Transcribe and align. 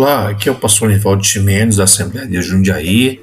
Olá, 0.00 0.28
aqui 0.28 0.48
é 0.48 0.52
o 0.52 0.54
pastor 0.54 0.90
Nivaldo 0.90 1.24
Chimenez 1.24 1.74
da 1.74 1.82
Assembleia 1.82 2.24
de 2.24 2.40
Jundiaí 2.40 3.20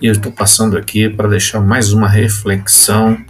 e 0.00 0.06
eu 0.06 0.12
estou 0.12 0.32
passando 0.32 0.78
aqui 0.78 1.10
para 1.10 1.28
deixar 1.28 1.60
mais 1.60 1.92
uma 1.92 2.08
reflexão 2.08 3.22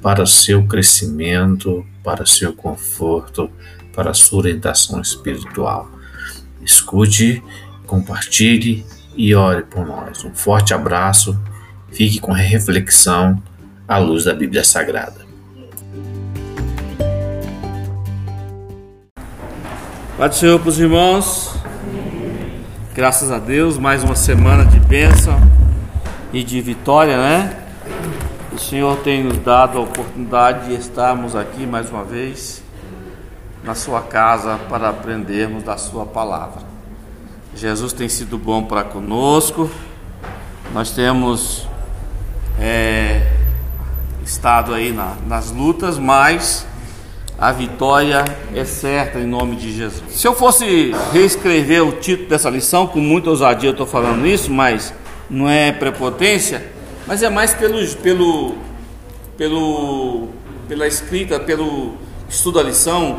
para 0.00 0.24
seu 0.24 0.66
crescimento, 0.66 1.84
para 2.02 2.24
seu 2.24 2.54
conforto, 2.54 3.50
para 3.94 4.14
sua 4.14 4.38
orientação 4.38 4.98
espiritual. 4.98 5.90
Escute, 6.64 7.42
compartilhe 7.86 8.86
e 9.14 9.34
ore 9.34 9.64
por 9.64 9.84
nós. 9.86 10.24
Um 10.24 10.34
forte 10.34 10.72
abraço, 10.72 11.38
fique 11.90 12.18
com 12.18 12.32
a 12.32 12.38
reflexão 12.38 13.42
à 13.86 13.98
luz 13.98 14.24
da 14.24 14.32
Bíblia 14.32 14.64
Sagrada. 14.64 15.26
Pai 20.16 20.30
do 20.30 20.34
Senhor 20.34 20.58
para 20.58 20.68
os 20.70 20.80
irmãos. 20.80 21.61
Graças 22.94 23.30
a 23.30 23.38
Deus, 23.38 23.78
mais 23.78 24.04
uma 24.04 24.14
semana 24.14 24.66
de 24.66 24.78
bênção 24.78 25.40
e 26.30 26.44
de 26.44 26.60
vitória, 26.60 27.16
né? 27.16 27.56
O 28.52 28.58
Senhor 28.58 28.98
tem 28.98 29.24
nos 29.24 29.38
dado 29.38 29.78
a 29.78 29.80
oportunidade 29.80 30.68
de 30.68 30.74
estarmos 30.74 31.34
aqui 31.34 31.66
mais 31.66 31.88
uma 31.88 32.04
vez 32.04 32.62
na 33.64 33.74
sua 33.74 34.02
casa 34.02 34.60
para 34.68 34.90
aprendermos 34.90 35.62
da 35.62 35.78
sua 35.78 36.04
palavra. 36.04 36.60
Jesus 37.56 37.94
tem 37.94 38.10
sido 38.10 38.36
bom 38.36 38.62
para 38.62 38.84
conosco. 38.84 39.70
Nós 40.74 40.90
temos 40.90 41.66
é, 42.60 43.26
estado 44.22 44.74
aí 44.74 44.92
na, 44.92 45.16
nas 45.26 45.50
lutas, 45.50 45.98
mas 45.98 46.66
a 47.42 47.50
vitória 47.50 48.24
é 48.54 48.64
certa 48.64 49.18
em 49.18 49.26
nome 49.26 49.56
de 49.56 49.72
Jesus. 49.72 50.04
Se 50.10 50.28
eu 50.28 50.32
fosse 50.32 50.92
reescrever 51.12 51.84
o 51.84 51.90
título 51.90 52.28
dessa 52.28 52.48
lição, 52.48 52.86
com 52.86 53.00
muita 53.00 53.30
ousadia 53.30 53.68
eu 53.68 53.72
estou 53.72 53.84
falando 53.84 54.24
isso, 54.24 54.48
mas 54.48 54.94
não 55.28 55.50
é 55.50 55.72
prepotência, 55.72 56.64
mas 57.04 57.20
é 57.20 57.28
mais 57.28 57.52
pelo, 57.52 57.84
pelo, 57.96 58.54
pelo, 59.36 60.28
pela 60.68 60.86
escrita, 60.86 61.40
pelo 61.40 61.94
estudo 62.30 62.62
da 62.62 62.62
lição, 62.62 63.18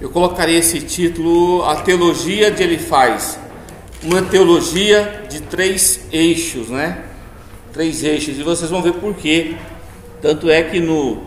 eu 0.00 0.08
colocaria 0.08 0.58
esse 0.58 0.80
título 0.80 1.62
A 1.64 1.76
Teologia 1.76 2.50
de 2.50 2.62
Ele 2.62 2.78
Faz. 2.78 3.38
Uma 4.02 4.22
teologia 4.22 5.24
de 5.28 5.42
três 5.42 6.06
eixos, 6.10 6.70
né? 6.70 7.04
Três 7.74 8.02
eixos, 8.02 8.38
e 8.38 8.42
vocês 8.42 8.70
vão 8.70 8.80
ver 8.80 8.94
por 8.94 9.12
quê. 9.14 9.56
Tanto 10.22 10.48
é 10.48 10.62
que 10.62 10.80
no 10.80 11.24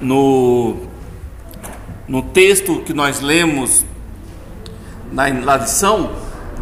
no, 0.00 0.76
no 2.06 2.22
texto 2.22 2.82
que 2.82 2.92
nós 2.92 3.20
lemos 3.20 3.84
na, 5.12 5.28
lição, 5.56 6.12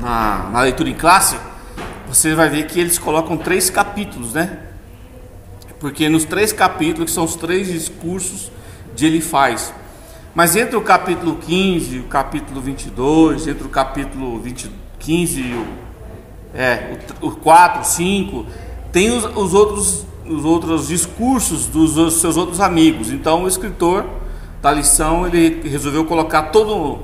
na, 0.01 0.51
na 0.51 0.61
leitura 0.63 0.89
em 0.89 0.95
classe, 0.95 1.37
você 2.07 2.35
vai 2.35 2.49
ver 2.49 2.67
que 2.67 2.79
eles 2.79 2.99
colocam 2.99 3.37
três 3.37 3.71
capítulos, 3.71 4.35
né? 4.35 4.59
Porque 5.81 6.09
nos 6.09 6.25
três 6.25 6.53
capítulos, 6.53 7.11
que 7.11 7.15
são 7.15 7.25
os 7.25 7.37
três 7.37 7.67
discursos 7.69 8.51
de 8.95 9.07
ele 9.07 9.21
faz. 9.21 9.73
Mas 10.35 10.57
entre 10.57 10.77
o 10.77 10.81
capítulo 10.81 11.37
15 11.37 11.97
e 11.97 12.01
o 12.01 12.05
capítulo 12.05 12.61
22, 12.61 13.47
entre 13.49 13.67
o 13.67 13.69
capítulo 13.69 14.41
20, 14.41 14.71
15 14.99 15.41
e 15.41 15.53
o, 15.53 15.67
é, 16.55 16.99
o, 17.21 17.29
o 17.29 17.37
4, 17.37 17.85
5, 17.85 18.47
tem 18.91 19.11
os, 19.11 19.25
os 19.37 19.55
outros 19.55 20.07
os 20.29 20.45
outros 20.45 20.89
discursos 20.89 21.67
dos 21.67 22.15
seus 22.15 22.37
outros 22.37 22.61
amigos. 22.61 23.11
Então, 23.11 23.45
o 23.45 23.49
escritor 23.49 24.05
da 24.63 24.73
lição 24.73 25.27
ele 25.27 25.69
resolveu 25.69 26.05
colocar 26.05 26.45
todo, 26.45 27.01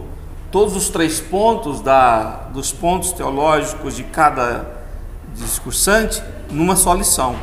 todos 0.50 0.74
os 0.74 0.88
três 0.88 1.20
pontos 1.20 1.80
da, 1.80 2.48
dos 2.52 2.72
pontos 2.72 3.12
teológicos 3.12 3.96
de 3.96 4.04
cada 4.04 4.66
discursante 5.34 6.22
numa 6.50 6.76
só 6.76 6.94
lição. 6.94 7.36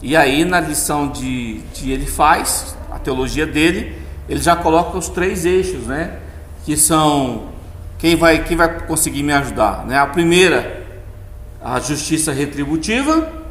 E 0.00 0.16
aí, 0.16 0.44
na 0.44 0.60
lição 0.60 1.08
de, 1.08 1.58
de 1.74 1.90
ele 1.90 2.06
faz, 2.06 2.76
a 2.90 2.98
teologia 2.98 3.46
dele, 3.46 4.00
ele 4.28 4.40
já 4.40 4.54
coloca 4.56 4.96
os 4.96 5.08
três 5.08 5.44
eixos, 5.44 5.86
né? 5.86 6.18
Que 6.64 6.76
são 6.76 7.48
quem 7.98 8.16
vai, 8.16 8.42
quem 8.42 8.56
vai 8.56 8.80
conseguir 8.80 9.22
me 9.22 9.32
ajudar, 9.32 9.84
né? 9.86 9.98
A 9.98 10.06
primeira, 10.06 10.84
a 11.62 11.78
justiça 11.78 12.32
retributiva 12.32 13.41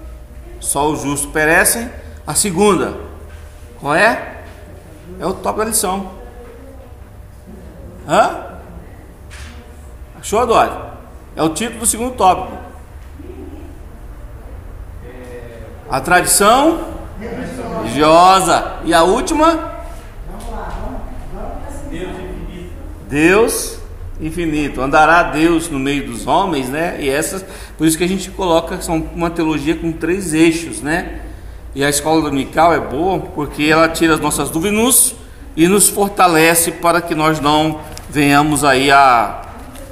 só 0.61 0.89
os 0.89 1.01
justos 1.01 1.29
perecem. 1.29 1.91
A 2.25 2.33
segunda, 2.33 2.93
qual 3.81 3.93
é? 3.95 4.43
É 5.19 5.25
o 5.25 5.33
top 5.33 5.59
da 5.59 5.65
lição. 5.65 6.11
Hã? 8.07 8.59
Achou, 10.19 10.39
Adore? 10.39 10.71
É 11.35 11.43
o 11.43 11.49
título 11.49 11.79
do 11.79 11.85
segundo 11.85 12.15
tópico. 12.15 12.57
A 15.89 15.99
tradição 15.99 16.79
religiosa. 17.19 18.79
E 18.85 18.93
a 18.93 19.03
última? 19.03 19.71
Deus 23.09 23.80
infinito. 23.80 23.80
Andará 24.81 25.23
Deus 25.23 25.69
no 25.69 25.79
meio 25.79 26.05
dos 26.05 26.27
homens, 26.27 26.69
né? 26.69 26.97
E 26.99 27.09
essas, 27.09 27.43
por 27.77 27.87
isso 27.87 27.97
que 27.97 28.03
a 28.03 28.07
gente 28.07 28.29
coloca 28.29 28.79
são 28.81 29.03
uma 29.15 29.29
teologia 29.29 29.75
com 29.75 29.91
três 29.91 30.33
eixos, 30.33 30.81
né? 30.81 31.21
E 31.73 31.83
a 31.83 31.89
escola 31.89 32.21
dominical 32.21 32.73
é 32.73 32.79
boa 32.79 33.19
porque 33.19 33.63
ela 33.63 33.89
tira 33.89 34.13
as 34.13 34.19
nossas 34.19 34.49
dúvidas 34.49 35.15
e 35.55 35.67
nos 35.67 35.89
fortalece 35.89 36.71
para 36.71 37.01
que 37.01 37.15
nós 37.15 37.39
não 37.39 37.79
venhamos 38.09 38.63
aí 38.63 38.91
a, 38.91 39.41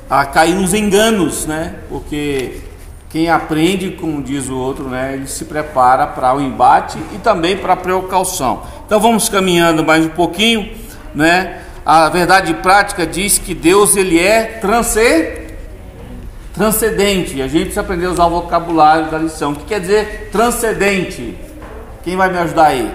a 0.09 0.25
cair 0.25 0.55
nos 0.55 0.73
enganos, 0.73 1.45
né? 1.45 1.75
Porque 1.89 2.61
quem 3.09 3.29
aprende, 3.29 3.91
como 3.91 4.21
diz 4.21 4.49
o 4.49 4.57
outro, 4.57 4.87
né, 4.87 5.15
ele 5.15 5.25
se 5.25 5.45
prepara 5.45 6.05
para 6.05 6.35
o 6.35 6.41
embate 6.41 6.99
e 7.13 7.17
também 7.17 7.57
para 7.57 7.73
a 7.73 7.77
precaução. 7.77 8.61
Então 8.85 8.99
vamos 8.99 9.27
caminhando 9.29 9.83
mais 9.83 10.05
um 10.05 10.09
pouquinho, 10.09 10.69
né? 11.15 11.61
A 11.91 12.07
verdade 12.07 12.53
prática 12.53 13.03
diz 13.03 13.39
que 13.39 13.55
Deus 13.55 13.95
ele 13.95 14.19
é 14.19 14.59
transcendente. 16.53 17.41
A 17.41 17.47
gente 17.47 17.61
precisa 17.63 17.81
aprender 17.81 18.05
a 18.05 18.11
usar 18.11 18.27
o 18.27 18.29
vocabulário 18.29 19.09
da 19.09 19.17
lição. 19.17 19.53
O 19.53 19.55
que 19.55 19.65
quer 19.65 19.81
dizer 19.81 20.29
transcendente? 20.31 21.35
Quem 22.03 22.15
vai 22.15 22.31
me 22.31 22.37
ajudar 22.37 22.67
aí? 22.67 22.93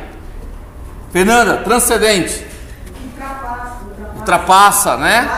Fernanda, 1.10 1.56
transcendente. 1.56 2.46
Ultrapassa, 3.04 3.78
ultrapassa, 3.84 4.94
ultrapassa 4.94 4.96
né? 4.96 5.28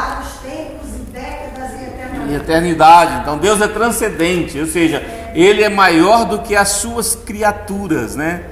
tempos 0.42 0.94
e 0.94 0.98
décadas 1.10 1.72
e 1.72 1.84
eternidade. 1.84 2.30
e 2.30 2.34
eternidade. 2.34 3.20
Então 3.22 3.38
Deus 3.38 3.62
é 3.62 3.68
transcendente, 3.68 4.60
ou 4.60 4.66
seja, 4.66 5.02
Ele 5.34 5.62
é 5.62 5.70
maior 5.70 6.26
do 6.26 6.40
que 6.40 6.54
as 6.54 6.68
suas 6.68 7.14
criaturas, 7.14 8.16
né? 8.16 8.42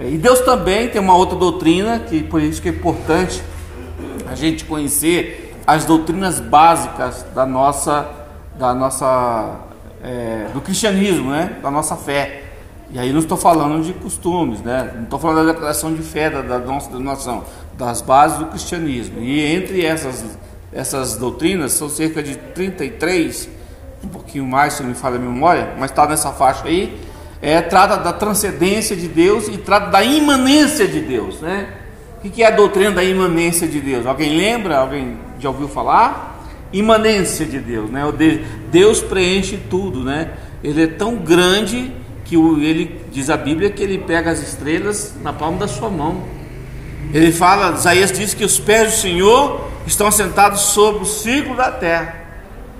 E 0.00 0.18
Deus 0.18 0.40
também 0.40 0.88
tem 0.88 1.00
uma 1.00 1.14
outra 1.14 1.38
doutrina 1.38 2.00
que 2.00 2.24
por 2.24 2.42
isso 2.42 2.60
que 2.60 2.68
é 2.68 2.72
importante 2.72 3.40
a 4.30 4.34
gente 4.34 4.64
conhecer 4.64 5.54
as 5.66 5.84
doutrinas 5.84 6.40
básicas 6.40 7.24
da 7.34 7.44
nossa, 7.44 8.08
da 8.58 8.74
nossa, 8.74 9.56
é, 10.02 10.48
do 10.52 10.60
cristianismo, 10.60 11.30
né? 11.30 11.56
Da 11.62 11.70
nossa 11.70 11.96
fé. 11.96 12.44
E 12.90 12.98
aí 12.98 13.12
não 13.12 13.20
estou 13.20 13.36
falando 13.36 13.84
de 13.84 13.92
costumes, 13.92 14.62
né? 14.62 14.92
Não 14.94 15.04
estou 15.04 15.18
falando 15.18 15.46
da 15.46 15.52
declaração 15.52 15.94
de 15.94 16.02
fé 16.02 16.30
da, 16.30 16.40
da 16.40 16.58
nossa 16.58 16.88
denominação, 16.88 17.44
das 17.76 18.00
bases 18.00 18.38
do 18.38 18.46
cristianismo. 18.46 19.20
E 19.20 19.44
entre 19.44 19.84
essas, 19.84 20.24
essas 20.72 21.16
doutrinas 21.16 21.72
são 21.72 21.88
cerca 21.88 22.22
de 22.22 22.36
33, 22.36 23.48
um 24.02 24.08
pouquinho 24.08 24.46
mais 24.46 24.74
se 24.74 24.82
não 24.82 24.90
me 24.90 24.94
falha 24.94 25.16
a 25.16 25.18
memória, 25.18 25.74
mas 25.78 25.90
está 25.90 26.06
nessa 26.06 26.32
faixa 26.32 26.66
aí. 26.66 26.98
É, 27.42 27.60
trata 27.60 27.98
da 27.98 28.12
transcendência 28.12 28.96
de 28.96 29.06
Deus 29.06 29.48
e 29.48 29.58
trata 29.58 29.90
da 29.90 30.02
imanência 30.02 30.88
de 30.88 31.00
Deus, 31.00 31.40
né? 31.40 31.68
O 32.24 32.28
que 32.28 32.42
é 32.42 32.46
a 32.46 32.50
doutrina 32.50 32.90
da 32.90 33.04
imanência 33.04 33.68
de 33.68 33.80
Deus? 33.80 34.04
Alguém 34.04 34.36
lembra? 34.36 34.78
Alguém 34.78 35.16
já 35.38 35.48
ouviu 35.48 35.68
falar? 35.68 36.44
Imanência 36.72 37.46
de 37.46 37.58
Deus, 37.60 37.88
né? 37.90 38.02
Deus 38.70 39.00
preenche 39.00 39.56
tudo, 39.70 40.02
né? 40.02 40.30
Ele 40.62 40.82
é 40.82 40.86
tão 40.88 41.14
grande 41.16 41.92
que 42.24 42.34
ele 42.34 43.00
diz 43.12 43.30
a 43.30 43.36
Bíblia 43.36 43.70
que 43.70 43.82
ele 43.82 43.98
pega 43.98 44.30
as 44.30 44.40
estrelas 44.42 45.14
na 45.22 45.32
palma 45.32 45.58
da 45.58 45.68
sua 45.68 45.88
mão. 45.88 46.22
Ele 47.14 47.32
fala, 47.32 47.74
Isaías 47.74 48.12
diz 48.12 48.34
que 48.34 48.44
os 48.44 48.58
pés 48.58 48.92
do 48.92 48.96
Senhor 49.00 49.70
estão 49.86 50.06
assentados 50.08 50.60
sobre 50.60 51.02
o 51.02 51.06
círculo 51.06 51.56
da 51.56 51.70
terra. 51.70 52.16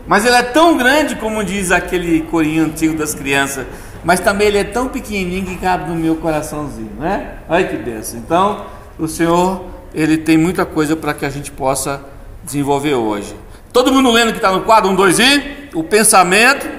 Mas 0.07 0.27
ele 0.27 0.35
é 0.35 0.43
tão 0.43 0.77
grande 0.77 1.15
como 1.17 1.45
diz 1.45 1.71
aquele 1.71 2.23
corinho 2.23 2.65
antigo 2.65 2.97
das 2.97 3.15
crianças, 3.15 3.67
mas 4.05 4.21
também 4.21 4.49
ele 4.49 4.59
é 4.59 4.65
tão 4.65 4.89
pequenininho 4.89 5.47
que 5.47 5.57
cabe 5.57 5.89
no 5.89 5.97
meu 5.97 6.17
coraçãozinho, 6.17 6.93
né? 6.99 7.37
Olha 7.49 7.67
que 7.67 7.77
benção. 7.77 8.19
Então, 8.19 8.67
o 8.99 9.07
Senhor 9.07 9.65
ele 9.95 10.19
tem 10.19 10.37
muita 10.37 10.67
coisa 10.67 10.97
para 10.97 11.15
que 11.15 11.25
a 11.25 11.31
gente 11.31 11.51
possa 11.51 12.03
desenvolver 12.43 12.95
hoje. 12.95 13.35
Todo 13.73 13.93
mundo 13.93 14.11
lendo 14.11 14.33
que 14.33 14.39
está 14.39 14.51
no 14.51 14.63
quadro, 14.63 14.91
um, 14.91 14.95
dois 14.95 15.19
e 15.19 15.69
o 15.75 15.83
pensamento. 15.83 16.79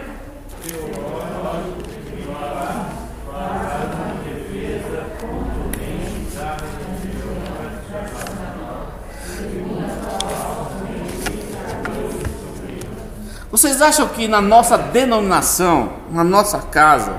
Vocês 13.52 13.82
acham 13.82 14.08
que 14.08 14.28
na 14.28 14.40
nossa 14.40 14.78
denominação, 14.78 15.94
na 16.12 16.24
nossa 16.24 16.60
casa, 16.60 17.18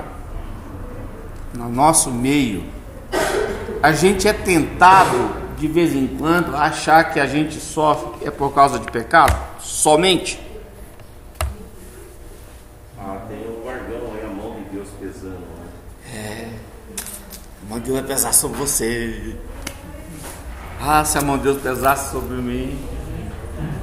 no 1.53 1.69
nosso 1.69 2.09
meio, 2.09 2.63
a 3.81 3.91
gente 3.91 4.27
é 4.27 4.33
tentado 4.33 5.41
de 5.57 5.67
vez 5.67 5.93
em 5.95 6.07
quando 6.07 6.55
achar 6.55 7.11
que 7.11 7.19
a 7.19 7.25
gente 7.25 7.59
sofre 7.59 8.27
é 8.27 8.31
por 8.31 8.53
causa 8.53 8.79
de 8.79 8.91
pecado? 8.91 9.35
Somente? 9.59 10.39
Ah, 12.99 13.17
tem 13.27 13.39
o 13.39 13.63
guardão 13.63 14.13
aí, 14.15 14.23
a 14.23 14.33
mão 14.33 14.55
de 14.55 14.75
Deus 14.75 14.87
pesando. 14.99 15.39
Né? 15.39 16.15
É. 16.15 16.47
A 17.63 17.69
mão 17.69 17.79
de 17.79 17.85
Deus 17.85 17.99
vai 17.99 18.07
pesar 18.07 18.33
sobre 18.33 18.57
você. 18.57 19.35
Ah, 20.79 21.03
se 21.03 21.17
a 21.17 21.21
mão 21.21 21.37
de 21.37 21.43
Deus 21.43 21.61
pesasse 21.61 22.11
sobre 22.11 22.35
mim. 22.35 22.77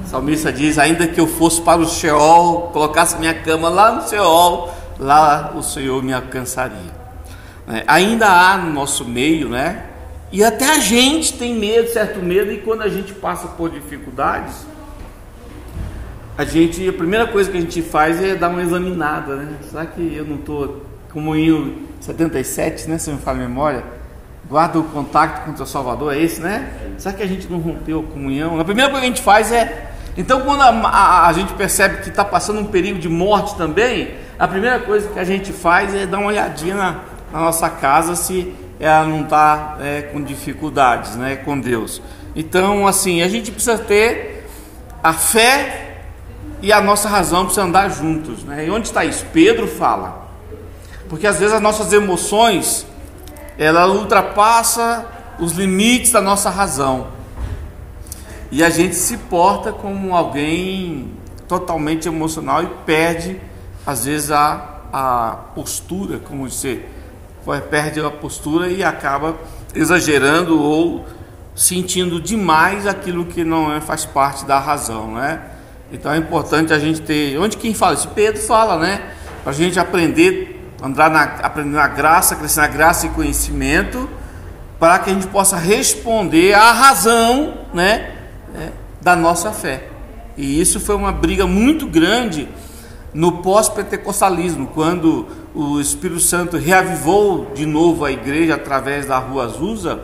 O 0.05 0.07
salmista 0.07 0.51
diz: 0.51 0.77
ainda 0.77 1.07
que 1.07 1.19
eu 1.19 1.27
fosse 1.27 1.61
para 1.61 1.79
o 1.79 1.87
Sheol, 1.87 2.69
colocasse 2.73 3.17
minha 3.17 3.33
cama 3.33 3.69
lá 3.69 3.91
no 3.91 4.07
Sheol, 4.07 4.73
lá 4.97 5.53
o 5.55 5.63
Senhor 5.63 6.01
me 6.03 6.13
alcançaria. 6.13 6.99
É, 7.67 7.83
ainda 7.87 8.27
há 8.27 8.57
no 8.57 8.73
nosso 8.73 9.05
meio, 9.05 9.47
né? 9.47 9.88
E 10.31 10.43
até 10.43 10.69
a 10.69 10.79
gente 10.79 11.33
tem 11.33 11.55
medo, 11.55 11.89
certo 11.89 12.19
medo, 12.19 12.51
e 12.51 12.57
quando 12.57 12.83
a 12.83 12.89
gente 12.89 13.13
passa 13.13 13.47
por 13.47 13.69
dificuldades, 13.69 14.65
a 16.37 16.45
gente, 16.45 16.87
a 16.87 16.93
primeira 16.93 17.27
coisa 17.27 17.49
que 17.49 17.57
a 17.57 17.61
gente 17.61 17.81
faz 17.81 18.23
é 18.23 18.35
dar 18.35 18.49
uma 18.49 18.61
examinada, 18.61 19.35
né? 19.35 19.55
Será 19.69 19.85
que 19.85 20.15
eu 20.15 20.23
não 20.23 20.35
estou 20.35 20.85
como 21.11 21.35
em 21.35 21.85
77, 21.99 22.89
né? 22.89 22.97
Se 22.97 23.09
eu 23.09 23.15
me 23.15 23.21
falo 23.21 23.39
a 23.39 23.41
memória, 23.41 23.83
guarda 24.47 24.79
o 24.79 24.83
contato 24.83 25.45
com 25.45 25.63
o 25.63 25.65
Salvador, 25.65 26.13
é 26.13 26.21
esse, 26.21 26.39
né? 26.39 26.71
Será 26.97 27.13
que 27.13 27.23
a 27.23 27.27
gente 27.27 27.47
não 27.47 27.57
rompeu 27.57 27.99
a 27.99 28.11
comunhão? 28.13 28.59
A 28.59 28.63
primeira 28.63 28.89
coisa 28.89 29.01
que 29.01 29.11
a 29.11 29.15
gente 29.15 29.21
faz 29.21 29.51
é. 29.51 29.91
Então, 30.15 30.41
quando 30.41 30.61
a, 30.61 30.69
a, 30.69 31.27
a 31.27 31.33
gente 31.33 31.53
percebe 31.53 32.03
que 32.03 32.09
está 32.09 32.23
passando 32.23 32.59
um 32.59 32.65
perigo 32.65 32.99
de 32.99 33.09
morte 33.09 33.55
também, 33.55 34.13
a 34.37 34.47
primeira 34.47 34.79
coisa 34.79 35.09
que 35.09 35.19
a 35.19 35.23
gente 35.23 35.51
faz 35.51 35.93
é 35.93 36.05
dar 36.05 36.19
uma 36.19 36.27
olhadinha 36.27 36.75
na, 36.75 36.99
na 37.33 37.39
nossa 37.39 37.69
casa 37.69 38.15
se 38.15 38.53
ela 38.79 39.05
não 39.05 39.23
está 39.23 39.77
é, 39.81 40.03
com 40.03 40.23
dificuldades 40.23 41.15
né, 41.15 41.35
com 41.35 41.59
Deus. 41.59 42.01
Então, 42.35 42.87
assim, 42.87 43.21
a 43.21 43.27
gente 43.27 43.51
precisa 43.51 43.77
ter 43.77 44.47
a 45.03 45.11
fé 45.13 46.03
e 46.61 46.71
a 46.71 46.81
nossa 46.81 47.09
razão 47.09 47.43
precisam 47.43 47.67
andar 47.67 47.89
juntos. 47.89 48.43
Né? 48.43 48.67
E 48.67 48.71
onde 48.71 48.87
está 48.87 49.03
isso? 49.03 49.25
Pedro 49.33 49.67
fala. 49.67 50.29
Porque 51.09 51.27
às 51.27 51.39
vezes 51.39 51.53
as 51.53 51.61
nossas 51.61 51.91
emoções, 51.91 52.85
ela 53.57 53.87
ultrapassa 53.87 55.05
os 55.39 55.53
limites 55.53 56.11
da 56.11 56.21
nossa 56.21 56.49
razão. 56.49 57.07
E 58.51 58.63
a 58.63 58.69
gente 58.69 58.95
se 58.95 59.17
porta 59.17 59.71
como 59.71 60.15
alguém 60.15 61.11
totalmente 61.47 62.07
emocional 62.07 62.63
e 62.63 62.67
perde, 62.85 63.39
às 63.85 64.05
vezes, 64.05 64.31
a, 64.31 64.81
a 64.93 65.37
postura, 65.55 66.19
como 66.19 66.47
dizer, 66.47 66.89
perde 67.57 67.99
a 67.99 68.11
postura 68.11 68.67
e 68.69 68.83
acaba 68.83 69.35
exagerando 69.73 70.61
ou 70.61 71.05
sentindo 71.55 72.19
demais 72.21 72.85
aquilo 72.85 73.25
que 73.25 73.43
não 73.43 73.73
é, 73.73 73.81
faz 73.81 74.05
parte 74.05 74.45
da 74.45 74.59
razão, 74.59 75.13
né? 75.15 75.41
Então 75.91 76.11
é 76.11 76.17
importante 76.17 76.71
a 76.71 76.79
gente 76.79 77.01
ter. 77.01 77.37
Onde 77.39 77.57
quem 77.57 77.73
fala 77.73 77.95
isso? 77.95 78.07
Pedro 78.09 78.41
fala, 78.41 78.77
né? 78.77 79.11
Para 79.43 79.51
a 79.51 79.55
gente 79.55 79.79
aprender, 79.79 80.73
andar 80.81 81.09
na, 81.09 81.23
aprender 81.23 81.75
na 81.75 81.87
graça, 81.87 82.35
crescer 82.35 82.61
na 82.61 82.67
graça 82.67 83.07
e 83.07 83.09
conhecimento, 83.09 84.07
para 84.79 84.99
que 84.99 85.09
a 85.09 85.13
gente 85.13 85.27
possa 85.27 85.57
responder 85.57 86.53
à 86.53 86.71
razão, 86.71 87.55
né? 87.73 88.11
É, 88.55 88.69
da 89.01 89.15
nossa 89.15 89.51
fé. 89.51 89.87
E 90.37 90.61
isso 90.61 90.79
foi 90.79 90.95
uma 90.95 91.11
briga 91.11 91.45
muito 91.45 91.87
grande 91.87 92.47
no 93.13 93.41
pós-pentecostalismo, 93.41 94.67
quando 94.67 95.27
o 95.53 95.79
Espírito 95.79 96.19
Santo 96.19 96.57
reavivou 96.57 97.51
de 97.53 97.65
novo 97.65 98.05
a 98.05 98.11
igreja 98.11 98.55
através 98.55 99.05
da 99.05 99.17
Rua 99.17 99.45
Azusa, 99.45 99.99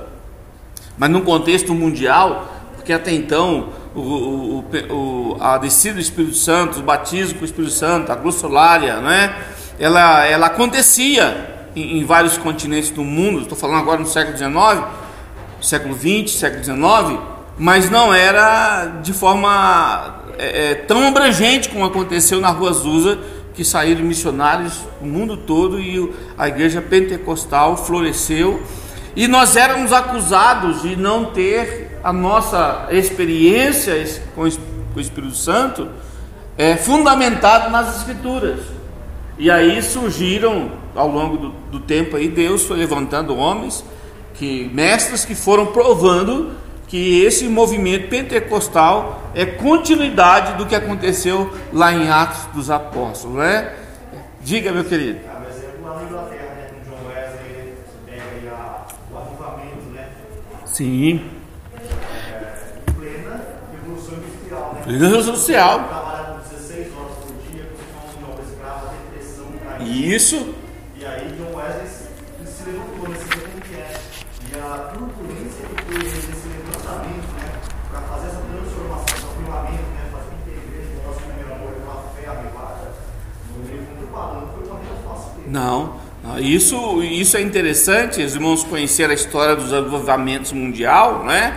mas 0.97 1.09
num 1.09 1.21
contexto 1.21 1.74
mundial, 1.74 2.51
porque 2.75 2.94
até 2.94 3.12
então 3.12 3.69
o, 3.94 4.00
o, 4.00 4.65
o, 4.89 5.38
a 5.39 5.57
descida 5.57 5.95
do 5.95 6.01
Espírito 6.01 6.36
Santo, 6.36 6.75
os 6.75 6.81
batismos 6.81 7.33
com 7.33 7.42
o 7.42 7.45
Espírito 7.45 7.74
Santo, 7.74 8.12
a 8.12 8.15
glossolária, 8.15 9.00
né? 9.01 9.36
ela, 9.80 10.25
ela 10.25 10.47
acontecia 10.47 11.68
em, 11.75 12.00
em 12.00 12.06
vários 12.06 12.38
continentes 12.38 12.89
do 12.89 13.03
mundo, 13.03 13.41
estou 13.41 13.57
falando 13.57 13.80
agora 13.80 14.00
no 14.00 14.07
século 14.07 14.38
XIX, 14.38 14.83
século 15.62 15.95
XX, 15.95 16.31
século 16.31 16.63
XIX, 16.63 17.19
mas 17.57 17.89
não 17.89 18.13
era 18.13 18.86
de 19.01 19.13
forma 19.13 20.24
é, 20.38 20.71
é, 20.71 20.75
tão 20.75 21.07
abrangente 21.07 21.69
como 21.69 21.86
aconteceu 21.86 22.39
na 22.41 22.50
Rua 22.50 22.71
Azusa, 22.71 23.18
que 23.56 23.63
saíram 23.63 24.04
missionários 24.04 24.81
no 25.02 25.07
mundo 25.07 25.38
todo 25.38 25.80
e 25.80 26.13
a 26.38 26.48
igreja 26.48 26.81
pentecostal 26.81 27.78
floresceu. 27.78 28.62
E 29.16 29.28
nós 29.28 29.56
éramos 29.56 29.94
acusados 29.94 30.81
de 30.81 30.96
não 30.96 31.25
ter 31.25 32.00
a 32.04 32.12
nossa 32.12 32.88
experiência 32.92 34.22
com 34.36 34.42
o 34.42 35.00
Espírito 35.00 35.36
Santo 35.36 35.88
é, 36.57 36.75
fundamentado 36.75 37.69
nas 37.72 37.98
Escrituras. 37.98 38.60
E 39.38 39.50
aí 39.50 39.81
surgiram, 39.81 40.72
ao 40.94 41.10
longo 41.10 41.38
do, 41.38 41.50
do 41.72 41.80
tempo 41.80 42.16
aí, 42.16 42.28
Deus 42.28 42.63
foi 42.63 42.78
levantando 42.78 43.36
homens, 43.36 43.84
que 44.34 44.69
mestres 44.74 45.25
que 45.25 45.36
foram 45.36 45.68
provando 45.68 46.51
que 46.88 47.22
esse 47.22 47.48
movimento 47.48 48.10
pentecostal 48.10 49.25
é 49.36 49.46
continuidade 49.46 50.54
do 50.54 50.66
que 50.66 50.76
aconteceu 50.76 51.54
lá 51.72 51.94
em 51.94 52.10
Atos 52.10 52.46
dos 52.54 52.72
Apóstolos, 52.72 53.38
né? 53.38 53.76
Diga, 54.42 54.72
meu 54.72 54.86
querido. 54.86 55.20
Ah, 55.28 55.42
é 55.42 55.46
né? 55.46 55.46
Né? 59.94 60.10
Sim. 60.66 61.32
É, 61.74 62.92
plena 62.94 63.42
revolução 63.72 64.18
industrial, 64.18 64.74
né? 64.74 64.82
Plena 64.84 65.06
revolução 65.06 65.34
industrial. 65.34 65.84
Trabalhava 65.88 66.42
16 66.50 66.94
horas 66.98 67.16
por 67.18 67.34
dia, 67.50 67.72
com 67.72 68.20
de 68.20 68.32
obra 68.32 68.44
escrava, 68.44 68.94
depressão, 69.08 69.46
caída. 69.64 69.84
Isso. 69.86 70.56
E 70.98 71.06
aí 71.06 71.32
John 71.38 71.56
Wesley 71.56 71.88
se 72.46 72.64
levantou 72.70 73.10
nesse 73.10 73.26
como 73.26 73.62
que 73.62 73.76
é. 73.76 73.94
E 74.52 74.60
a 74.60 74.78
turbulência 74.94 75.66
que 75.66 75.84
foi 75.84 76.04
nesse 76.04 76.48
levantamento, 76.48 77.32
né? 77.40 77.52
Para 77.90 78.02
fazer 78.02 78.27
essa 78.27 78.42
transformação, 78.42 79.15
esse 79.15 79.25
avivamento, 79.25 79.89
né? 79.96 80.10
Fazer 80.12 80.30
com 80.30 80.38
que 80.44 80.50
a 80.50 80.60
igreja, 80.60 80.92
o 81.00 81.08
nosso 81.08 81.20
primeiro 81.20 81.53
amor, 81.53 81.72
aquela 81.72 82.00
fé 82.16 82.27
avivada, 82.27 82.92
no 83.51 83.63
livro 83.63 83.96
muito 83.96 84.12
falando, 84.12 84.51
foi 84.53 84.68
uma 84.68 84.80
menos 84.80 85.03
fácil 85.06 85.30
dele. 85.32 85.36
Não. 85.55 85.95
Isso, 86.39 87.01
isso 87.01 87.38
é 87.38 87.41
interessante, 87.41 88.21
os 88.21 88.35
irmãos 88.35 88.62
conhecer 88.62 89.09
a 89.09 89.13
história 89.13 89.55
dos 89.55 89.74
avivamentos 89.74 90.51
mundial, 90.51 91.24
né? 91.24 91.55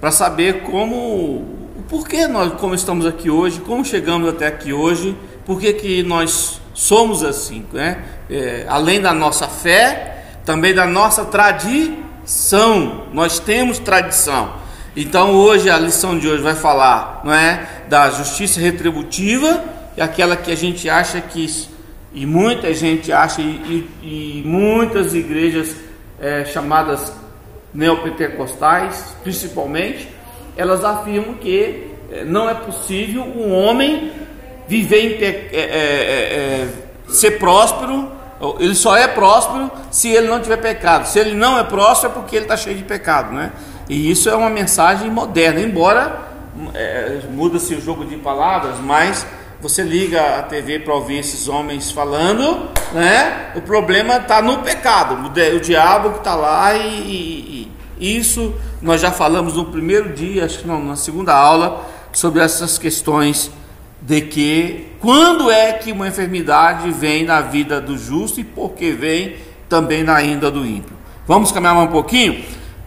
Para 0.00 0.10
saber 0.10 0.62
como, 0.62 0.96
o 0.96 1.84
porquê 1.86 2.26
nós, 2.26 2.54
como 2.54 2.74
estamos 2.74 3.04
aqui 3.04 3.28
hoje, 3.28 3.60
como 3.60 3.84
chegamos 3.84 4.26
até 4.26 4.46
aqui 4.46 4.72
hoje, 4.72 5.14
por 5.44 5.60
que 5.60 5.74
que 5.74 6.02
nós 6.02 6.62
somos 6.72 7.22
assim, 7.22 7.66
né? 7.74 7.98
É, 8.30 8.64
além 8.70 9.02
da 9.02 9.12
nossa 9.12 9.48
fé, 9.48 10.24
também 10.46 10.72
da 10.72 10.86
nossa 10.86 11.26
tradição. 11.26 13.02
Nós 13.12 13.38
temos 13.38 13.78
tradição. 13.78 14.54
Então 14.96 15.32
hoje 15.32 15.68
a 15.68 15.78
lição 15.78 16.18
de 16.18 16.26
hoje 16.26 16.42
vai 16.42 16.54
falar, 16.54 17.20
não 17.22 17.34
é, 17.34 17.68
da 17.86 18.08
justiça 18.08 18.60
retributiva, 18.60 19.62
aquela 19.98 20.36
que 20.36 20.50
a 20.50 20.56
gente 20.56 20.88
acha 20.88 21.20
que 21.20 21.75
e 22.16 22.24
muita 22.24 22.72
gente 22.72 23.12
acha 23.12 23.42
e, 23.42 23.44
e, 24.02 24.40
e 24.40 24.42
muitas 24.42 25.14
igrejas 25.14 25.76
é, 26.18 26.46
chamadas 26.46 27.12
neopentecostais, 27.74 29.14
principalmente, 29.22 30.08
elas 30.56 30.82
afirmam 30.82 31.34
que 31.34 31.90
é, 32.10 32.24
não 32.24 32.48
é 32.48 32.54
possível 32.54 33.22
um 33.22 33.52
homem 33.52 34.10
viver 34.66 35.00
em, 35.00 35.22
é, 35.22 35.28
é, 35.28 35.60
é, 35.60 35.60
é, 35.60 36.68
ser 37.06 37.32
próspero 37.32 38.16
ele 38.58 38.74
só 38.74 38.94
é 38.94 39.08
próspero 39.08 39.70
se 39.90 40.10
ele 40.10 40.28
não 40.28 40.40
tiver 40.40 40.58
pecado. 40.58 41.06
Se 41.06 41.18
ele 41.18 41.34
não 41.34 41.58
é 41.58 41.64
próspero 41.64 42.12
é 42.12 42.14
porque 42.16 42.36
ele 42.36 42.44
está 42.44 42.54
cheio 42.54 42.76
de 42.76 42.84
pecado, 42.84 43.32
né? 43.32 43.50
E 43.88 44.10
isso 44.10 44.28
é 44.28 44.34
uma 44.34 44.50
mensagem 44.50 45.10
moderna, 45.10 45.58
embora 45.58 46.20
muda-se 47.30 47.74
o 47.74 47.80
jogo 47.80 48.04
de 48.04 48.16
palavras, 48.16 48.78
mas 48.78 49.26
você 49.68 49.82
liga 49.82 50.38
a 50.38 50.42
TV 50.44 50.78
para 50.78 50.94
ouvir 50.94 51.18
esses 51.18 51.48
homens 51.48 51.90
falando, 51.90 52.68
né? 52.92 53.50
O 53.56 53.60
problema 53.60 54.16
está 54.18 54.40
no 54.40 54.58
pecado, 54.58 55.26
o, 55.26 55.60
diabo 55.60 56.10
que 56.12 56.18
está 56.18 56.36
lá 56.36 56.72
e, 56.76 56.88
e, 56.88 57.72
e, 57.98 58.16
isso 58.16 58.54
nós 58.80 59.00
já 59.00 59.10
falamos 59.10 59.54
no 59.54 59.64
primeiro 59.64 60.10
dia, 60.10 60.44
acho 60.44 60.60
que 60.60 60.68
não, 60.68 60.84
na 60.84 60.94
segunda 60.94 61.34
aula, 61.34 61.84
sobre 62.12 62.42
essas 62.42 62.78
questões 62.78 63.50
de 64.00 64.20
que 64.20 64.86
quando 65.00 65.50
é 65.50 65.72
que 65.72 65.90
uma 65.90 66.06
enfermidade 66.06 66.88
vem 66.92 67.24
na 67.24 67.40
vida 67.40 67.80
do 67.80 67.98
justo 67.98 68.38
e 68.38 68.44
por 68.44 68.70
que 68.70 68.92
vem 68.92 69.34
também 69.68 70.04
na 70.04 70.14
ainda 70.14 70.48
do 70.48 70.64
ímpio. 70.64 70.96
Vamos 71.26 71.50
caminhar 71.50 71.74
mais 71.74 71.88
um 71.88 71.92
pouquinho? 71.92 72.44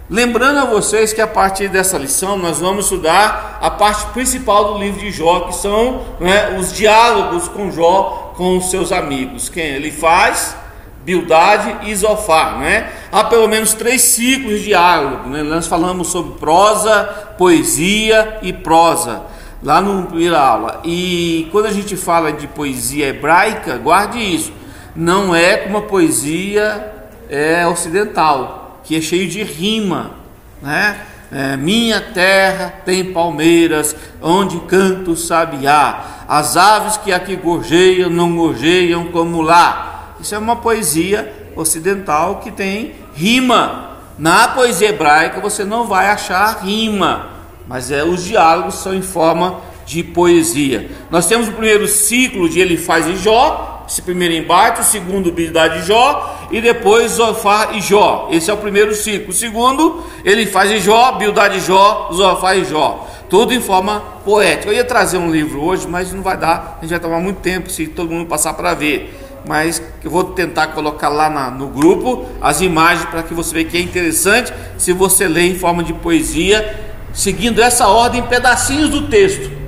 Lembrando 0.10 0.58
a 0.58 0.66
vocês 0.66 1.14
que 1.14 1.22
a 1.22 1.28
partir 1.28 1.68
dessa 1.68 1.96
lição 1.96 2.36
nós 2.36 2.60
vamos 2.60 2.86
estudar 2.86 3.60
a 3.62 3.70
parte 3.70 4.08
principal 4.08 4.74
do 4.74 4.80
livro 4.80 5.00
de 5.00 5.12
Jó, 5.12 5.42
que 5.42 5.54
são 5.54 6.04
né, 6.20 6.58
os 6.58 6.74
diálogos 6.74 7.48
com 7.48 7.70
Jó 7.72 8.34
com 8.36 8.58
os 8.58 8.72
seus 8.72 8.92
amigos. 8.92 9.50
Quem 9.50 9.66
ele 9.66 9.92
faz? 9.92 10.56
Bildade 11.06 11.88
e 11.88 11.96
Zofar, 11.96 12.58
né? 12.58 12.90
Há 13.12 13.24
pelo 13.26 13.48
menos 13.48 13.76
três 13.76 14.02
ciclos 14.02 14.58
de 14.60 14.66
diálogo, 14.66 15.30
né? 15.30 15.44
Nós 15.44 15.68
falamos 15.68 16.08
sobre 16.08 16.40
prosa, 16.40 17.04
poesia 17.38 18.40
e 18.42 18.52
prosa 18.52 19.22
lá 19.62 19.80
no 19.80 20.08
primeira 20.08 20.40
aula. 20.40 20.82
E 20.84 21.48
quando 21.52 21.68
a 21.68 21.72
gente 21.72 21.96
fala 21.96 22.34
de 22.34 22.48
poesia 22.48 23.10
hebraica, 23.10 23.78
guarde 23.78 24.18
isso. 24.18 24.52
Não 24.96 25.36
é 25.36 25.58
como 25.58 25.78
a 25.78 25.82
poesia 25.84 26.94
é, 27.30 27.68
ocidental 27.68 28.59
que 28.90 28.96
é 28.96 29.02
cheio 29.02 29.30
de 29.30 29.44
rima, 29.44 30.14
né? 30.64 31.00
É, 31.32 31.56
minha 31.56 32.02
terra 32.02 32.74
tem 32.84 33.14
palmeiras, 33.14 33.96
onde 34.20 34.60
canta 34.62 35.12
o 35.12 35.16
sabiá. 35.16 36.24
As 36.28 36.58
aves 36.58 36.98
que 36.98 37.14
aqui 37.14 37.36
gorjeiam, 37.36 38.10
não 38.10 38.36
gorjeiam 38.36 39.12
como 39.12 39.44
lá. 39.44 40.16
Isso 40.20 40.34
é 40.34 40.40
uma 40.40 40.56
poesia 40.56 41.52
ocidental 41.56 42.40
que 42.40 42.50
tem 42.50 42.96
rima. 43.14 43.92
Na 44.18 44.48
poesia 44.48 44.90
hebraica 44.90 45.40
você 45.40 45.64
não 45.64 45.86
vai 45.86 46.10
achar 46.10 46.64
rima, 46.64 47.30
mas 47.68 47.92
é 47.92 48.04
os 48.04 48.24
diálogos 48.24 48.82
são 48.82 48.96
em 48.96 49.04
forma 49.04 49.62
de 49.86 50.02
poesia. 50.02 50.90
Nós 51.12 51.28
temos 51.28 51.48
o 51.48 51.52
primeiro 51.52 51.88
ciclo 51.88 52.50
de 52.50 52.60
Elifaz 52.60 53.06
e 53.06 53.18
Jó, 53.18 53.79
esse 53.90 54.04
primeiro 54.04 54.36
embate, 54.36 54.82
o 54.82 54.84
segundo 54.84 55.32
Bildade 55.32 55.82
de 55.82 55.88
Jó 55.88 56.48
e 56.52 56.62
depois 56.62 57.14
Zofar 57.14 57.76
e 57.76 57.82
Jó. 57.82 58.30
Esse 58.32 58.52
é 58.52 58.54
o 58.54 58.58
primeiro 58.58 58.94
ciclo. 58.94 59.32
O 59.32 59.34
segundo, 59.34 60.04
ele 60.24 60.46
faz 60.46 60.70
de 60.70 60.80
Jó, 60.80 61.14
Bildade 61.14 61.60
de 61.60 61.66
Jó, 61.66 62.12
Zofar 62.14 62.56
e 62.56 62.66
Jó. 62.66 63.08
Tudo 63.28 63.52
em 63.52 63.60
forma 63.60 64.00
poética. 64.24 64.70
Eu 64.70 64.76
ia 64.76 64.84
trazer 64.84 65.18
um 65.18 65.32
livro 65.32 65.64
hoje, 65.64 65.88
mas 65.88 66.14
não 66.14 66.22
vai 66.22 66.38
dar. 66.38 66.78
A 66.78 66.82
gente 66.82 66.92
vai 66.92 67.00
tomar 67.00 67.20
muito 67.20 67.38
tempo 67.38 67.68
se 67.68 67.88
todo 67.88 68.12
mundo 68.12 68.28
passar 68.28 68.54
para 68.54 68.76
ver. 68.76 69.12
Mas 69.48 69.82
eu 70.04 70.12
vou 70.12 70.24
tentar 70.24 70.68
colocar 70.68 71.10
lá 71.10 71.28
na, 71.28 71.50
no 71.50 71.68
grupo 71.68 72.28
as 72.40 72.62
imagens 72.62 73.10
para 73.10 73.24
que 73.24 73.34
você 73.34 73.56
veja 73.56 73.70
que 73.70 73.78
é 73.78 73.82
interessante 73.82 74.54
se 74.78 74.94
você 74.94 75.28
ler 75.28 75.50
em 75.50 75.56
forma 75.56 75.84
de 75.84 75.94
poesia, 75.94 76.80
seguindo 77.12 77.60
essa 77.60 77.88
ordem, 77.88 78.22
pedacinhos 78.22 78.90
do 78.90 79.08
texto 79.08 79.59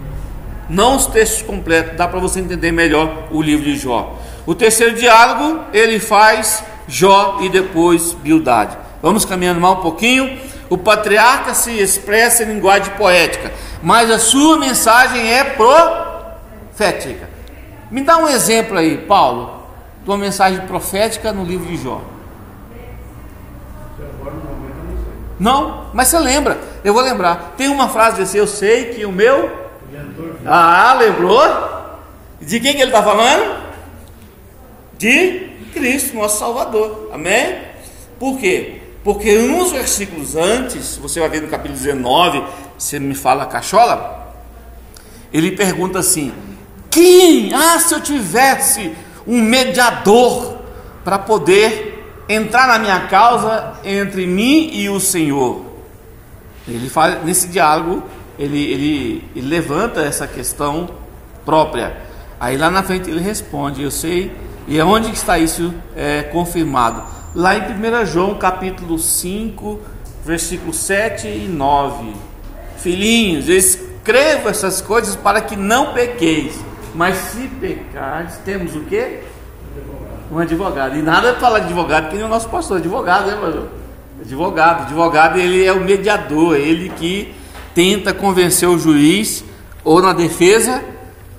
não 0.72 0.96
os 0.96 1.06
textos 1.06 1.42
completos, 1.42 1.98
dá 1.98 2.08
para 2.08 2.18
você 2.18 2.40
entender 2.40 2.72
melhor 2.72 3.28
o 3.30 3.42
livro 3.42 3.66
de 3.66 3.76
Jó. 3.76 4.18
O 4.46 4.56
terceiro 4.56 4.96
diálogo, 4.96 5.66
ele 5.74 6.00
faz 6.00 6.64
Jó 6.88 7.40
e 7.42 7.50
depois 7.50 8.14
Bildade. 8.14 8.78
Vamos 9.02 9.26
caminhando 9.26 9.60
mais 9.60 9.78
um 9.78 9.82
pouquinho. 9.82 10.40
O 10.70 10.78
patriarca 10.78 11.54
se 11.54 11.72
expressa 11.78 12.44
em 12.44 12.54
linguagem 12.54 12.94
poética, 12.94 13.52
mas 13.84 14.10
a 14.10 14.18
sua 14.18 14.58
mensagem 14.58 15.30
é 15.30 15.44
profética. 15.44 17.30
Me 17.92 18.02
dá 18.02 18.18
um 18.18 18.30
exemplo 18.30 18.78
aí, 18.78 18.98
Paulo, 18.98 19.66
de 20.02 20.10
uma 20.10 20.18
mensagem 20.18 20.62
profética 20.62 21.34
no 21.34 21.44
livro 21.44 21.68
de 21.68 21.84
Jó. 21.84 22.02
Não, 25.38 25.88
mas 25.94 26.08
você 26.08 26.18
lembra, 26.18 26.58
eu 26.82 26.94
vou 26.94 27.04
lembrar. 27.04 27.56
Tem 27.58 27.68
uma 27.68 27.90
frase 27.90 28.18
desse, 28.18 28.38
eu 28.38 28.48
sei 28.48 28.94
que 28.94 29.06
o 29.06 29.12
meu 29.12 29.61
ah, 30.46 30.96
lembrou? 31.00 31.42
De 32.42 32.60
quem 32.60 32.74
que 32.74 32.82
ele 32.82 32.92
está 32.92 33.04
falando? 33.04 33.62
De 34.98 35.50
Cristo, 35.74 36.16
nosso 36.16 36.40
Salvador. 36.40 37.10
Amém? 37.14 37.58
Por 38.20 38.38
quê? 38.38 38.82
Porque 39.04 39.38
uns 39.38 39.72
versículos 39.72 40.36
antes, 40.36 40.98
você 40.98 41.20
vai 41.20 41.30
ver 41.30 41.42
no 41.42 41.48
capítulo 41.48 41.78
19, 41.78 42.44
você 42.78 43.00
me 43.00 43.16
fala 43.16 43.46
cachola, 43.46 44.34
ele 45.34 45.52
pergunta 45.52 46.00
assim: 46.00 46.32
quem? 46.90 47.54
Ah, 47.54 47.80
se 47.80 47.94
eu 47.94 48.02
tivesse 48.02 48.94
um 49.26 49.42
mediador 49.42 50.60
para 51.04 51.18
poder 51.18 51.92
entrar 52.28 52.68
na 52.68 52.80
minha 52.80 53.08
causa 53.08 53.74
entre 53.84 54.26
mim 54.28 54.70
e 54.74 54.90
o 54.90 55.00
Senhor. 55.00 55.66
Ele 56.68 56.90
fala 56.90 57.22
nesse 57.24 57.48
diálogo 57.48 58.04
ele, 58.42 58.64
ele, 58.64 59.24
ele 59.36 59.48
levanta 59.48 60.02
essa 60.02 60.26
questão 60.26 60.90
própria. 61.46 61.96
Aí 62.40 62.58
lá 62.58 62.72
na 62.72 62.82
frente 62.82 63.10
ele 63.10 63.20
responde, 63.20 63.84
eu 63.84 63.92
sei, 63.92 64.36
e 64.68 64.82
onde 64.82 65.12
está 65.12 65.38
isso 65.38 65.72
é, 65.96 66.24
confirmado? 66.24 67.04
Lá 67.36 67.56
em 67.56 67.62
1 67.62 68.06
João 68.08 68.34
capítulo 68.36 68.98
5, 68.98 69.80
versículos 70.26 70.78
7 70.78 71.28
e 71.28 71.48
9. 71.48 72.14
Filhinhos, 72.78 73.48
escrevo 73.48 74.50
essas 74.50 74.82
coisas 74.82 75.16
para 75.16 75.40
que 75.40 75.56
não 75.56 75.94
pequeis, 75.94 76.60
mas 76.96 77.16
se 77.18 77.48
pecares, 77.48 78.38
temos 78.44 78.76
o 78.76 78.82
quê? 78.86 79.20
Um 80.32 80.40
advogado. 80.40 80.98
E 80.98 81.02
nada 81.04 81.36
falar 81.36 81.60
de 81.60 81.66
advogado, 81.66 82.10
que 82.10 82.16
nem 82.16 82.26
o 82.26 82.28
nosso 82.28 82.50
pastor, 82.50 82.78
advogado, 82.78 83.28
né, 83.28 83.38
pastor? 83.40 83.68
Advogado, 84.20 84.82
advogado, 84.84 85.38
ele 85.38 85.64
é 85.64 85.72
o 85.72 85.82
mediador, 85.82 86.56
ele 86.56 86.90
que 86.90 87.36
tenta 87.74 88.14
convencer 88.14 88.68
o 88.68 88.78
juiz 88.78 89.44
ou 89.84 90.02
na 90.02 90.14
defesa 90.14 90.84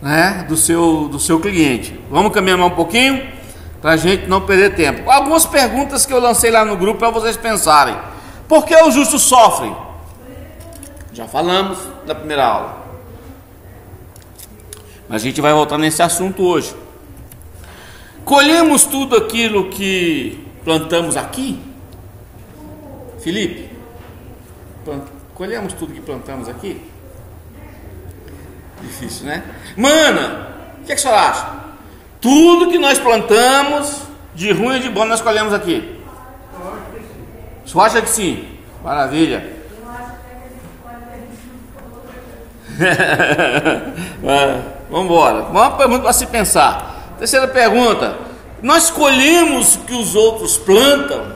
né, 0.00 0.44
do, 0.48 0.56
seu, 0.56 1.08
do 1.08 1.18
seu 1.18 1.38
cliente. 1.40 1.98
Vamos 2.10 2.32
caminhar 2.32 2.58
um 2.60 2.70
pouquinho 2.70 3.22
para 3.80 3.92
a 3.92 3.96
gente 3.96 4.26
não 4.26 4.40
perder 4.40 4.74
tempo. 4.74 5.10
Algumas 5.10 5.46
perguntas 5.46 6.04
que 6.06 6.12
eu 6.12 6.20
lancei 6.20 6.50
lá 6.50 6.64
no 6.64 6.76
grupo 6.76 6.98
para 6.98 7.10
vocês 7.10 7.36
pensarem. 7.36 7.96
Por 8.48 8.64
que 8.64 8.76
os 8.76 8.94
justos 8.94 9.22
sofrem? 9.22 9.74
Já 11.12 11.26
falamos 11.26 11.78
na 12.06 12.14
primeira 12.14 12.44
aula. 12.44 12.82
Mas 15.08 15.22
a 15.22 15.24
gente 15.24 15.40
vai 15.40 15.52
voltar 15.52 15.78
nesse 15.78 16.02
assunto 16.02 16.42
hoje. 16.42 16.74
Colhemos 18.24 18.84
tudo 18.84 19.16
aquilo 19.16 19.68
que 19.68 20.46
plantamos 20.64 21.16
aqui? 21.16 21.60
Felipe, 23.20 23.70
Colhemos 25.42 25.72
tudo 25.72 25.92
que 25.92 26.00
plantamos 26.00 26.48
aqui? 26.48 26.80
Difícil, 28.80 29.26
né? 29.26 29.42
Mana, 29.76 30.50
o 30.80 30.84
que, 30.84 30.92
é 30.92 30.94
que 30.94 31.00
a 31.00 31.02
senhora 31.02 31.20
acha? 31.20 31.48
Tudo 32.20 32.70
que 32.70 32.78
nós 32.78 33.00
plantamos, 33.00 34.02
de 34.36 34.52
ruim 34.52 34.76
e 34.76 34.80
de 34.82 34.88
bom, 34.88 35.04
nós 35.04 35.20
colhemos 35.20 35.52
aqui. 35.52 36.00
Você 37.66 37.76
acha 37.76 38.02
que 38.02 38.08
sim? 38.08 38.56
Maravilha. 38.84 39.56
vamos 44.88 45.06
embora. 45.06 45.42
Uma 45.46 45.72
pergunta 45.72 46.04
para 46.04 46.12
se 46.12 46.26
pensar. 46.26 47.16
Terceira 47.18 47.48
pergunta. 47.48 48.16
Nós 48.62 48.92
colhemos 48.92 49.74
o 49.74 49.80
que 49.80 49.92
os 49.92 50.14
outros 50.14 50.56
plantam 50.56 51.31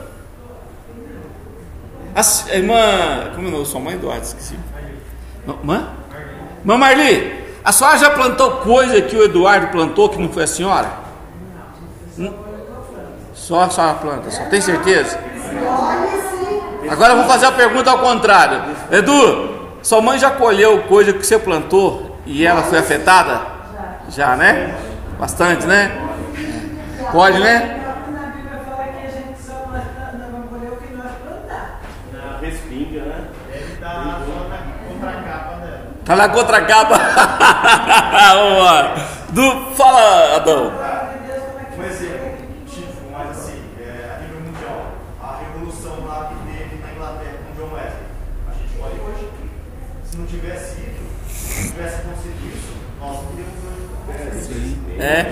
a 2.17 2.55
irmã. 2.55 3.31
Como 3.35 3.47
é 3.47 3.49
o 3.49 3.53
nome? 3.53 3.67
Sua 3.67 3.81
mãe 3.81 3.95
Eduardo, 3.95 4.25
esqueci. 4.25 4.59
Mãe? 5.63 5.87
Mãe 6.65 6.79
Marli, 6.79 7.45
a 7.63 7.71
senhora 7.71 7.99
já 7.99 8.11
plantou 8.11 8.53
coisa 8.59 9.01
que 9.03 9.15
o 9.15 9.25
Eduardo 9.25 9.69
plantou 9.69 10.09
que 10.09 10.21
não 10.21 10.31
foi 10.31 10.45
a 10.45 10.47
senhora? 10.47 10.91
Não. 12.17 12.35
Só 13.35 13.63
a 13.63 13.71
senhora 13.71 13.95
planta, 13.95 14.31
só 14.31 14.45
tem 14.47 14.61
certeza? 14.61 15.21
Agora 16.89 17.13
eu 17.13 17.19
vou 17.19 17.27
fazer 17.27 17.47
a 17.47 17.53
pergunta 17.53 17.91
ao 17.91 17.99
contrário. 17.99 18.63
Edu, 18.91 19.69
sua 19.83 20.01
mãe 20.01 20.19
já 20.19 20.31
colheu 20.31 20.83
coisa 20.85 21.13
que 21.13 21.25
você 21.25 21.39
plantou 21.39 22.17
e 22.25 22.47
ela 22.47 22.63
foi 22.63 22.79
afetada? 22.79 23.43
Já, 24.09 24.35
né? 24.37 24.75
Bastante, 25.19 25.67
né? 25.67 25.93
Pode, 27.13 27.39
né? 27.39 27.86
Tá 36.07 36.15
na 36.15 36.29
contracapa. 36.29 36.95
Do, 39.31 39.75
fala, 39.75 40.37
Adão. 40.37 40.67
Um 40.67 40.71
mas 43.13 43.31
assim, 43.31 43.61
é, 43.81 44.15
a 44.15 44.19
nível 44.23 44.41
mundial, 44.41 44.93
a 45.21 45.39
revolução 45.39 46.07
lá 46.07 46.29
que 46.29 46.37
teve 46.47 46.81
na 46.81 46.93
Inglaterra 46.93 47.39
com 47.45 47.61
John. 47.61 47.75
A 47.77 48.53
gente 48.53 48.81
olha 48.81 49.03
hoje. 49.03 49.29
Se 50.05 50.17
não 50.17 50.27
tivesse 50.27 50.79
ido, 50.79 51.05
se 51.29 51.65
não 51.65 51.71
tivesse 51.73 52.07
nós 52.07 52.21
teríamos. 52.23 52.57
É. 54.99 55.25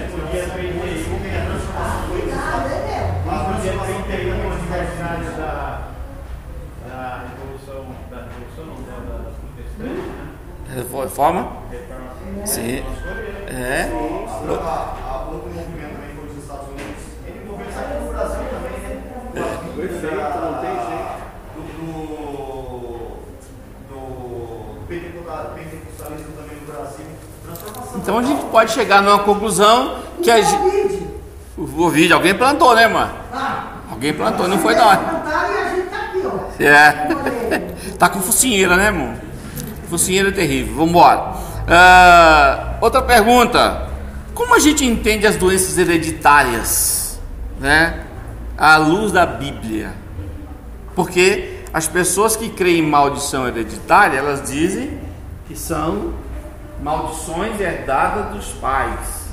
Brasil 18.12 18.44
também, 18.48 18.80
né? 18.80 18.98
Perfeito, 19.74 20.38
não 20.40 20.60
tem 20.60 20.70
jeito. 20.70 21.14
pentecostalismo 25.54 26.32
também 26.36 26.56
no 26.60 26.72
Brasil. 26.72 27.06
Transformação. 27.44 27.98
Então 28.00 28.18
a 28.18 28.22
gente 28.22 28.44
pode 28.46 28.70
chegar 28.70 29.02
numa 29.02 29.18
conclusão 29.18 29.98
que 30.22 30.30
a 30.30 30.40
gente. 30.40 31.04
O 31.56 31.88
vídeo, 31.88 32.14
alguém 32.14 32.34
plantou, 32.34 32.74
né, 32.74 32.86
mano? 32.86 33.12
Alguém 33.90 34.12
plantou, 34.12 34.48
não 34.48 34.58
foi 34.58 34.74
nós. 34.74 34.98
Tá 34.98 35.48
ó. 36.24 36.62
É. 36.62 37.08
tá 37.98 38.08
com 38.08 38.20
focinheira, 38.20 38.76
né, 38.76 38.86
irmão? 38.86 39.23
Focinheira 39.94 40.30
é 40.30 40.32
terrível. 40.32 40.74
Vamos 40.74 40.90
embora. 40.90 41.34
Ah, 41.68 42.78
outra 42.80 43.00
pergunta. 43.00 43.88
Como 44.34 44.52
a 44.52 44.58
gente 44.58 44.84
entende 44.84 45.24
as 45.24 45.36
doenças 45.36 45.78
hereditárias, 45.78 47.20
né? 47.60 48.00
À 48.58 48.76
luz 48.76 49.12
da 49.12 49.24
Bíblia. 49.24 49.92
Porque 50.96 51.60
as 51.72 51.86
pessoas 51.86 52.34
que 52.34 52.48
creem 52.48 52.80
em 52.80 52.82
maldição 52.82 53.46
hereditária, 53.46 54.18
elas 54.18 54.50
dizem 54.50 54.98
que 55.46 55.56
são 55.56 56.14
maldições 56.82 57.60
herdadas 57.60 58.34
dos 58.34 58.48
pais. 58.54 59.28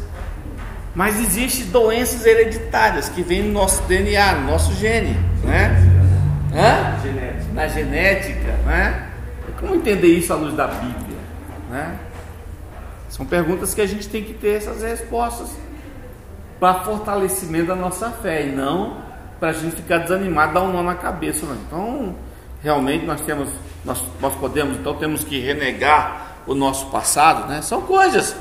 Mas 0.93 1.19
existem 1.19 1.65
doenças 1.71 2.23
hereditárias 2.23 3.09
que 3.09 3.23
vêm 3.23 3.41
no 3.41 3.51
nosso 3.51 3.81
DNA, 3.83 4.33
no 4.33 4.51
nosso 4.51 4.75
gene, 4.75 5.17
né? 5.43 5.75
Hã? 6.53 6.99
Na 7.55 7.67
genética, 7.67 8.51
né? 8.63 9.07
Como 9.59 9.75
entender 9.75 10.07
isso 10.07 10.31
à 10.33 10.35
luz 10.35 10.53
da 10.55 10.67
Bíblia, 10.67 11.17
né? 11.69 11.97
São 13.09 13.25
perguntas 13.25 13.73
que 13.73 13.81
a 13.81 13.87
gente 13.87 14.07
tem 14.07 14.23
que 14.23 14.33
ter 14.33 14.57
essas 14.57 14.81
respostas 14.81 15.49
para 16.59 16.75
fortalecimento 16.83 17.67
da 17.67 17.75
nossa 17.75 18.09
fé 18.09 18.45
e 18.47 18.51
não 18.51 18.97
para 19.39 19.49
a 19.49 19.53
gente 19.53 19.75
ficar 19.77 19.97
desanimado, 19.99 20.53
dar 20.53 20.61
um 20.61 20.71
nó 20.71 20.83
na 20.83 20.95
cabeça. 20.95 21.45
Não. 21.45 21.55
Então, 21.67 22.15
realmente 22.63 23.05
nós 23.05 23.19
temos, 23.21 23.49
nós, 23.83 24.03
nós 24.19 24.33
podemos, 24.35 24.77
então 24.77 24.95
temos 24.95 25.23
que 25.23 25.39
renegar 25.39 26.35
o 26.47 26.53
nosso 26.55 26.87
passado, 26.87 27.47
né? 27.49 27.61
São 27.61 27.81
coisas 27.81 28.35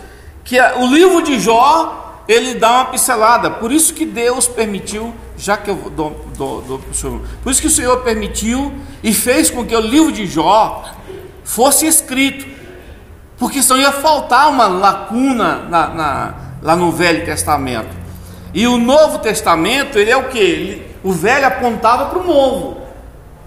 que 0.44 0.58
a- 0.58 0.76
o 0.76 0.86
livro 0.92 1.22
de 1.22 1.38
Jó 1.40 2.22
ele 2.28 2.54
dá 2.54 2.70
uma 2.70 2.84
pincelada. 2.86 3.50
Por 3.50 3.72
isso 3.72 3.92
que 3.94 4.04
Deus 4.06 4.46
permitiu, 4.46 5.12
já 5.40 5.56
que 5.56 5.70
eu 5.70 5.76
dou, 5.96 6.26
dou, 6.36 6.60
dou 6.62 6.78
pro 6.78 6.94
senhor, 6.94 7.20
por 7.42 7.50
isso 7.50 7.60
que 7.60 7.66
o 7.66 7.70
Senhor 7.70 7.96
permitiu 8.02 8.72
e 9.02 9.12
fez 9.14 9.50
com 9.50 9.64
que 9.64 9.74
o 9.74 9.80
livro 9.80 10.12
de 10.12 10.26
Jó 10.26 10.84
fosse 11.42 11.86
escrito, 11.86 12.46
porque 13.38 13.62
senão 13.62 13.80
ia 13.80 13.90
faltar 13.92 14.50
uma 14.50 14.66
lacuna 14.66 15.66
na, 15.68 15.88
na- 15.88 16.34
lá 16.62 16.76
no 16.76 16.92
Velho 16.92 17.24
Testamento. 17.24 17.88
E 18.52 18.66
o 18.66 18.76
Novo 18.76 19.18
Testamento, 19.20 19.98
ele 19.98 20.10
é 20.10 20.16
o 20.16 20.28
que? 20.28 20.82
O 21.02 21.12
velho 21.12 21.46
apontava 21.46 22.06
para 22.10 22.18
o 22.18 22.26
novo. 22.26 22.76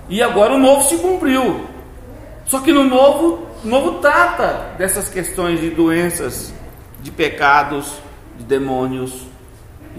E 0.10 0.24
agora 0.24 0.54
o 0.56 0.58
novo 0.60 0.88
se 0.90 0.98
cumpriu. 0.98 1.66
Só 2.46 2.60
que 2.62 2.72
no 2.72 2.84
novo, 2.84 3.46
o 3.64 3.68
novo 3.68 4.00
trata 4.00 4.72
dessas 4.78 5.10
questões 5.10 5.60
de 5.60 5.70
doenças, 5.70 6.54
de 7.02 7.12
pecados, 7.12 7.94
de 8.38 8.44
demônios 8.46 9.28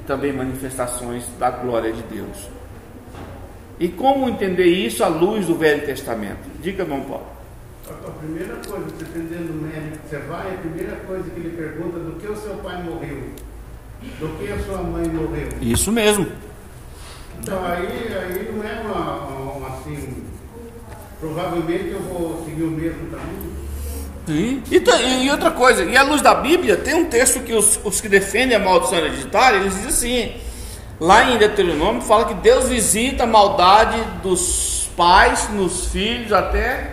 também 0.07 0.33
manifestações 0.33 1.25
da 1.39 1.51
glória 1.51 1.93
de 1.93 2.03
Deus. 2.03 2.49
E 3.79 3.89
como 3.89 4.29
entender 4.29 4.67
isso 4.67 5.03
à 5.03 5.09
luz 5.09 5.47
do 5.47 5.57
Velho 5.57 5.85
Testamento? 5.85 6.49
Diga, 6.61 6.85
irmão 6.85 7.01
Paulo. 7.03 7.27
A 7.91 8.11
primeira 8.13 8.55
coisa, 8.67 8.87
dependendo 8.99 9.53
do 9.53 9.63
médico 9.63 9.99
que 9.99 10.09
você 10.09 10.19
vai, 10.21 10.55
a 10.55 10.59
primeira 10.59 10.97
coisa 11.07 11.29
que 11.31 11.41
ele 11.41 11.57
pergunta 11.57 11.99
do 11.99 12.13
que 12.19 12.27
o 12.27 12.37
seu 12.37 12.55
pai 12.57 12.83
morreu, 12.83 13.25
do 14.21 14.39
que 14.39 14.53
a 14.53 14.59
sua 14.65 14.79
mãe 14.79 15.07
morreu. 15.09 15.49
Isso 15.61 15.93
mesmo. 15.93 16.27
Então 17.41 17.63
aí, 17.65 17.87
aí 17.87 18.53
não 18.55 18.65
é 18.65 18.81
uma, 18.81 19.55
uma 19.57 19.69
assim. 19.69 20.25
Provavelmente 21.21 21.89
eu 21.91 22.01
vou 22.01 22.45
seguir 22.45 22.63
o 22.63 22.71
mesmo 22.71 23.11
caminho. 23.11 23.64
E, 24.71 24.81
ta- 24.81 25.01
e 25.03 25.31
outra 25.31 25.51
coisa, 25.51 25.85
e 25.85 25.97
à 25.97 26.03
luz 26.03 26.23
da 26.23 26.35
Bíblia, 26.35 26.77
tem 26.77 26.95
um 26.95 27.05
texto 27.05 27.41
que 27.41 27.53
os, 27.53 27.79
os 27.85 28.01
que 28.01 28.09
defendem 28.09 28.57
a 28.57 28.61
maldição 28.61 28.99
hereditária, 28.99 29.57
eles 29.59 29.75
dizem 29.75 29.89
assim, 29.89 30.37
lá 30.99 31.25
em 31.31 31.37
Deuteronômio, 31.37 32.01
fala 32.03 32.25
que 32.25 32.35
Deus 32.35 32.69
visita 32.69 33.25
a 33.25 33.27
maldade 33.27 33.99
dos 34.23 34.89
pais 34.97 35.49
nos 35.51 35.87
filhos 35.89 36.33
até 36.33 36.91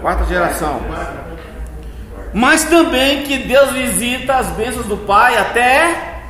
quarta 0.00 0.24
geração. 0.26 0.80
Mas 2.32 2.64
também 2.64 3.22
que 3.24 3.38
Deus 3.38 3.72
visita 3.72 4.36
as 4.36 4.46
bênçãos 4.50 4.86
do 4.86 4.98
pai 4.98 5.36
até. 5.36 6.20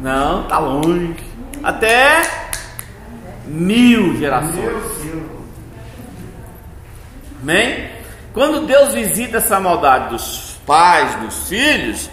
Não, 0.00 0.44
tá 0.44 0.58
longe. 0.58 1.14
Até 1.62 2.22
mil 3.46 4.16
gerações. 4.16 4.99
Amém? 7.42 7.90
Quando 8.32 8.66
Deus 8.66 8.92
visita 8.92 9.38
essa 9.38 9.58
maldade 9.58 10.10
dos 10.10 10.58
pais, 10.66 11.14
dos 11.16 11.48
filhos, 11.48 12.10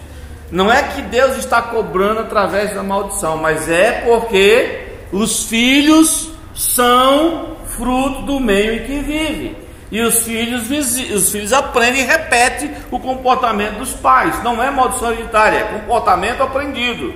não 0.50 0.72
é 0.72 0.82
que 0.82 1.02
Deus 1.02 1.36
está 1.36 1.60
cobrando 1.60 2.20
através 2.20 2.74
da 2.74 2.82
maldição, 2.82 3.36
mas 3.36 3.68
é 3.68 4.02
porque 4.02 4.86
os 5.12 5.44
filhos 5.44 6.30
são 6.54 7.56
fruto 7.66 8.22
do 8.22 8.40
meio 8.40 8.74
em 8.74 8.86
que 8.86 8.98
vive. 9.00 9.56
E 9.90 10.00
os 10.02 10.22
filhos, 10.22 10.70
os 10.70 11.30
filhos 11.30 11.52
aprendem 11.52 12.02
e 12.02 12.06
repetem 12.06 12.72
o 12.90 12.98
comportamento 12.98 13.78
dos 13.78 13.92
pais. 13.92 14.42
Não 14.42 14.62
é 14.62 14.70
maldição 14.70 15.12
hereditária, 15.12 15.58
é 15.58 15.78
comportamento 15.78 16.42
aprendido. 16.42 17.14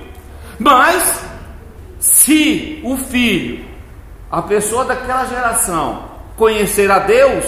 Mas, 0.57 1.23
se 1.99 2.79
o 2.83 2.97
filho, 2.97 3.65
a 4.31 4.41
pessoa 4.41 4.85
daquela 4.85 5.25
geração, 5.25 6.05
conhecer 6.35 6.89
a 6.89 6.99
Deus, 6.99 7.45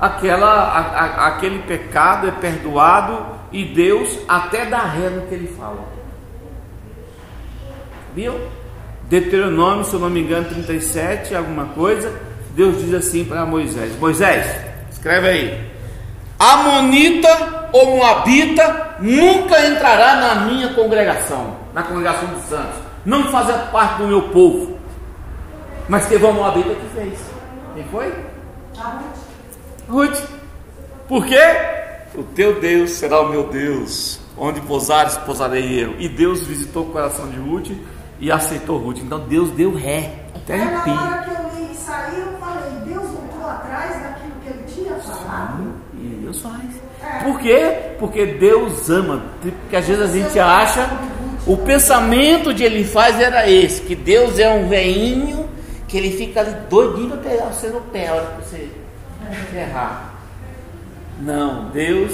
aquela, 0.00 0.46
a- 0.50 1.04
a- 1.04 1.26
aquele 1.28 1.60
pecado 1.60 2.28
é 2.28 2.30
perdoado 2.30 3.18
e 3.52 3.64
Deus 3.64 4.18
até 4.28 4.66
dá 4.66 4.78
ré 4.80 5.08
no 5.10 5.22
que 5.26 5.34
ele 5.34 5.48
fala. 5.58 5.80
Viu? 8.14 8.34
Deuteronômio, 9.04 9.84
se 9.84 9.94
eu 9.94 10.00
não 10.00 10.10
me 10.10 10.20
engano, 10.20 10.46
37, 10.48 11.34
alguma 11.34 11.66
coisa, 11.66 12.12
Deus 12.50 12.78
diz 12.78 12.92
assim 12.94 13.24
para 13.24 13.46
Moisés: 13.46 13.98
Moisés, 13.98 14.46
escreve 14.90 15.28
aí. 15.28 15.70
Amonita 16.38 17.68
ou 17.72 17.96
Moabita 17.96 18.96
nunca 19.00 19.66
entrará 19.66 20.16
na 20.16 20.34
minha 20.46 20.72
congregação, 20.74 21.56
na 21.74 21.82
congregação 21.82 22.28
dos 22.28 22.44
santos, 22.44 22.76
não 23.04 23.24
fazer 23.24 23.54
parte 23.72 23.98
do 24.02 24.08
meu 24.08 24.22
povo. 24.28 24.78
Mas 25.88 26.06
teve 26.06 26.24
uma 26.24 26.34
Moabita 26.34 26.70
que 26.74 26.88
fez. 26.94 27.18
Quem 27.74 27.84
foi? 27.84 28.12
Ruth. 29.88 30.22
Por 31.08 31.24
quê? 31.26 31.40
O 32.14 32.22
teu 32.22 32.60
Deus 32.60 32.90
será 32.90 33.20
o 33.20 33.28
meu 33.28 33.44
Deus. 33.48 34.20
Onde 34.36 34.60
pousares, 34.60 35.16
pousarei 35.18 35.82
eu. 35.82 35.94
E 35.98 36.08
Deus 36.08 36.46
visitou 36.46 36.84
o 36.84 36.90
coração 36.90 37.28
de 37.28 37.38
Ruth 37.38 37.70
e 38.20 38.30
aceitou 38.30 38.78
Ruth. 38.78 38.98
Então 38.98 39.20
Deus 39.20 39.50
deu 39.50 39.74
ré. 39.74 40.12
Até 40.34 40.54
Aí 40.54 40.64
na 40.64 40.82
hora 40.82 41.22
que 41.22 41.30
eu 41.30 41.60
li 41.60 41.72
isso 41.72 41.90
aí, 41.90 42.20
eu 42.20 42.38
falei, 42.38 42.70
Deus 42.84 43.10
voltou 43.10 43.48
atrás 43.48 44.02
daquilo 44.02 44.32
que 44.42 44.48
ele 44.48 44.64
tinha 44.66 44.94
falado. 44.96 45.72
E 45.94 46.20
Deus 46.22 46.40
faz. 46.40 47.24
Por 47.24 47.40
quê? 47.40 47.76
Porque 47.98 48.26
Deus 48.26 48.90
ama. 48.90 49.22
Porque 49.40 49.76
às 49.76 49.86
vezes 49.86 50.02
a 50.02 50.12
gente 50.12 50.38
acha. 50.38 50.88
O 51.46 51.56
pensamento 51.56 52.52
de 52.52 52.62
ele 52.62 52.84
faz 52.84 53.18
era 53.18 53.50
esse: 53.50 53.80
que 53.82 53.96
Deus 53.96 54.38
é 54.38 54.50
um 54.50 54.68
veinho 54.68 55.48
que 55.88 55.96
ele 55.96 56.10
fica 56.16 56.40
ali 56.40 56.54
doidinho 56.68 57.16
pegar 57.16 57.46
você 57.46 57.68
no 57.68 57.80
pé 57.80 58.08
a 58.08 58.14
hora 58.14 58.26
que 58.36 58.48
você 58.48 58.68
errar. 59.54 60.14
Não, 61.20 61.70
Deus 61.70 62.12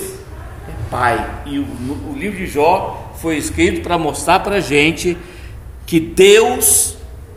é 0.68 0.90
Pai. 0.90 1.42
E 1.46 1.58
o, 1.58 1.62
o 1.62 2.14
livro 2.16 2.38
de 2.38 2.46
Jó 2.46 3.12
foi 3.20 3.36
escrito 3.36 3.82
para 3.82 3.98
mostrar 3.98 4.40
para 4.40 4.56
a 4.56 4.60
gente 4.60 5.16
que 5.86 6.00
Deus 6.00 6.96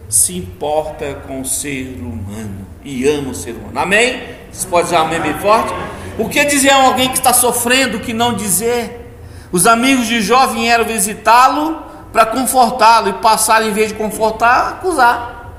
se 0.10 0.38
importa 0.38 1.16
com 1.28 1.42
o 1.42 1.46
ser 1.46 1.98
humano 2.00 2.66
e 2.84 3.08
ama 3.08 3.32
o 3.32 3.36
ser 3.36 3.52
humano. 3.52 3.78
Amém? 3.78 4.22
Você 4.52 4.68
pode 4.68 4.86
dizer 4.86 4.96
amém 4.96 5.20
bem 5.20 5.34
forte? 5.40 5.74
O 6.18 6.30
que 6.30 6.44
dizer 6.46 6.70
a 6.70 6.84
alguém 6.84 7.10
que 7.10 7.18
está 7.18 7.34
sofrendo 7.34 8.00
que 8.00 8.14
não 8.14 8.34
dizer? 8.34 9.06
Os 9.52 9.68
amigos 9.68 10.08
de 10.08 10.22
Jó 10.22 10.48
vieram 10.48 10.86
visitá-lo 10.86 11.84
para 12.12 12.26
confortá-lo 12.26 13.10
e 13.10 13.14
passaram, 13.14 13.68
em 13.68 13.72
vez 13.72 13.90
de 13.90 13.96
confortar, 13.96 14.70
acusar. 14.70 15.54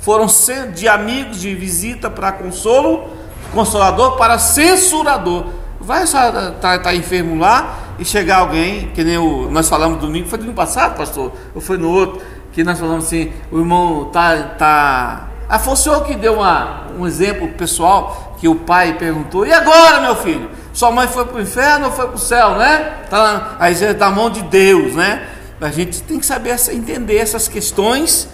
Foram 0.00 0.26
de 0.74 0.88
amigos 0.88 1.40
de 1.40 1.54
visita 1.54 2.10
para 2.10 2.32
consolo, 2.32 3.10
consolador 3.52 4.16
para 4.16 4.38
censurador. 4.38 5.46
Vai 5.80 6.04
estar 6.04 6.52
tá, 6.52 6.78
tá 6.78 6.94
enfermo 6.94 7.38
lá 7.38 7.78
e 7.98 8.04
chegar 8.04 8.38
alguém, 8.38 8.88
que 8.88 9.02
nem 9.02 9.18
o, 9.18 9.50
nós 9.50 9.68
falamos 9.68 10.00
domingo, 10.00 10.28
foi 10.28 10.38
domingo 10.38 10.56
passado, 10.56 10.96
pastor, 10.96 11.32
ou 11.54 11.60
foi 11.60 11.78
no 11.78 11.90
outro, 11.90 12.20
que 12.52 12.62
nós 12.62 12.78
falamos 12.78 13.06
assim, 13.06 13.32
o 13.50 13.58
irmão 13.58 14.06
tá. 14.06 14.36
tá 14.58 15.28
ah, 15.48 15.58
foi 15.58 15.72
o 15.72 15.76
senhor 15.76 16.04
que 16.04 16.14
deu 16.14 16.34
uma, 16.34 16.88
um 16.98 17.06
exemplo 17.06 17.48
pessoal, 17.48 18.36
que 18.38 18.46
o 18.46 18.54
pai 18.54 18.94
perguntou, 18.98 19.46
e 19.46 19.52
agora, 19.52 20.00
meu 20.00 20.14
filho? 20.16 20.50
Sua 20.72 20.92
mãe 20.92 21.08
foi 21.08 21.24
para 21.24 21.36
o 21.36 21.40
inferno 21.40 21.86
ou 21.86 21.92
foi 21.92 22.06
para 22.06 22.14
o 22.14 22.18
céu, 22.18 22.56
né? 22.56 22.98
Tá, 23.08 23.18
lá- 23.18 23.56
aí 23.58 23.82
é 23.82 23.94
da 23.94 24.10
mão 24.10 24.30
de 24.30 24.42
Deus, 24.42 24.94
né? 24.94 25.26
A 25.60 25.70
gente 25.70 26.02
tem 26.02 26.20
que 26.20 26.26
saber 26.26 26.54
entender 26.70 27.16
essas 27.16 27.48
questões 27.48 28.28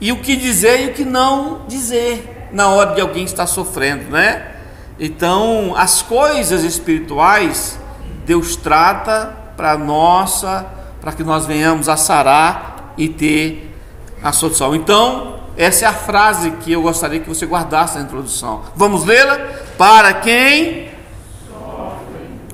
e 0.00 0.12
o 0.12 0.20
que 0.20 0.34
dizer 0.34 0.82
e 0.82 0.86
o 0.90 0.94
que 0.94 1.04
não 1.04 1.62
dizer 1.68 2.48
na 2.52 2.68
hora 2.68 2.94
de 2.94 3.00
alguém 3.00 3.24
estar 3.24 3.46
sofrendo, 3.46 4.04
né? 4.10 4.59
Então, 5.00 5.74
as 5.76 6.02
coisas 6.02 6.62
espirituais 6.62 7.80
Deus 8.26 8.54
trata 8.54 9.34
para 9.56 9.76
nossa, 9.78 10.66
para 11.00 11.10
que 11.10 11.24
nós 11.24 11.46
venhamos 11.46 11.88
a 11.88 11.96
sarar 11.96 12.92
e 12.96 13.08
ter 13.08 13.74
a 14.22 14.30
solução. 14.30 14.74
Então, 14.74 15.40
essa 15.56 15.84
é 15.84 15.88
a 15.88 15.92
frase 15.92 16.50
que 16.52 16.70
eu 16.70 16.82
gostaria 16.82 17.18
que 17.18 17.28
você 17.28 17.46
guardasse 17.46 17.96
na 17.96 18.04
introdução. 18.04 18.62
Vamos 18.76 19.04
lê-la? 19.04 19.38
Para 19.76 20.12
quem 20.12 20.90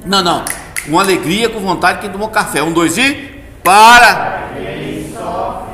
Não, 0.05 0.23
não. 0.23 0.45
Uma 0.87 1.03
alegria 1.03 1.49
com 1.49 1.59
vontade 1.59 2.01
quem 2.01 2.11
tomou 2.11 2.29
café. 2.29 2.63
Um, 2.63 2.73
dois 2.73 2.97
e 2.97 3.43
para 3.63 4.51
quem 4.55 5.13
sofre 5.13 5.66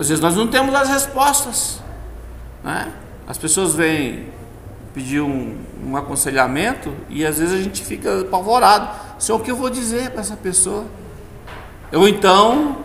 Às 0.00 0.08
vezes 0.08 0.22
nós 0.22 0.34
não 0.34 0.46
temos 0.46 0.74
as 0.74 0.88
respostas. 0.88 1.78
Né? 2.64 2.90
As 3.28 3.36
pessoas 3.36 3.74
vêm 3.74 4.28
pedir 4.94 5.20
um, 5.20 5.58
um 5.86 5.94
aconselhamento 5.94 6.90
e 7.10 7.24
às 7.24 7.38
vezes 7.38 7.60
a 7.60 7.62
gente 7.62 7.84
fica 7.84 8.22
apavorado. 8.22 8.88
Senhor, 9.18 9.38
o 9.38 9.44
que 9.44 9.50
eu 9.50 9.56
vou 9.56 9.68
dizer 9.68 10.10
para 10.10 10.22
essa 10.22 10.36
pessoa? 10.36 10.86
Ou 11.92 12.08
então, 12.08 12.78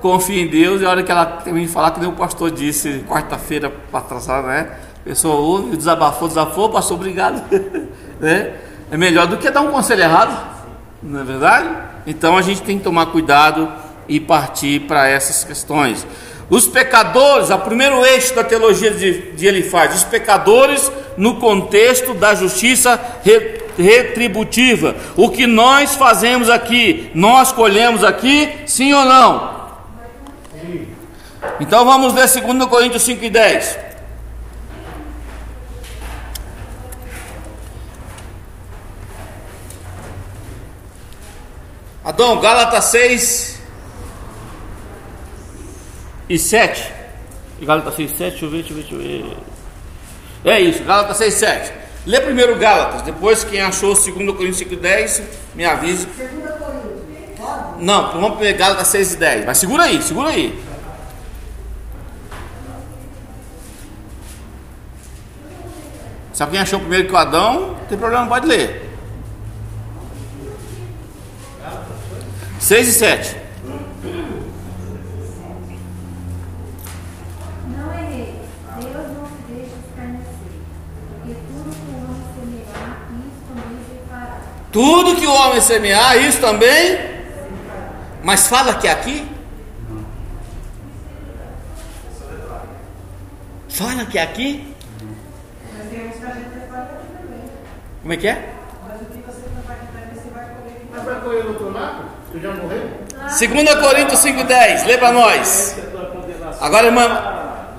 confio 0.00 0.38
em 0.38 0.46
Deus 0.46 0.80
e 0.80 0.86
a 0.86 0.90
hora 0.90 1.02
que 1.02 1.10
ela 1.10 1.26
termina 1.26 1.66
de 1.66 1.72
falar, 1.72 1.90
que 1.90 1.98
nem 1.98 2.08
o 2.08 2.12
pastor 2.12 2.52
disse 2.52 3.04
quarta-feira 3.08 3.72
atrasar, 3.92 4.44
né? 4.44 4.78
A 5.00 5.08
pessoa 5.08 5.34
ouve, 5.34 5.76
desabafou, 5.76 6.28
desabafou, 6.28 6.68
pastor, 6.70 6.98
obrigado. 6.98 7.42
né? 8.20 8.54
É 8.92 8.96
melhor 8.96 9.26
do 9.26 9.38
que 9.38 9.50
dar 9.50 9.62
um 9.62 9.72
conselho 9.72 10.02
errado, 10.02 10.38
não 11.02 11.20
é 11.20 11.24
verdade? 11.24 11.68
Então 12.06 12.36
a 12.36 12.42
gente 12.42 12.62
tem 12.62 12.78
que 12.78 12.84
tomar 12.84 13.06
cuidado 13.06 13.87
e 14.08 14.18
partir 14.18 14.80
para 14.80 15.08
essas 15.08 15.44
questões. 15.44 16.06
Os 16.50 16.66
pecadores, 16.66 17.50
o 17.50 17.58
primeiro 17.58 18.04
eixo 18.06 18.34
da 18.34 18.42
teologia 18.42 18.90
de, 18.90 19.32
de 19.32 19.46
Elifaz, 19.46 19.94
os 19.94 20.04
pecadores 20.04 20.90
no 21.16 21.36
contexto 21.36 22.14
da 22.14 22.34
justiça 22.34 22.98
re, 23.22 23.60
retributiva. 23.76 24.96
O 25.14 25.28
que 25.28 25.46
nós 25.46 25.94
fazemos 25.94 26.48
aqui, 26.48 27.10
nós 27.14 27.52
colhemos 27.52 28.02
aqui, 28.02 28.50
sim 28.66 28.92
ou 28.94 29.04
não? 29.04 29.58
Então 31.60 31.84
vamos 31.84 32.14
ler 32.14 32.26
2 32.26 32.64
Coríntios 32.66 33.02
5 33.02 33.24
e 33.24 33.30
10. 33.30 33.78
Adão, 42.04 42.40
Gálatas 42.40 42.84
6, 42.86 43.57
e 46.28 46.38
7. 46.38 46.92
Gálatas 47.62 47.94
6, 47.94 48.10
7, 48.10 48.18
deixa 48.20 48.44
eu 48.44 48.50
ver, 48.50 48.56
deixa 48.58 48.72
eu 48.72 48.76
ver, 48.76 48.82
deixa 48.82 48.94
eu 48.94 49.30
ver. 49.30 49.36
É 50.44 50.60
isso, 50.60 50.84
Gálatas 50.84 51.16
6, 51.16 51.34
7. 51.34 51.72
Lê 52.06 52.20
primeiro 52.20 52.56
Gálatas, 52.56 53.02
depois 53.02 53.44
quem 53.44 53.60
achou 53.60 53.94
2 53.94 54.06
Coríntios 54.14 54.58
5, 54.58 54.76
10, 54.76 55.22
me 55.54 55.64
avise. 55.64 56.06
2 56.06 56.30
Coríntios, 56.30 57.78
Não, 57.78 58.12
vamos 58.12 58.38
pegar 58.38 58.58
Gálatas 58.58 58.88
6 58.88 59.14
e 59.14 59.16
10. 59.16 59.44
Mas 59.44 59.58
segura 59.58 59.84
aí, 59.84 60.00
segura 60.02 60.30
aí. 60.30 60.68
Se 66.32 66.42
alguém 66.44 66.60
achou 66.60 66.78
primeiro 66.78 67.08
que 67.08 67.12
o 67.12 67.16
Adão, 67.16 67.70
não 67.70 67.86
tem 67.86 67.98
problema, 67.98 68.28
pode 68.28 68.46
ler. 68.46 68.88
6 72.60 72.88
e 72.88 72.92
7. 72.92 73.36
Tudo 84.78 85.16
que 85.16 85.26
o 85.26 85.34
homem 85.34 85.60
semear, 85.60 86.16
isso 86.18 86.40
também. 86.40 87.00
Mas 88.22 88.46
fala 88.46 88.74
que 88.74 88.86
é 88.86 88.92
aqui. 88.92 89.28
Fala 93.68 94.04
que 94.04 94.16
é 94.16 94.22
aqui. 94.22 94.72
Como 98.02 98.12
é 98.12 98.16
que 98.16 98.28
é? 98.28 98.50
Mas 100.92 101.04
vai 101.04 101.20
colher 101.22 101.42
no 101.42 101.50
outro 101.50 101.72
lado? 101.72 102.04
Tu 102.30 102.38
já 102.38 102.52
morreu? 102.52 102.90
2 103.18 103.74
Coríntios 103.80 104.20
5,10, 104.20 104.86
lê 104.86 104.96
para 104.96 105.10
nós. 105.10 105.76
Agora, 106.60 106.86
irmã. 106.86 107.02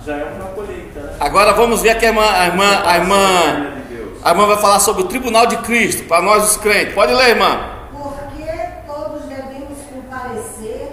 Já 0.05 0.17
é 0.17 0.33
uma 0.37 0.49
colheita. 0.49 1.15
Agora 1.17 1.53
vamos 1.53 1.81
ver 1.81 1.97
que 1.97 2.05
a 2.05 2.09
irmã, 2.09 2.29
a 2.29 2.45
irmã, 2.47 2.83
a 2.85 2.97
irmã 2.97 3.78
a 4.23 4.31
irmã 4.31 4.45
vai 4.47 4.57
falar 4.57 4.79
sobre 4.79 5.03
o 5.03 5.07
tribunal 5.07 5.47
de 5.47 5.57
Cristo, 5.57 6.03
para 6.03 6.21
nós 6.21 6.51
os 6.51 6.57
crentes. 6.57 6.93
Pode 6.93 7.13
ler, 7.13 7.29
irmã. 7.29 7.57
Porque 7.91 8.43
todos 8.85 9.23
devemos 9.23 9.77
comparecer 9.93 10.91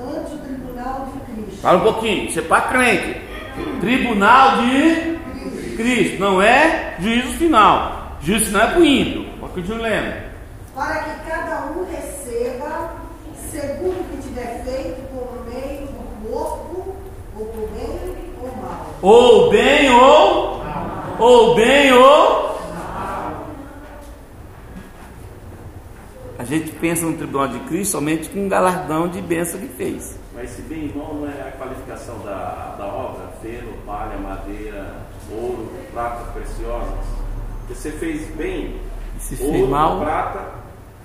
ante 0.00 0.34
o 0.34 0.38
tribunal 0.38 1.08
de 1.12 1.32
Cristo. 1.32 1.60
Fala 1.60 1.78
um 1.78 1.82
pouquinho, 1.82 2.30
você 2.30 2.38
é 2.40 2.42
para 2.42 2.62
crente. 2.62 3.20
Tribunal 3.80 4.58
de 4.58 5.18
Cristo, 5.76 6.20
não 6.20 6.40
é 6.40 6.94
juízo 6.98 7.32
final. 7.36 8.16
Juízo 8.20 8.46
final 8.46 8.62
é 8.62 8.70
para 8.70 8.80
o 8.80 8.84
ímpio. 8.84 9.20
Um 9.34 9.38
pouquinho 9.38 9.82
lendo. 9.82 10.34
Para 10.74 10.94
que 10.94 11.30
cada 11.30 11.66
um 11.66 11.84
receba, 11.84 12.94
segundo 13.50 14.00
o 14.00 14.04
que 14.04 14.22
tiver 14.22 14.64
feito, 14.64 15.02
por 15.12 15.44
meio 15.46 15.86
do 15.86 16.30
corpo, 16.30 16.96
ou 17.38 17.46
por 17.46 17.68
bem 17.68 18.00
ou 18.42 18.56
mal. 18.56 18.86
Ou 19.02 19.50
bem 19.50 19.90
ou 19.90 20.64
ou 21.18 21.54
bem 21.54 21.92
ou 21.92 22.53
A 26.36 26.44
gente 26.44 26.72
pensa 26.72 27.06
no 27.06 27.16
tribunal 27.16 27.48
de 27.48 27.60
Cristo 27.60 27.92
somente 27.92 28.28
com 28.28 28.40
um 28.40 28.48
galardão 28.48 29.08
de 29.08 29.20
bênção 29.22 29.60
que 29.60 29.68
fez. 29.68 30.18
Mas 30.34 30.50
se 30.50 30.62
bem 30.62 30.86
irmão 30.86 31.14
não 31.14 31.28
é 31.28 31.48
a 31.48 31.52
qualificação 31.52 32.18
da, 32.20 32.74
da 32.76 32.86
obra, 32.86 33.28
feno, 33.40 33.72
palha, 33.86 34.18
madeira, 34.18 34.96
ouro, 35.30 35.70
pratas 35.92 36.26
preciosas. 36.32 37.04
Você 37.68 37.92
fez 37.92 38.28
bem, 38.34 38.80
se 39.20 39.40
ouro, 39.40 39.52
fez 39.52 39.68
mal, 39.68 40.00
prata 40.00 40.44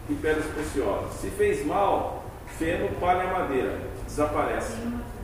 e 0.10 0.14
pedras 0.16 0.46
preciosas. 0.48 1.14
Se 1.22 1.30
fez 1.30 1.64
mal, 1.64 2.24
feno, 2.58 2.90
palha, 3.00 3.32
madeira, 3.32 3.80
desaparece. 4.08 4.74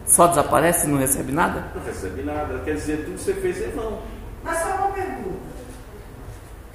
Só 0.05 0.27
desaparece 0.27 0.85
e 0.85 0.89
não 0.91 0.99
recebe 0.99 1.31
nada? 1.31 1.71
Não 1.73 1.83
recebe 1.83 2.21
nada. 2.21 2.59
Quer 2.63 2.75
dizer, 2.75 3.05
tudo 3.05 3.15
que 3.15 3.21
você 3.21 3.33
fez 3.33 3.59
é 3.59 3.67
vão. 3.69 3.99
Mas 4.43 4.59
só 4.59 4.67
uma 4.75 4.91
pergunta. 4.91 5.55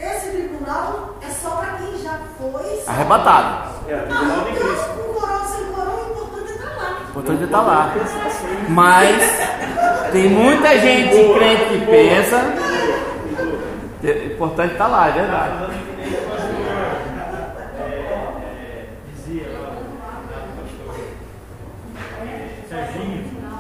Esse 0.01 0.31
tribunal 0.31 1.10
arrebatado. 2.87 3.71
É, 3.89 3.95
o 3.95 4.07
tribunal 4.07 4.45
de 4.45 4.53
Cristo. 4.53 4.89
Com 4.91 5.13
coroa, 5.15 5.45
sem 5.47 5.65
coroa, 5.73 6.07
o 6.07 6.11
importante 6.11 6.51
é 6.51 6.55
estar 6.55 6.77
lá. 6.77 6.99
O 6.99 7.11
importante 7.11 7.43
é 7.43 7.45
estar 7.45 7.61
lá. 7.61 7.95
Mas 8.69 10.11
tem 10.13 10.29
muita 10.29 10.79
gente 10.79 11.35
crente 11.35 11.65
que 11.65 11.87
pensa. 11.87 12.37
O 14.03 14.33
importante 14.33 14.71
é 14.71 14.73
estar 14.73 14.87
lá, 14.87 15.09
é 15.09 15.13
verdade. 15.13 15.81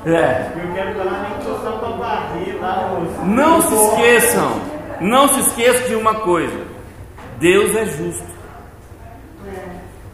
É. 0.07 0.51
Eu 0.57 0.75
quero 0.75 0.91
estar 0.93 1.05
lá 1.05 1.29
nem 1.29 1.39
que 1.39 1.45
só 1.45 1.73
para 1.73 1.89
varrer 1.91 2.57
lá 2.59 2.99
os. 2.99 3.29
Não 3.29 3.61
se 3.61 3.75
esqueçam, 3.75 4.61
não 5.01 5.29
se 5.29 5.41
esqueçam 5.41 5.89
de 5.89 5.95
uma 5.95 6.15
coisa: 6.15 6.59
Deus 7.39 7.77
é 7.77 7.85
justo. 7.85 8.40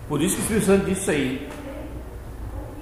Por 0.08 0.22
isso 0.22 0.36
que 0.36 0.40
o 0.40 0.42
Espírito 0.42 0.66
Santo 0.66 0.86
disse 0.86 1.10
aí: 1.10 1.48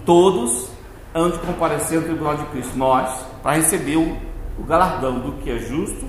todos 0.04 0.68
hão 1.14 1.30
de 1.30 1.38
comparecer 1.38 2.00
no 2.00 2.06
tribunal 2.06 2.36
de 2.36 2.44
Cristo, 2.46 2.76
nós, 2.76 3.24
para 3.42 3.56
receber 3.56 3.96
o, 3.96 4.16
o, 4.58 4.64
galardão 4.64 5.20
do 5.20 5.32
que 5.42 5.50
é 5.50 5.58
justo, 5.58 6.06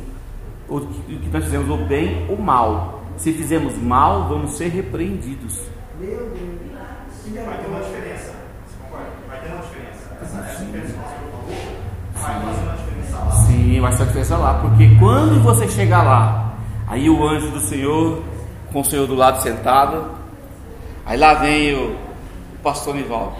o 0.67 0.81
que, 0.81 1.19
que 1.19 1.29
nós 1.29 1.43
fizemos 1.43 1.69
o 1.69 1.77
bem 1.85 2.25
ou 2.29 2.37
mal. 2.37 3.03
Se 3.17 3.31
fizemos 3.31 3.77
mal, 3.77 4.27
vamos 4.27 4.51
ser 4.51 4.67
repreendidos. 4.67 5.61
Meu 5.99 6.09
Deus. 6.09 6.55
Vai 7.45 7.57
ter 7.57 7.67
uma 7.67 7.79
diferença. 7.79 8.33
Você 8.65 8.75
concorda? 8.83 9.07
Vai 9.27 9.39
ter 9.39 9.47
uma 9.47 9.61
diferença. 9.61 10.17
Essa 10.21 10.63
diferença 10.63 10.93
que 10.93 10.99
você 10.99 11.15
falou, 11.31 11.65
vai 12.13 12.41
fazer 12.41 12.63
uma 12.63 12.75
diferença 12.75 13.17
lá. 13.17 13.31
Sim, 13.31 13.81
vai 13.81 13.91
ser 13.93 14.03
a 14.03 14.05
diferença 14.05 14.37
lá, 14.37 14.53
porque 14.55 14.95
quando 14.99 15.41
você 15.41 15.67
chegar 15.67 16.03
lá, 16.03 16.55
aí 16.87 17.09
o 17.09 17.27
anjo 17.27 17.49
do 17.51 17.59
Senhor, 17.61 18.21
com 18.71 18.81
o 18.81 18.85
Senhor 18.85 19.07
do 19.07 19.15
lado 19.15 19.41
sentado, 19.41 20.14
aí 21.05 21.17
lá 21.17 21.33
vem 21.35 21.73
o, 21.73 21.91
o 21.91 22.57
pastor 22.63 22.95
Nivaldo. 22.95 23.33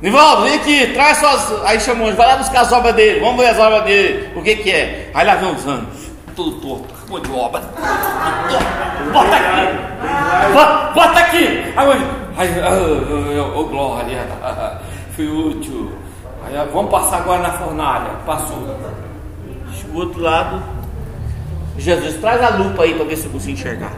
Nivaldo, 0.00 0.42
vem 0.42 0.54
aqui, 0.54 0.86
traz 0.92 1.18
suas. 1.18 1.64
Aí 1.64 1.78
chamou, 1.80 2.12
vai 2.14 2.26
lá 2.26 2.36
buscar 2.36 2.62
as 2.62 2.72
obras 2.72 2.94
dele, 2.94 3.20
vamos 3.20 3.36
ver 3.36 3.50
as 3.50 3.58
obras 3.58 3.84
dele, 3.84 4.30
o 4.36 4.42
que 4.42 4.56
que 4.56 4.70
é. 4.70 5.10
Aí 5.14 5.26
lá 5.26 5.36
vem 5.36 5.54
os 5.54 5.66
anos, 5.66 6.10
tudo 6.34 6.60
torto, 6.60 6.94
acabou 6.94 7.20
de 7.20 7.30
obra. 7.30 7.60
Bota 9.12 9.36
aqui! 9.36 10.52
Bota, 10.52 10.92
bota 10.92 11.20
aqui! 11.20 11.72
Aí, 12.36 12.48
ô 13.40 13.58
oh, 13.60 13.64
glória, 13.64 14.26
fui 15.14 15.28
útil. 15.28 15.92
Aí, 16.44 16.54
vamos 16.72 16.90
passar 16.90 17.18
agora 17.18 17.42
na 17.42 17.52
fornalha. 17.52 18.10
Passou. 18.26 18.58
O 19.92 19.96
outro 19.96 20.20
lado, 20.20 20.62
Jesus, 21.76 22.16
traz 22.16 22.42
a 22.42 22.48
lupa 22.56 22.82
aí 22.82 22.94
para 22.94 23.04
ver 23.04 23.16
se 23.16 23.26
eu 23.26 23.30
consigo 23.30 23.52
enxergar. 23.52 23.92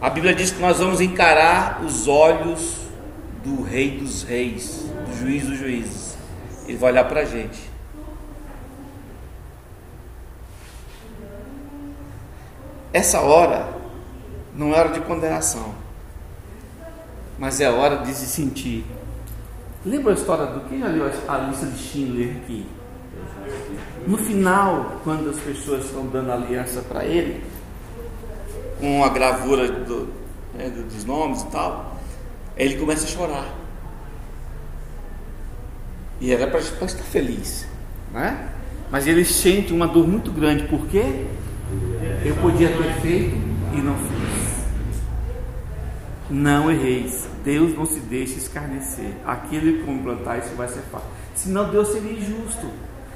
A 0.00 0.08
Bíblia 0.10 0.32
diz 0.32 0.52
que 0.52 0.60
nós 0.60 0.78
vamos 0.78 1.00
encarar 1.00 1.82
os 1.84 2.06
olhos 2.06 2.76
do 3.44 3.62
Rei 3.62 3.98
dos 3.98 4.22
Reis, 4.22 4.86
do 5.06 5.16
Juiz 5.18 5.44
dos 5.44 5.58
Juízes. 5.58 6.16
Ele 6.68 6.78
vai 6.78 6.92
olhar 6.92 7.04
para 7.04 7.22
a 7.22 7.24
gente. 7.24 7.68
Essa 12.92 13.20
hora 13.20 13.68
não 14.54 14.72
é 14.72 14.78
hora 14.78 14.90
de 14.90 15.00
condenação, 15.00 15.74
mas 17.36 17.60
é 17.60 17.68
hora 17.68 17.96
de 17.98 18.14
se 18.14 18.26
sentir. 18.26 18.86
Lembra 19.84 20.12
a 20.12 20.14
história 20.14 20.46
do 20.46 20.60
quem 20.68 20.78
já 20.78 20.86
leu 20.86 21.10
a 21.26 21.38
lista 21.38 21.66
de 21.66 21.78
Schindler 21.78 22.36
aqui? 22.36 22.66
No 24.06 24.16
final, 24.16 25.00
quando 25.02 25.28
as 25.28 25.38
pessoas 25.38 25.86
estão 25.86 26.06
dando 26.06 26.30
aliança 26.30 26.82
para 26.82 27.04
ele, 27.04 27.44
com 28.80 29.04
a 29.04 29.08
gravura 29.08 29.70
do, 29.70 30.08
né, 30.54 30.70
dos 30.70 31.04
nomes 31.04 31.42
e 31.42 31.46
tal, 31.46 31.96
ele 32.56 32.76
começa 32.76 33.04
a 33.04 33.08
chorar. 33.08 33.54
E 36.20 36.32
era 36.32 36.46
para 36.48 36.58
estar 36.60 36.86
feliz, 37.04 37.66
né? 38.12 38.50
Mas 38.90 39.06
ele 39.06 39.24
sente 39.24 39.72
uma 39.72 39.86
dor 39.86 40.08
muito 40.08 40.32
grande, 40.32 40.64
porque 40.64 41.26
eu 42.24 42.34
podia 42.36 42.68
ter 42.68 43.00
feito 43.00 43.36
e 43.74 43.80
não 43.80 43.94
fiz. 43.94 44.58
Não 46.30 46.70
erreis. 46.70 47.28
Deus 47.44 47.74
não 47.76 47.86
se 47.86 48.00
deixa 48.00 48.36
escarnecer. 48.38 49.12
Aquele 49.24 49.82
que 49.82 49.90
implantar 49.90 50.38
isso 50.38 50.54
vai 50.56 50.68
ser 50.68 50.82
fácil. 50.90 51.08
Senão 51.34 51.70
Deus 51.70 51.88
seria 51.88 52.12
injusto. 52.12 52.68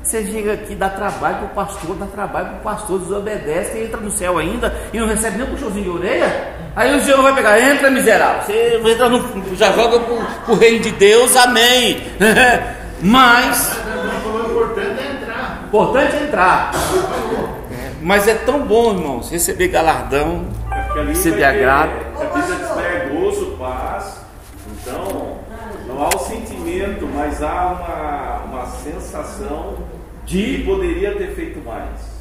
Você 0.02 0.26
chega 0.26 0.54
aqui, 0.54 0.74
dá 0.74 0.88
trabalho 0.88 1.36
para 1.36 1.46
o 1.46 1.48
pastor, 1.50 1.96
dá 1.96 2.06
trabalho 2.06 2.46
para 2.48 2.56
o 2.56 2.60
pastor, 2.60 2.98
desobedece, 2.98 3.78
entra 3.78 4.00
no 4.00 4.10
céu 4.10 4.36
ainda 4.36 4.74
e 4.92 4.98
não 4.98 5.06
recebe 5.06 5.38
nem 5.38 5.46
um 5.46 5.50
puxãozinho 5.50 5.84
de 5.84 5.90
orelha. 5.90 6.48
Aí 6.74 6.96
o 6.96 7.00
Senhor 7.00 7.22
vai 7.22 7.34
pegar, 7.34 7.60
entra 7.60 7.90
miserável, 7.90 8.42
você 8.42 8.82
entra 8.84 9.08
no, 9.08 9.54
já 9.54 9.70
joga 9.72 10.00
para 10.00 10.52
o 10.52 10.56
reino 10.56 10.80
de 10.80 10.90
Deus, 10.90 11.36
amém. 11.36 12.02
Mas. 13.00 13.78
O 14.24 14.50
importante 14.50 15.00
é 15.00 15.12
entrar. 15.12 15.62
Importante 15.66 16.16
é 16.16 16.22
entrar. 16.24 16.72
Mas 18.00 18.26
é 18.26 18.34
tão 18.34 18.60
bom, 18.60 18.94
irmãos, 18.94 19.30
receber 19.30 19.68
galardão, 19.68 20.46
É 20.96 21.02
receber 21.04 21.44
agrado. 21.44 21.92
A 22.20 22.24
Bíblia 22.24 22.56
diz 22.56 22.68
que 22.68 22.80
é 22.80 23.08
gozo, 23.12 23.56
paz. 23.58 24.20
Então, 24.66 25.38
não 25.86 26.02
há 26.02 26.08
o 26.08 26.18
sentimento, 26.18 27.08
mas 27.14 27.40
há 27.40 28.42
uma, 28.48 28.58
uma 28.58 28.66
sensação 28.66 29.91
de 30.24 30.62
poderia 30.64 31.16
ter 31.16 31.34
feito 31.34 31.64
mais. 31.64 32.12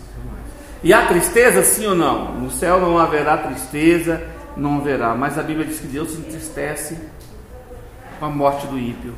E 0.84 0.94
há 0.94 1.06
tristeza, 1.06 1.64
sim 1.64 1.86
ou 1.86 1.96
não? 1.96 2.34
No 2.34 2.50
céu 2.50 2.80
não 2.82 2.98
haverá 2.98 3.38
tristeza, 3.38 4.28
não 4.58 4.78
haverá. 4.78 5.14
Mas 5.14 5.38
a 5.38 5.44
Bíblia 5.44 5.66
diz 5.66 5.80
que 5.80 5.88
Deus 5.88 6.12
se 6.12 6.18
entristece 6.18 6.98
com 8.20 8.26
a 8.26 8.30
morte 8.30 8.66
do 8.66 8.80
ímpio. 8.80 9.14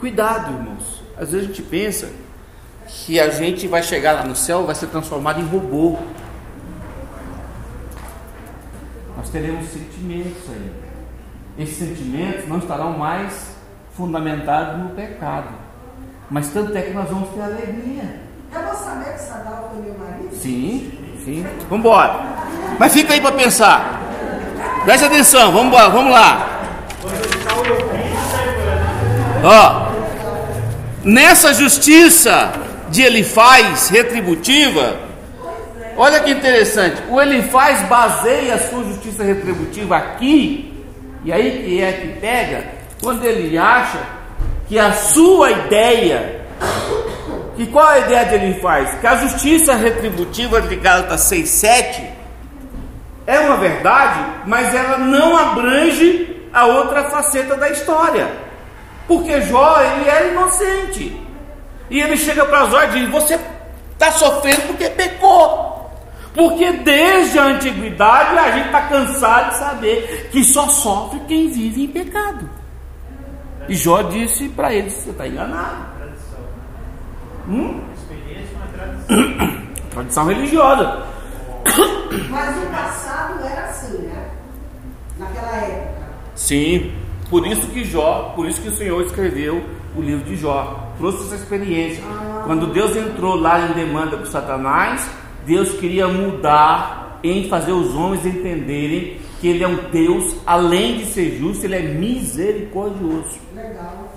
Cuidado, 0.00 0.52
irmãos. 0.52 1.02
Às 1.16 1.30
vezes 1.30 1.44
a 1.44 1.48
gente 1.48 1.62
pensa 1.62 2.10
que 2.86 3.20
a 3.20 3.28
gente 3.28 3.68
vai 3.68 3.82
chegar 3.82 4.12
lá 4.12 4.24
no 4.24 4.34
céu, 4.34 4.64
vai 4.64 4.74
ser 4.74 4.86
transformado 4.86 5.40
em 5.40 5.44
robô. 5.44 5.98
Nós 9.16 9.28
teremos 9.28 9.68
sentimentos 9.68 10.42
aí. 10.48 10.72
Esses 11.58 11.76
sentimentos 11.76 12.48
não 12.48 12.58
estarão 12.58 12.98
mais 12.98 13.54
fundamentados 13.94 14.82
no 14.82 14.90
pecado. 14.90 15.61
Mas 16.32 16.48
tanto 16.48 16.74
é 16.74 16.80
que 16.80 16.94
nós 16.94 17.06
vamos 17.10 17.28
ter 17.28 17.42
alegria. 17.42 18.16
Eu 18.54 18.62
vou 18.62 18.74
saber 18.74 19.12
que 19.12 19.20
Sadal 19.20 19.70
foi 19.70 19.82
meu 19.84 19.98
marido? 19.98 20.34
Sim, 20.34 20.90
sim. 21.22 21.46
Vamos 21.68 21.84
embora. 21.84 22.20
Mas 22.78 22.90
fica 22.94 23.12
aí 23.12 23.20
para 23.20 23.32
pensar. 23.32 24.00
Preste 24.82 25.04
atenção, 25.04 25.52
vamos 25.52 25.66
embora, 25.66 25.90
vamos 25.90 26.10
lá. 26.10 26.48
Ó, 29.44 29.92
nessa 31.04 31.52
justiça 31.52 32.50
de 32.88 33.02
Elifaz 33.02 33.90
retributiva, 33.90 35.00
olha 35.98 36.18
que 36.20 36.30
interessante. 36.30 37.02
O 37.10 37.20
Elifaz 37.20 37.82
baseia 37.88 38.54
a 38.54 38.58
sua 38.58 38.82
justiça 38.84 39.22
retributiva 39.22 39.98
aqui, 39.98 40.82
e 41.26 41.30
aí 41.30 41.62
que 41.62 41.82
é 41.82 41.92
que 41.92 42.20
pega, 42.20 42.64
quando 43.02 43.22
ele 43.22 43.58
acha 43.58 44.21
que 44.72 44.78
a 44.78 44.90
sua 44.94 45.50
ideia 45.50 46.40
e 47.58 47.66
qual 47.66 47.86
a 47.86 47.98
ideia 47.98 48.24
que 48.24 48.34
ele 48.36 48.54
faz? 48.54 48.94
Que 49.00 49.06
a 49.06 49.16
justiça 49.16 49.74
retributiva 49.74 50.62
de 50.62 50.76
Gálatas 50.76 51.30
6,7 51.30 52.02
é 53.26 53.38
uma 53.40 53.58
verdade, 53.58 54.24
mas 54.46 54.74
ela 54.74 54.96
não 54.96 55.36
abrange 55.36 56.48
a 56.54 56.64
outra 56.64 57.04
faceta 57.04 57.54
da 57.54 57.68
história. 57.68 58.32
Porque 59.06 59.42
Jó, 59.42 59.78
ele 59.78 60.08
era 60.08 60.28
inocente. 60.28 61.20
E 61.90 62.00
ele 62.00 62.16
chega 62.16 62.46
para 62.46 62.64
Jó 62.70 62.82
e 62.82 62.88
diz: 62.92 63.10
Você 63.10 63.38
está 63.92 64.10
sofrendo 64.12 64.68
porque 64.68 64.88
pecou. 64.88 65.90
Porque 66.34 66.72
desde 66.72 67.38
a 67.38 67.44
antiguidade 67.44 68.38
a 68.38 68.50
gente 68.52 68.66
está 68.68 68.80
cansado 68.88 69.50
de 69.50 69.58
saber 69.58 70.28
que 70.32 70.42
só 70.42 70.66
sofre 70.66 71.20
quem 71.28 71.50
vive 71.50 71.84
em 71.84 71.88
pecado. 71.88 72.48
E 73.68 73.74
Jó 73.74 74.02
disse 74.02 74.48
para 74.50 74.72
ele: 74.74 74.90
Você 74.90 75.10
está 75.10 75.26
enganado. 75.26 75.86
Hum? 77.48 77.80
Tradição 79.90 80.26
religiosa. 80.26 81.06
Mas 82.30 82.56
no 82.56 82.66
passado 82.66 83.44
era 83.44 83.66
assim, 83.66 83.98
né? 83.98 84.30
Naquela 85.18 85.56
época. 85.56 86.02
Sim, 86.34 86.92
por 87.28 87.46
isso 87.46 87.66
que 87.68 87.84
Jó, 87.84 88.32
por 88.34 88.46
isso 88.46 88.60
que 88.60 88.68
o 88.68 88.76
Senhor 88.76 89.02
escreveu 89.02 89.62
o 89.96 90.00
livro 90.00 90.24
de 90.24 90.36
Jó. 90.36 90.92
Trouxe 90.98 91.24
essa 91.24 91.36
experiência. 91.36 92.02
Quando 92.44 92.66
Deus 92.68 92.96
entrou 92.96 93.34
lá 93.36 93.60
em 93.60 93.72
demanda 93.72 94.16
com 94.16 94.26
Satanás, 94.26 95.08
Deus 95.46 95.72
queria 95.72 96.08
mudar 96.08 97.18
em 97.22 97.48
fazer 97.48 97.72
os 97.72 97.94
homens 97.94 98.24
entenderem 98.24 99.20
que 99.42 99.48
Ele 99.48 99.64
é 99.64 99.66
um 99.66 99.90
Deus, 99.90 100.36
além 100.46 100.98
de 100.98 101.06
ser 101.06 101.36
justo, 101.36 101.64
Ele 101.64 101.74
é 101.74 101.82
misericordioso. 101.82 103.40
Legal. 103.52 104.08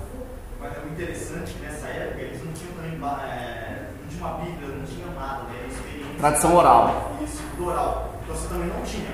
Mas 0.60 0.72
é 0.72 0.80
muito 0.82 0.92
interessante 0.92 1.52
que 1.52 1.66
nessa 1.66 1.88
época 1.88 2.22
eles 2.22 2.44
não 2.44 2.52
tinham 2.52 2.72
também, 2.74 2.92
é, 3.28 3.90
não 4.02 4.08
tinha 4.08 4.24
uma 4.24 4.38
Bíblia, 4.38 4.68
não 4.68 4.86
tinha 4.86 5.06
nada, 5.18 5.42
né? 5.42 5.56
Era 5.58 5.66
experiência. 5.66 6.14
Tradição 6.20 6.54
oral. 6.54 7.16
Isso, 7.24 7.42
do 7.58 7.66
oral. 7.66 8.14
Então 8.22 8.36
você 8.36 8.46
também 8.46 8.68
não 8.68 8.80
tinha. 8.84 9.10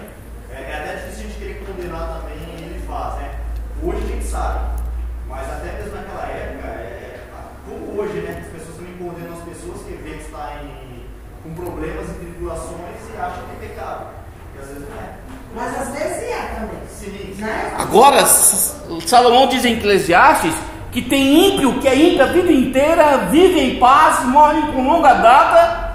É, 0.50 0.60
é 0.60 0.74
até 0.80 0.96
difícil 0.96 1.24
a 1.24 1.28
gente 1.28 1.38
querer 1.38 1.64
condenar 1.64 2.20
também 2.20 2.36
ele 2.60 2.86
faz, 2.86 3.14
né? 3.14 3.40
Hoje 3.82 4.04
a 4.04 4.06
gente 4.08 4.24
sabe. 4.26 4.82
Mas 5.26 5.50
até 5.50 5.72
mesmo 5.78 5.94
naquela 5.94 6.26
época, 6.26 6.68
é, 6.68 7.20
como 7.64 7.98
hoje, 7.98 8.20
né? 8.20 8.44
As 8.44 8.52
pessoas 8.52 8.76
também 8.76 8.92
condenam 8.98 9.32
as 9.32 9.44
pessoas 9.44 9.80
que 9.80 9.94
vê 9.94 10.10
que 10.10 10.24
está 10.24 10.60
em, 10.62 11.06
com 11.42 11.54
problemas 11.54 12.06
e 12.10 12.12
tribulações 12.20 13.00
e 13.08 13.16
acham 13.16 13.44
que 13.46 13.64
é 13.64 13.68
pecado. 13.68 14.08
E 14.54 14.58
às 14.60 14.68
vezes 14.68 14.86
não 14.86 14.96
é. 14.98 15.41
Mas 15.54 15.80
às 15.80 15.88
vezes 15.90 16.22
é 16.30 16.54
também. 16.58 16.82
Sim, 16.88 17.34
Né? 17.42 17.72
Agora, 17.78 18.24
Salomão 18.26 19.48
diz 19.48 19.64
em 19.64 19.74
Eclesiastes 19.74 20.54
que 20.92 21.00
tem 21.02 21.48
ímpio 21.54 21.80
que 21.80 21.88
é 21.88 21.96
ímpio 21.96 22.22
a 22.22 22.28
vida 22.28 22.52
inteira, 22.52 23.28
vive 23.30 23.58
em 23.58 23.78
paz, 23.78 24.24
morre 24.26 24.60
com 24.72 24.86
longa 24.86 25.14
data. 25.14 25.92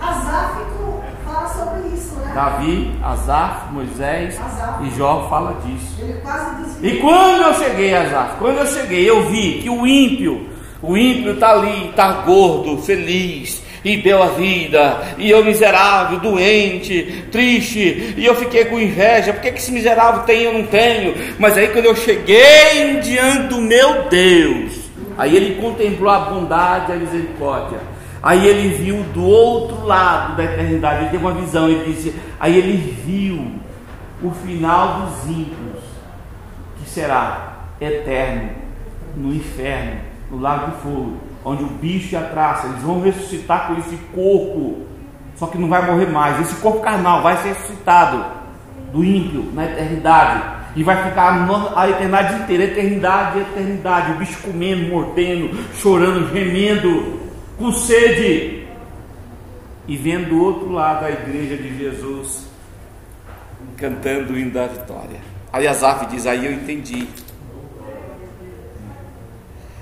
Azáfico 0.00 1.02
fala 1.24 1.48
sobre 1.48 1.88
isso, 1.88 2.14
né? 2.16 2.32
Davi, 2.34 2.92
Asaf, 3.02 3.72
Moisés 3.72 4.38
Asaf. 4.40 4.84
e 4.84 4.90
Jó 4.96 5.26
fala 5.28 5.56
disso. 5.64 5.96
Ele 5.98 6.20
quase 6.20 6.54
desviou. 6.56 6.94
E 6.94 7.00
quando 7.00 7.42
eu 7.42 7.54
cheguei, 7.54 7.94
Asaf, 7.94 8.36
quando 8.38 8.58
eu 8.58 8.66
cheguei, 8.66 9.10
eu 9.10 9.28
vi 9.28 9.60
que 9.62 9.70
o 9.70 9.86
ímpio, 9.86 10.48
o 10.80 10.96
ímpio 10.96 11.32
está 11.34 11.50
ali, 11.52 11.88
está 11.88 12.12
gordo, 12.22 12.80
feliz, 12.82 13.63
e 13.84 13.98
deu 13.98 14.22
a 14.22 14.28
vida, 14.28 15.14
e 15.18 15.30
eu 15.30 15.44
miserável, 15.44 16.18
doente, 16.18 17.26
triste, 17.30 18.14
e 18.16 18.24
eu 18.24 18.34
fiquei 18.34 18.64
com 18.64 18.80
inveja, 18.80 19.32
por 19.32 19.42
que 19.42 19.48
esse 19.48 19.70
miserável 19.70 20.22
tem 20.22 20.40
e 20.40 20.44
eu 20.44 20.52
não 20.54 20.66
tenho? 20.66 21.14
Mas 21.38 21.56
aí 21.56 21.68
quando 21.68 21.84
eu 21.84 21.94
cheguei 21.94 23.00
diante 23.02 23.48
do 23.48 23.60
meu 23.60 24.04
Deus, 24.04 24.72
aí 25.18 25.36
ele 25.36 25.60
contemplou 25.60 26.10
a 26.10 26.20
bondade 26.20 26.90
e 26.90 26.94
a 26.94 26.96
misericórdia, 26.96 27.94
Aí 28.24 28.46
ele 28.46 28.74
viu 28.74 29.02
do 29.12 29.22
outro 29.22 29.84
lado 29.84 30.34
da 30.34 30.44
eternidade, 30.44 31.02
ele 31.02 31.10
teve 31.10 31.22
uma 31.22 31.34
visão, 31.34 31.68
ele 31.68 31.92
disse, 31.92 32.14
aí 32.40 32.56
ele 32.56 32.96
viu 33.04 33.60
o 34.22 34.30
final 34.30 35.02
dos 35.02 35.30
ímpios, 35.30 35.84
que 36.78 36.88
será 36.88 37.66
eterno 37.78 38.48
no 39.14 39.34
inferno, 39.34 40.00
no 40.30 40.40
lago 40.40 40.70
de 40.70 40.82
fogo, 40.82 41.18
onde 41.44 41.62
o 41.62 41.68
bicho 41.68 42.14
e 42.14 42.16
a 42.16 42.22
traça, 42.22 42.66
eles 42.66 42.82
vão 42.82 43.02
ressuscitar 43.02 43.66
com 43.66 43.78
esse 43.78 43.96
corpo, 44.14 44.86
só 45.36 45.46
que 45.46 45.58
não 45.58 45.68
vai 45.68 45.84
morrer 45.84 46.06
mais, 46.06 46.40
esse 46.40 46.54
corpo 46.60 46.80
carnal 46.80 47.22
vai 47.22 47.36
ser 47.38 47.48
ressuscitado 47.48 48.24
do 48.92 49.04
ímpio 49.04 49.50
na 49.52 49.64
eternidade. 49.64 50.54
E 50.76 50.82
vai 50.82 51.08
ficar 51.08 51.46
a 51.76 51.88
eternidade 51.88 52.42
inteira, 52.42 52.64
eternidade, 52.64 53.40
eternidade, 53.40 54.12
o 54.12 54.16
bicho 54.16 54.42
comendo, 54.42 54.88
mordendo, 54.88 55.56
chorando, 55.74 56.32
gemendo, 56.32 57.20
com 57.56 57.70
sede. 57.70 58.66
E 59.86 59.96
vendo 59.96 60.30
do 60.30 60.42
outro 60.42 60.72
lado 60.72 61.04
a 61.04 61.10
igreja 61.10 61.56
de 61.56 61.78
Jesus 61.78 62.48
cantando 63.76 64.32
o 64.32 64.38
hino 64.38 64.50
da 64.50 64.66
vitória. 64.66 65.20
Aí 65.52 65.66
Asaf 65.68 66.06
diz: 66.06 66.26
Aí 66.26 66.44
eu 66.44 66.52
entendi. 66.52 67.06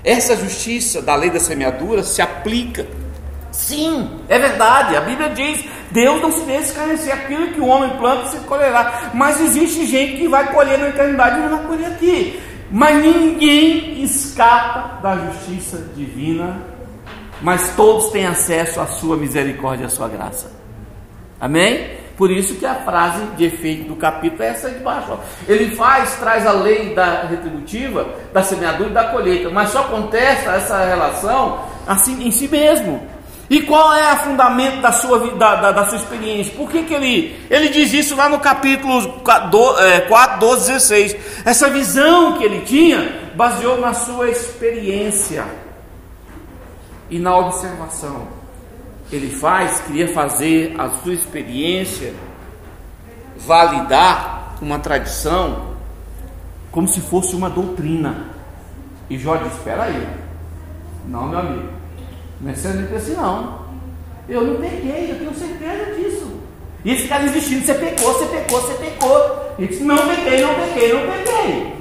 Essa 0.03 0.35
justiça 0.35 1.01
da 1.01 1.15
lei 1.15 1.29
da 1.29 1.39
semeadura 1.39 2.03
se 2.03 2.21
aplica. 2.21 2.85
Sim, 3.51 4.19
é 4.27 4.37
verdade. 4.37 4.95
A 4.95 5.01
Bíblia 5.01 5.29
diz: 5.29 5.63
Deus 5.91 6.21
não 6.21 6.31
se 6.31 6.41
deixa 6.41 6.69
escarnecer 6.69 7.13
aquilo 7.13 7.53
que 7.53 7.61
o 7.61 7.67
homem 7.67 7.97
planta, 7.97 8.29
se 8.29 8.37
colherá. 8.39 9.11
Mas 9.13 9.39
existe 9.39 9.85
gente 9.85 10.17
que 10.17 10.27
vai 10.27 10.51
colher 10.51 10.77
na 10.77 10.89
eternidade 10.89 11.37
e 11.37 11.41
não 11.43 11.57
vai 11.57 11.67
colher 11.67 11.87
aqui. 11.87 12.41
Mas 12.69 13.01
ninguém 13.03 14.01
escapa 14.03 14.99
da 15.01 15.15
justiça 15.15 15.77
divina, 15.95 16.63
mas 17.41 17.75
todos 17.75 18.09
têm 18.09 18.25
acesso 18.25 18.81
à 18.81 18.87
sua 18.87 19.15
misericórdia 19.15 19.83
e 19.83 19.85
à 19.85 19.89
sua 19.89 20.07
graça. 20.07 20.51
Amém? 21.39 22.02
Por 22.17 22.29
isso 22.29 22.55
que 22.55 22.65
a 22.65 22.75
frase 22.75 23.23
de 23.35 23.45
efeito 23.45 23.87
do 23.87 23.95
capítulo 23.95 24.43
é 24.43 24.49
essa 24.49 24.69
de 24.69 24.79
baixo. 24.79 25.17
Ele 25.47 25.75
faz, 25.75 26.15
traz 26.15 26.45
a 26.45 26.51
lei 26.51 26.93
da 26.93 27.23
retributiva, 27.23 28.07
da 28.31 28.43
semeadura 28.43 28.89
e 28.89 28.93
da 28.93 29.05
colheita, 29.05 29.49
mas 29.49 29.69
só 29.69 29.79
acontece 29.79 30.47
essa 30.47 30.85
relação 30.85 31.59
assim 31.87 32.25
em 32.25 32.31
si 32.31 32.47
mesmo. 32.47 33.01
E 33.49 33.61
qual 33.61 33.93
é 33.93 34.13
o 34.13 34.17
fundamento 34.17 34.79
da 34.79 34.91
sua, 34.91 35.19
da, 35.35 35.55
da, 35.55 35.71
da, 35.71 35.85
sua 35.85 35.97
experiência? 35.97 36.53
Por 36.55 36.69
que, 36.69 36.83
que 36.83 36.93
ele, 36.93 37.35
ele 37.49 37.69
diz 37.69 37.91
isso 37.93 38.15
lá 38.15 38.29
no 38.29 38.39
capítulo 38.39 39.19
4, 39.19 39.49
12, 40.39 40.71
16? 40.71 41.15
Essa 41.45 41.69
visão 41.69 42.33
que 42.33 42.43
ele 42.43 42.61
tinha 42.61 43.31
baseou 43.35 43.79
na 43.79 43.93
sua 43.93 44.29
experiência 44.29 45.45
e 47.09 47.19
na 47.19 47.35
observação 47.37 48.42
ele 49.11 49.29
faz, 49.29 49.81
queria 49.81 50.07
fazer 50.07 50.75
a 50.79 50.89
sua 50.89 51.13
experiência 51.13 52.13
validar 53.37 54.55
uma 54.61 54.79
tradição 54.79 55.73
como 56.71 56.87
se 56.87 57.01
fosse 57.01 57.35
uma 57.35 57.49
doutrina. 57.49 58.27
E 59.09 59.17
Jó 59.17 59.35
disse: 59.35 59.57
Espera 59.57 59.83
aí, 59.83 60.07
não, 61.07 61.27
meu 61.27 61.39
amigo, 61.39 61.69
não 62.41 62.51
é 62.51 62.55
sempre 62.55 62.95
assim, 62.95 63.15
não. 63.15 63.63
Eu 64.27 64.41
não 64.47 64.61
peguei, 64.61 65.11
eu 65.11 65.19
tenho 65.19 65.35
certeza 65.35 65.93
disso. 65.95 66.31
E 66.83 66.91
esse 66.91 67.07
cara 67.07 67.25
insistindo: 67.25 67.65
Você 67.65 67.73
pecou, 67.73 68.13
você 68.13 68.25
pecou, 68.25 68.61
você 68.61 68.73
pecou. 68.75 69.53
Ele 69.57 69.67
disse: 69.67 69.83
Não 69.83 69.97
peguei, 69.97 70.41
não 70.41 70.55
peguei, 70.55 70.93
não 70.93 71.11
peguei. 71.11 71.73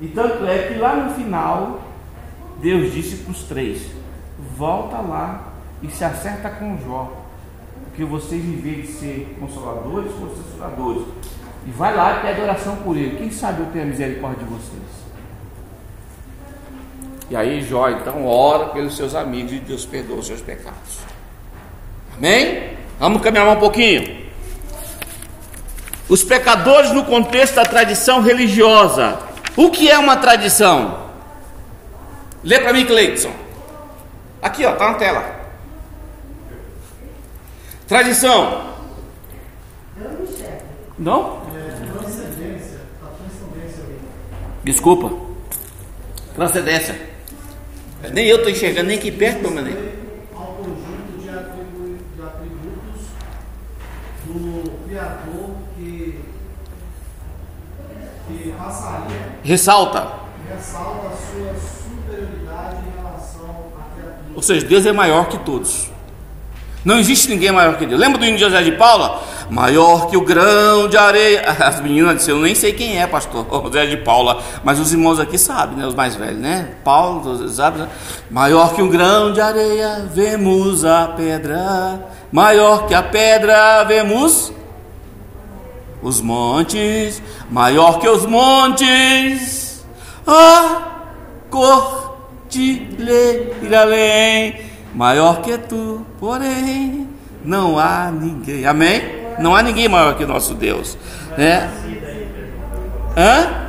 E 0.00 0.08
tanto 0.08 0.46
é 0.46 0.68
que 0.68 0.78
lá 0.78 0.94
no 0.94 1.14
final, 1.14 1.82
Deus 2.60 2.92
disse 2.92 3.16
para 3.16 3.32
os 3.32 3.42
três: 3.42 3.82
Volta 4.56 4.98
lá 4.98 5.47
e 5.82 5.88
se 5.90 6.04
acerta 6.04 6.50
com 6.50 6.78
Jó. 6.78 7.12
Porque 7.84 8.04
vocês, 8.04 8.44
em 8.44 8.56
vez 8.56 8.86
de 8.86 8.92
ser 8.92 9.36
consoladores, 9.40 10.12
foram 10.12 10.34
censuradores. 10.36 11.02
E 11.66 11.70
vai 11.70 11.94
lá 11.94 12.18
e 12.18 12.20
pede 12.20 12.40
oração 12.40 12.76
por 12.76 12.96
ele. 12.96 13.16
Quem 13.16 13.30
sabe 13.30 13.60
eu 13.60 13.66
tenho 13.66 13.84
a 13.84 13.88
misericórdia 13.88 14.44
de 14.44 14.50
vocês. 14.50 14.98
E 17.30 17.36
aí 17.36 17.62
Jó 17.62 17.90
então 17.90 18.26
ora 18.26 18.66
pelos 18.66 18.96
seus 18.96 19.14
amigos 19.14 19.52
e 19.52 19.58
Deus 19.58 19.84
perdoa 19.84 20.18
os 20.18 20.26
seus 20.26 20.40
pecados. 20.40 21.00
Amém? 22.16 22.76
Vamos 22.98 23.20
caminhar 23.20 23.48
um 23.48 23.60
pouquinho. 23.60 24.26
Os 26.08 26.24
pecadores 26.24 26.90
no 26.92 27.04
contexto 27.04 27.56
da 27.56 27.64
tradição 27.64 28.22
religiosa. 28.22 29.18
O 29.56 29.70
que 29.70 29.90
é 29.90 29.98
uma 29.98 30.16
tradição? 30.16 31.10
Lê 32.42 32.58
para 32.60 32.72
mim, 32.72 32.86
Cleiton. 32.86 33.32
Aqui, 34.40 34.64
ó, 34.64 34.72
tá 34.72 34.92
na 34.92 34.94
tela. 34.94 35.37
Tradição. 37.88 38.74
Não? 40.98 41.40
Desculpa. 44.62 45.10
Transcendência. 46.34 47.00
Nem 48.12 48.26
eu 48.26 48.36
estou 48.36 48.50
enxergando, 48.50 48.88
nem 48.88 48.98
aqui 48.98 49.10
perto, 49.10 49.40
meu 49.40 49.50
menino. 49.52 49.90
Ao 50.36 50.44
conjunto 50.48 51.18
de 51.18 51.30
atributos 51.30 53.06
do 54.26 54.86
Criador 54.86 55.50
que, 55.74 56.20
que 58.28 58.54
passaria. 58.58 59.38
Ressalta. 59.42 60.12
Ressalta 60.46 61.06
a 61.06 61.10
sua 61.10 61.54
superioridade 61.54 62.76
em 62.86 63.00
relação 63.00 63.72
à 63.78 63.94
criatura. 63.94 64.34
Ou 64.36 64.42
seja, 64.42 64.66
Deus 64.66 64.84
é 64.84 64.92
maior 64.92 65.26
que 65.28 65.38
todos. 65.38 65.90
Não 66.88 66.98
existe 66.98 67.28
ninguém 67.28 67.52
maior 67.52 67.76
que 67.76 67.84
Deus. 67.84 68.00
Lembra 68.00 68.16
do 68.16 68.24
hino 68.24 68.38
de 68.38 68.42
José 68.42 68.62
de 68.62 68.72
Paula? 68.72 69.22
Maior 69.50 70.08
que 70.08 70.16
o 70.16 70.22
grão 70.22 70.88
de 70.88 70.96
areia. 70.96 71.42
As 71.60 71.82
meninas 71.82 72.16
disseram, 72.16 72.38
eu 72.38 72.44
nem 72.44 72.54
sei 72.54 72.72
quem 72.72 72.98
é, 72.98 73.06
pastor 73.06 73.46
José 73.66 73.84
de 73.84 73.98
Paula, 73.98 74.42
mas 74.64 74.80
os 74.80 74.90
irmãos 74.90 75.20
aqui 75.20 75.36
sabem, 75.36 75.76
né? 75.76 75.86
Os 75.86 75.94
mais 75.94 76.16
velhos, 76.16 76.40
né? 76.40 76.70
Paulo, 76.82 77.46
sabe? 77.50 77.80
Né? 77.80 77.88
Maior 78.30 78.74
que 78.74 78.80
um 78.80 78.88
grão 78.88 79.34
de 79.34 79.40
areia, 79.42 80.08
vemos 80.14 80.82
a 80.82 81.08
pedra. 81.08 82.06
Maior 82.32 82.86
que 82.86 82.94
a 82.94 83.02
pedra, 83.02 83.84
vemos 83.84 84.50
os 86.02 86.22
montes. 86.22 87.22
Maior 87.50 87.98
que 87.98 88.08
os 88.08 88.24
montes, 88.24 89.84
a 90.26 91.02
cordilheira 91.50 93.82
além 93.82 94.67
maior 94.98 95.42
que 95.42 95.56
tu, 95.56 96.04
porém 96.18 97.08
não 97.44 97.78
há 97.78 98.10
ninguém. 98.10 98.66
Amém? 98.66 99.00
Não 99.38 99.54
há 99.54 99.62
ninguém 99.62 99.88
maior 99.88 100.16
que 100.16 100.24
o 100.24 100.26
nosso 100.26 100.54
Deus, 100.54 100.98
né? 101.36 101.70
Hã? 103.16 103.68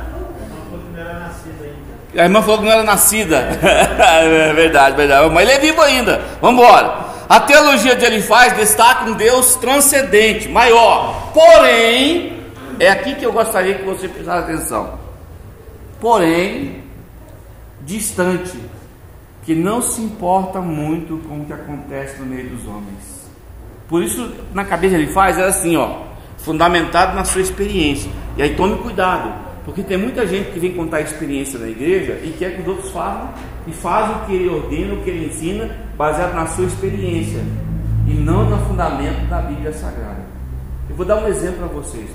A 2.18 2.24
irmã 2.24 2.42
falou 2.42 2.58
que 2.58 2.64
não 2.64 2.72
era 2.72 2.82
nascida. 2.82 3.36
é 3.62 4.52
verdade, 4.52 4.96
verdade. 4.96 5.30
Mas 5.32 5.48
ele 5.48 5.52
é 5.52 5.60
vivo 5.60 5.80
ainda. 5.80 6.20
Vamos 6.40 6.64
embora. 6.64 6.98
A 7.28 7.38
teologia 7.38 7.94
de 7.94 8.04
ele 8.04 8.20
faz 8.22 8.52
destaca 8.54 9.08
um 9.08 9.12
Deus 9.12 9.54
transcendente, 9.54 10.48
maior. 10.48 11.30
Porém, 11.32 12.42
é 12.80 12.90
aqui 12.90 13.14
que 13.14 13.24
eu 13.24 13.32
gostaria 13.32 13.74
que 13.74 13.84
você 13.84 14.08
prestasse 14.08 14.50
atenção. 14.50 14.98
Porém, 16.00 16.82
distante 17.82 18.58
que 19.42 19.54
não 19.54 19.80
se 19.80 20.00
importa 20.00 20.60
muito 20.60 21.18
com 21.28 21.40
o 21.40 21.44
que 21.44 21.52
acontece 21.52 22.20
no 22.20 22.26
meio 22.26 22.50
dos 22.50 22.66
homens. 22.66 23.28
Por 23.88 24.02
isso, 24.02 24.32
na 24.54 24.64
cabeça 24.64 24.94
ele 24.94 25.08
faz 25.08 25.38
é 25.38 25.46
assim, 25.46 25.76
ó, 25.76 26.02
fundamentado 26.38 27.14
na 27.16 27.24
sua 27.24 27.40
experiência. 27.40 28.10
E 28.36 28.42
aí 28.42 28.54
tome 28.54 28.76
cuidado, 28.78 29.32
porque 29.64 29.82
tem 29.82 29.96
muita 29.96 30.26
gente 30.26 30.52
que 30.52 30.60
vem 30.60 30.74
contar 30.74 30.98
a 30.98 31.00
experiência 31.02 31.58
na 31.58 31.68
igreja 31.68 32.20
e 32.22 32.34
quer 32.38 32.54
que 32.54 32.62
os 32.62 32.68
outros 32.68 32.90
façam 32.90 33.30
e 33.66 33.72
faz 33.72 34.10
o 34.10 34.26
que 34.26 34.34
ele 34.34 34.48
ordena, 34.48 34.94
o 34.94 35.02
que 35.02 35.10
ele 35.10 35.26
ensina, 35.26 35.70
baseado 35.96 36.34
na 36.34 36.46
sua 36.46 36.64
experiência 36.64 37.40
e 38.06 38.12
não 38.12 38.48
no 38.48 38.58
fundamento 38.66 39.28
da 39.28 39.40
Bíblia 39.40 39.72
Sagrada. 39.72 40.24
Eu 40.88 40.96
vou 40.96 41.06
dar 41.06 41.16
um 41.16 41.28
exemplo 41.28 41.58
para 41.58 41.68
vocês. 41.68 42.10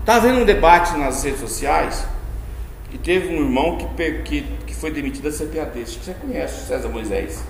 Está 0.00 0.16
havendo 0.16 0.40
um 0.40 0.44
debate 0.44 0.96
nas 0.98 1.22
redes 1.24 1.40
sociais 1.40 2.06
e 2.94 2.98
teve 2.98 3.34
um 3.34 3.40
irmão 3.40 3.76
que, 3.76 4.12
que, 4.22 4.42
que 4.66 4.74
foi 4.74 4.92
demitido 4.92 5.24
da 5.24 5.36
CPAD. 5.36 5.82
Acho 5.82 5.98
que 5.98 6.04
você 6.04 6.14
conhece 6.14 6.68
César 6.68 6.88
Moisés. 6.88 7.44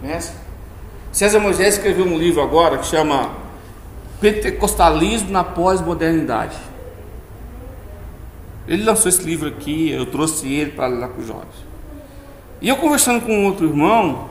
Conhece? 0.00 0.32
César 1.12 1.38
Moisés 1.38 1.74
escreveu 1.74 2.06
um 2.06 2.16
livro 2.16 2.40
agora 2.40 2.78
que 2.78 2.86
chama 2.86 3.36
Pentecostalismo 4.22 5.30
na 5.30 5.44
Pós-Modernidade. 5.44 6.56
Ele 8.66 8.84
lançou 8.84 9.10
esse 9.10 9.22
livro 9.22 9.48
aqui, 9.48 9.90
eu 9.90 10.06
trouxe 10.06 10.50
ele 10.50 10.72
para 10.72 10.88
lá 10.88 11.08
com 11.08 11.20
os 11.20 11.26
jovens. 11.26 11.66
E 12.60 12.68
eu 12.68 12.76
conversando 12.76 13.24
com 13.24 13.44
outro 13.44 13.66
irmão, 13.66 14.30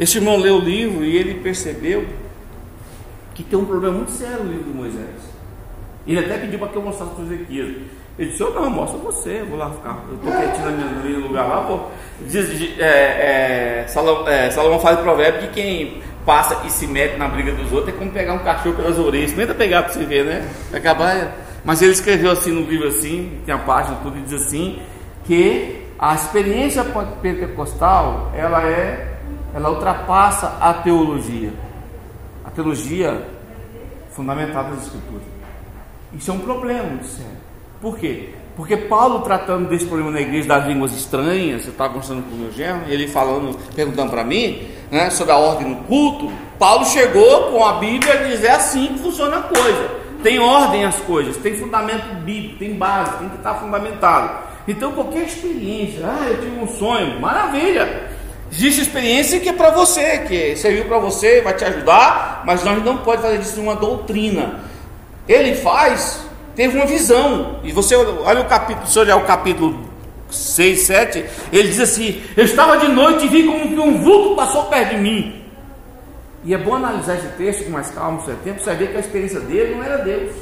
esse 0.00 0.16
irmão 0.16 0.38
leu 0.38 0.56
o 0.56 0.60
livro 0.60 1.04
e 1.04 1.14
ele 1.14 1.40
percebeu 1.40 2.06
que 3.34 3.42
tem 3.42 3.58
um 3.58 3.66
problema 3.66 3.96
muito 3.98 4.12
sério 4.12 4.44
no 4.44 4.50
livro 4.50 4.64
de 4.64 4.76
Moisés. 4.76 5.36
Ele 6.06 6.20
até 6.20 6.38
pediu 6.38 6.58
para 6.58 6.68
que 6.68 6.76
eu 6.76 6.82
mostrasse 6.82 7.12
para 7.14 7.22
o 7.22 7.26
Ezequias. 7.26 7.76
Ele 8.18 8.30
disse, 8.30 8.42
eu 8.42 8.54
não, 8.54 8.70
mostra 8.70 8.98
você, 8.98 9.40
eu 9.40 9.46
vou 9.46 9.58
lá 9.58 9.70
ficar, 9.70 9.98
eu 10.08 10.14
estou 10.14 10.32
quietinho 10.32 10.70
no 10.70 11.04
meu 11.04 11.20
lugar 11.20 11.46
lá, 11.46 11.60
pô. 11.62 11.80
Diz, 12.22 12.78
é, 12.78 13.82
é, 13.82 13.88
Salomão, 13.88 14.26
é, 14.26 14.50
Salomão 14.50 14.80
faz 14.80 14.98
o 14.98 15.02
provérbio 15.02 15.42
de 15.42 15.48
quem 15.48 16.02
passa 16.24 16.66
e 16.66 16.70
se 16.70 16.86
mete 16.86 17.16
na 17.18 17.28
briga 17.28 17.52
dos 17.52 17.70
outros 17.72 17.94
é 17.94 17.98
como 17.98 18.10
pegar 18.10 18.32
um 18.32 18.38
cachorro 18.38 18.74
pelas 18.74 18.98
orelhas. 18.98 19.32
Tenta 19.32 19.54
pegar 19.54 19.82
para 19.82 19.92
você 19.92 20.04
ver, 20.04 20.24
né? 20.24 20.48
Acabar. 20.72 21.34
Mas 21.62 21.82
ele 21.82 21.92
escreveu 21.92 22.30
assim 22.30 22.52
no 22.52 22.62
livro 22.62 22.88
assim, 22.88 23.40
tem 23.44 23.54
a 23.54 23.58
página 23.58 23.98
tudo, 24.02 24.16
e 24.18 24.22
diz 24.22 24.46
assim, 24.46 24.80
que 25.24 25.84
a 25.98 26.14
experiência 26.14 26.84
pentecostal, 27.20 28.32
ela 28.34 28.62
é, 28.62 29.14
ela 29.54 29.70
ultrapassa 29.70 30.56
a 30.60 30.72
teologia. 30.74 31.52
A 32.44 32.50
teologia 32.50 33.26
fundamentada 34.10 34.70
nas 34.70 34.84
escrituras. 34.84 35.26
Isso 36.14 36.30
é 36.30 36.34
um 36.34 36.38
problema 36.38 37.02
sério. 37.02 37.35
Por 37.80 37.98
quê? 37.98 38.30
Porque 38.56 38.76
Paulo 38.76 39.20
tratando 39.20 39.68
desse 39.68 39.84
problema 39.84 40.10
na 40.10 40.20
igreja 40.20 40.48
das 40.48 40.66
línguas 40.66 40.92
estranhas, 40.96 41.64
eu 41.66 41.72
estava 41.72 41.92
conversando 41.92 42.22
com 42.22 42.34
o 42.34 42.38
meu 42.38 42.52
genro, 42.52 42.82
ele 42.88 43.06
falando, 43.06 43.58
perguntando 43.74 44.10
para 44.10 44.24
mim, 44.24 44.66
né, 44.90 45.10
sobre 45.10 45.32
a 45.32 45.36
ordem 45.36 45.68
no 45.68 45.76
culto, 45.84 46.32
Paulo 46.58 46.86
chegou 46.86 47.50
com 47.50 47.62
a 47.62 47.74
Bíblia 47.74 48.14
e 48.14 48.30
dizer 48.30 48.46
é 48.46 48.50
assim 48.52 48.86
que 48.88 48.98
funciona 49.00 49.38
a 49.38 49.42
coisa. 49.42 49.90
Tem 50.22 50.38
ordem 50.38 50.84
as 50.86 50.96
coisas, 51.00 51.36
tem 51.36 51.54
fundamento 51.54 52.14
bíblico, 52.24 52.58
tem 52.58 52.74
base, 52.74 53.18
tem 53.18 53.28
que 53.28 53.36
estar 53.36 53.54
fundamentado. 53.56 54.46
Então 54.66 54.92
qualquer 54.92 55.24
experiência, 55.24 56.00
ah, 56.04 56.28
eu 56.30 56.40
tive 56.40 56.58
um 56.58 56.66
sonho, 56.66 57.20
maravilha. 57.20 58.08
Existe 58.50 58.80
experiência 58.80 59.38
que 59.38 59.48
é 59.48 59.52
para 59.52 59.70
você, 59.70 60.18
que 60.20 60.56
serviu 60.56 60.86
para 60.86 60.98
você, 60.98 61.42
vai 61.42 61.54
te 61.54 61.64
ajudar, 61.64 62.42
mas 62.46 62.64
nós 62.64 62.82
não 62.82 62.98
podemos 62.98 63.26
fazer 63.26 63.38
disso 63.38 63.60
uma 63.60 63.76
doutrina. 63.76 64.60
Ele 65.28 65.54
faz, 65.56 66.25
teve 66.56 66.76
uma 66.76 66.86
visão. 66.86 67.60
E 67.62 67.70
você 67.70 67.94
olha 67.94 68.40
o 68.40 68.46
capítulo, 68.46 68.86
se 68.86 68.98
olhar 68.98 69.16
o 69.16 69.24
capítulo 69.24 69.78
6, 70.30 70.80
7, 70.80 71.24
ele 71.52 71.68
diz 71.68 71.80
assim: 71.80 72.20
Eu 72.36 72.44
estava 72.44 72.78
de 72.78 72.88
noite 72.88 73.26
e 73.26 73.28
vi 73.28 73.44
como 73.44 73.68
que 73.68 73.78
um 73.78 74.02
vulto 74.02 74.34
passou 74.34 74.64
perto 74.64 74.96
de 74.96 75.00
mim. 75.00 75.44
E 76.42 76.54
é 76.54 76.58
bom 76.58 76.74
analisar 76.74 77.16
esse 77.16 77.28
texto 77.36 77.64
com 77.64 77.70
mais 77.70 77.90
calma, 77.90 78.24
seu 78.24 78.36
tempo, 78.36 78.60
você 78.60 78.66
vai 78.66 78.76
ver 78.76 78.90
que 78.90 78.96
a 78.96 79.00
experiência 79.00 79.40
dele 79.40 79.74
não 79.74 79.84
era 79.84 79.98
Deus. 79.98 80.32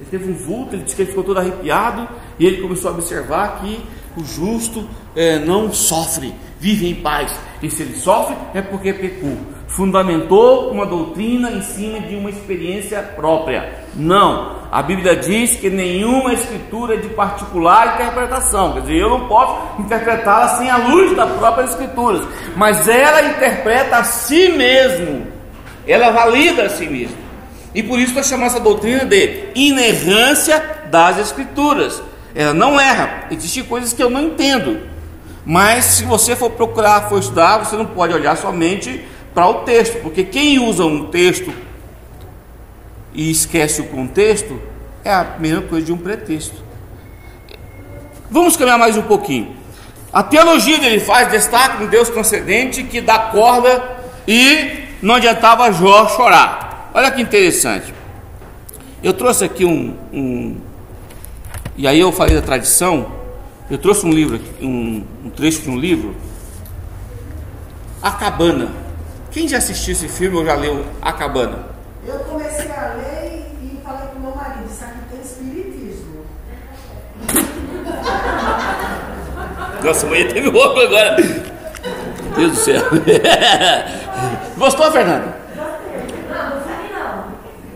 Ele 0.00 0.10
teve 0.10 0.30
um 0.30 0.34
vulto, 0.34 0.74
ele 0.74 0.82
disse 0.82 0.96
que 0.96 1.02
ele 1.02 1.10
ficou 1.10 1.24
todo 1.24 1.38
arrepiado, 1.38 2.08
e 2.38 2.46
ele 2.46 2.62
começou 2.62 2.90
a 2.90 2.94
observar 2.94 3.60
que 3.60 3.84
o 4.16 4.24
justo 4.24 4.88
é, 5.14 5.38
não 5.40 5.72
sofre, 5.72 6.32
vive 6.58 6.88
em 6.88 6.94
paz. 6.94 7.32
E 7.62 7.70
se 7.70 7.82
ele 7.82 7.96
sofre, 7.96 8.34
é 8.54 8.62
porque 8.62 8.92
pecou 8.94 9.36
fundamentou 9.68 10.70
uma 10.70 10.86
doutrina 10.86 11.50
em 11.50 11.62
cima 11.62 12.00
de 12.00 12.16
uma 12.16 12.30
experiência 12.30 13.00
própria. 13.02 13.84
Não. 13.94 14.56
A 14.72 14.82
Bíblia 14.82 15.14
diz 15.14 15.56
que 15.56 15.70
nenhuma 15.70 16.32
escritura 16.32 16.94
é 16.94 16.96
de 16.96 17.08
particular 17.10 17.94
interpretação. 17.94 18.72
Quer 18.72 18.80
dizer, 18.80 18.96
eu 18.96 19.10
não 19.10 19.28
posso 19.28 19.80
interpretá-la 19.80 20.48
sem 20.56 20.68
a 20.68 20.76
luz 20.78 21.14
das 21.14 21.30
próprias 21.32 21.70
escrituras. 21.70 22.26
Mas 22.56 22.88
ela 22.88 23.22
interpreta 23.22 23.98
a 23.98 24.04
si 24.04 24.48
mesmo. 24.48 25.26
Ela 25.86 26.10
valida 26.10 26.64
a 26.64 26.70
si 26.70 26.86
mesmo. 26.86 27.16
E 27.74 27.82
por 27.82 27.98
isso 27.98 28.14
nós 28.14 28.26
chamamos 28.26 28.54
essa 28.54 28.62
doutrina 28.62 29.04
de 29.04 29.50
inerrância 29.54 30.86
das 30.90 31.18
escrituras. 31.18 32.02
Ela 32.34 32.54
não 32.54 32.80
erra. 32.80 33.26
Existem 33.30 33.62
coisas 33.64 33.92
que 33.92 34.02
eu 34.02 34.10
não 34.10 34.22
entendo. 34.22 34.80
Mas 35.44 35.84
se 35.84 36.04
você 36.04 36.36
for 36.36 36.50
procurar, 36.50 37.08
for 37.08 37.18
estudar, 37.18 37.58
você 37.58 37.76
não 37.76 37.86
pode 37.86 38.12
olhar 38.12 38.36
somente 38.36 39.02
para 39.38 39.46
o 39.46 39.54
texto, 39.62 40.00
porque 40.02 40.24
quem 40.24 40.58
usa 40.58 40.84
um 40.84 41.04
texto 41.12 41.54
e 43.14 43.30
esquece 43.30 43.80
o 43.80 43.84
contexto 43.84 44.60
é 45.04 45.12
a 45.12 45.36
mesma 45.38 45.62
coisa 45.62 45.86
de 45.86 45.92
um 45.92 45.96
pretexto. 45.96 46.56
Vamos 48.28 48.56
caminhar 48.56 48.80
mais 48.80 48.96
um 48.96 49.02
pouquinho. 49.02 49.54
A 50.12 50.24
teologia 50.24 50.80
dele 50.80 50.98
faz 50.98 51.30
destaque 51.30 51.84
um 51.84 51.86
Deus 51.86 52.08
transcendente 52.08 52.82
que 52.82 53.00
dá 53.00 53.16
corda 53.16 54.00
e 54.26 54.88
não 55.00 55.14
adiantava 55.14 55.70
Jó 55.70 56.08
chorar. 56.08 56.90
Olha 56.92 57.08
que 57.12 57.22
interessante. 57.22 57.94
Eu 59.04 59.12
trouxe 59.12 59.44
aqui 59.44 59.64
um, 59.64 59.96
um 60.12 60.56
e 61.76 61.86
aí 61.86 62.00
eu 62.00 62.10
falei 62.10 62.34
da 62.34 62.42
tradição. 62.42 63.12
Eu 63.70 63.78
trouxe 63.78 64.04
um 64.04 64.10
livro, 64.10 64.40
um, 64.60 65.04
um 65.26 65.30
trecho 65.30 65.62
de 65.62 65.70
um 65.70 65.78
livro, 65.78 66.16
A 68.02 68.10
Cabana 68.10 68.87
quem 69.38 69.46
já 69.46 69.58
assistiu 69.58 69.92
esse 69.92 70.08
filme 70.08 70.36
ou 70.36 70.44
já 70.44 70.56
leu 70.56 70.84
A 71.00 71.12
Cabana? 71.12 71.60
Eu 72.04 72.18
comecei 72.18 72.72
a 72.72 72.94
ler 72.94 73.46
e 73.62 73.78
falei 73.84 74.08
com 74.08 74.18
meu 74.18 74.34
marido, 74.34 74.68
isso 74.68 74.82
aqui 74.82 74.98
tem 75.12 75.20
espiritismo. 75.20 76.24
Nossa, 79.84 80.06
a 80.06 80.10
mãe 80.10 80.26
teve 80.26 80.50
louco 80.50 80.80
agora. 80.80 81.16
Deus 82.34 82.50
do 82.50 82.56
céu. 82.56 82.82
Gostou, 84.58 84.90
Fernanda? 84.90 85.36
Gostei. 85.54 86.26
Não, 86.28 86.50
não 86.50 86.64
sei 86.64 86.98
não. 86.98 87.24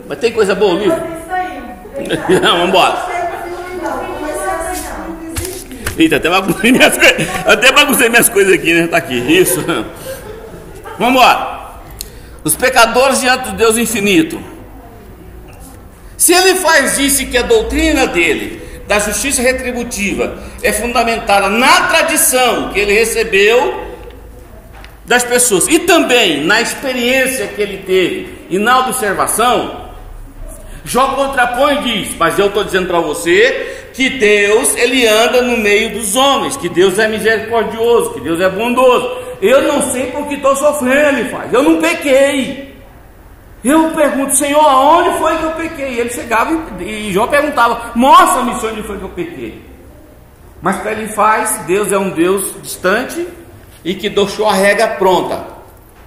Mas 0.09 0.19
tem 0.19 0.33
coisa 0.33 0.57
boa 0.57 0.75
no 0.75 0.81
livro? 0.81 1.01
Não, 2.43 2.53
vamos 2.57 2.69
embora. 2.71 3.07
Eita, 5.97 6.17
até 6.17 6.29
baguncei 6.29 6.73
minhas, 6.73 6.99
até 7.47 7.71
baguncei 7.71 8.09
minhas 8.09 8.29
coisas 8.29 8.53
aqui, 8.53 8.73
né? 8.75 8.89
Tá 8.89 8.97
aqui, 8.97 9.15
isso. 9.15 9.65
Vamos 10.99 11.21
lá. 11.21 11.51
Os 12.45 12.57
pecadores 12.57 13.20
diante 13.20 13.51
do 13.51 13.57
Deus 13.57 13.76
infinito. 13.76 14.43
Se 16.16 16.32
ele 16.32 16.57
faz 16.57 16.99
isso 16.99 17.26
que 17.26 17.38
a 17.38 17.43
doutrina 17.43 18.07
dele, 18.07 18.62
da 18.86 18.99
justiça 18.99 19.43
retributiva, 19.43 20.38
é 20.62 20.72
fundamentada 20.72 21.49
na 21.49 21.88
tradição 21.88 22.70
que 22.72 22.80
ele 22.80 22.93
recebeu 22.93 23.93
das 25.05 25.24
pessoas 25.24 25.66
e 25.68 25.80
também 25.80 26.45
na 26.45 26.61
experiência 26.61 27.49
que 27.49 27.61
ele 27.61 27.78
teve 27.78 28.47
e 28.51 28.59
na 28.59 28.80
observação, 28.80 29.82
Jó 30.84 31.14
contrapõe 31.14 31.74
e 31.74 31.82
diz: 31.82 32.16
Mas 32.18 32.38
eu 32.38 32.47
estou 32.47 32.64
dizendo 32.64 32.88
para 32.88 33.01
você 33.01 33.88
que 33.95 34.09
Deus 34.11 34.76
ele 34.76 35.07
anda 35.07 35.43
no 35.43 35.57
meio 35.57 35.90
dos 35.90 36.16
homens, 36.16 36.57
que 36.57 36.68
Deus 36.68 36.99
é 36.99 37.07
misericordioso, 37.09 38.14
que 38.14 38.20
Deus 38.20 38.40
é 38.40 38.49
bondoso. 38.49 39.22
Eu 39.43 39.62
não 39.62 39.90
sei 39.90 40.12
por 40.12 40.28
que 40.28 40.34
estou 40.34 40.55
sofrendo, 40.55 41.18
ele 41.18 41.28
faz. 41.28 41.53
Eu 41.53 41.64
não 41.64 41.80
pequei. 41.80 42.72
Eu 43.64 43.90
pergunto, 43.90 44.36
Senhor, 44.36 44.64
aonde 44.64 45.18
foi 45.18 45.36
que 45.36 45.43
eu 45.43 45.51
pequei? 45.51 45.99
Ele 45.99 46.11
chegava 46.11 46.53
e, 46.80 47.11
e 47.11 47.28
perguntava, 47.28 47.90
mostra-me 47.97 48.53
onde 48.53 48.82
foi 48.84 48.99
que 48.99 49.05
eu 49.05 49.09
pequei. 49.09 49.64
Mas 50.61 50.76
para 50.76 50.93
ele 50.93 51.09
faz, 51.09 51.59
Deus 51.66 51.90
é 51.90 51.99
um 51.99 52.11
Deus 52.11 52.55
distante 52.62 53.26
e 53.84 53.95
que 53.95 54.09
deixou 54.09 54.49
a 54.49 54.55
regra 54.55 54.86
pronta. 54.86 55.45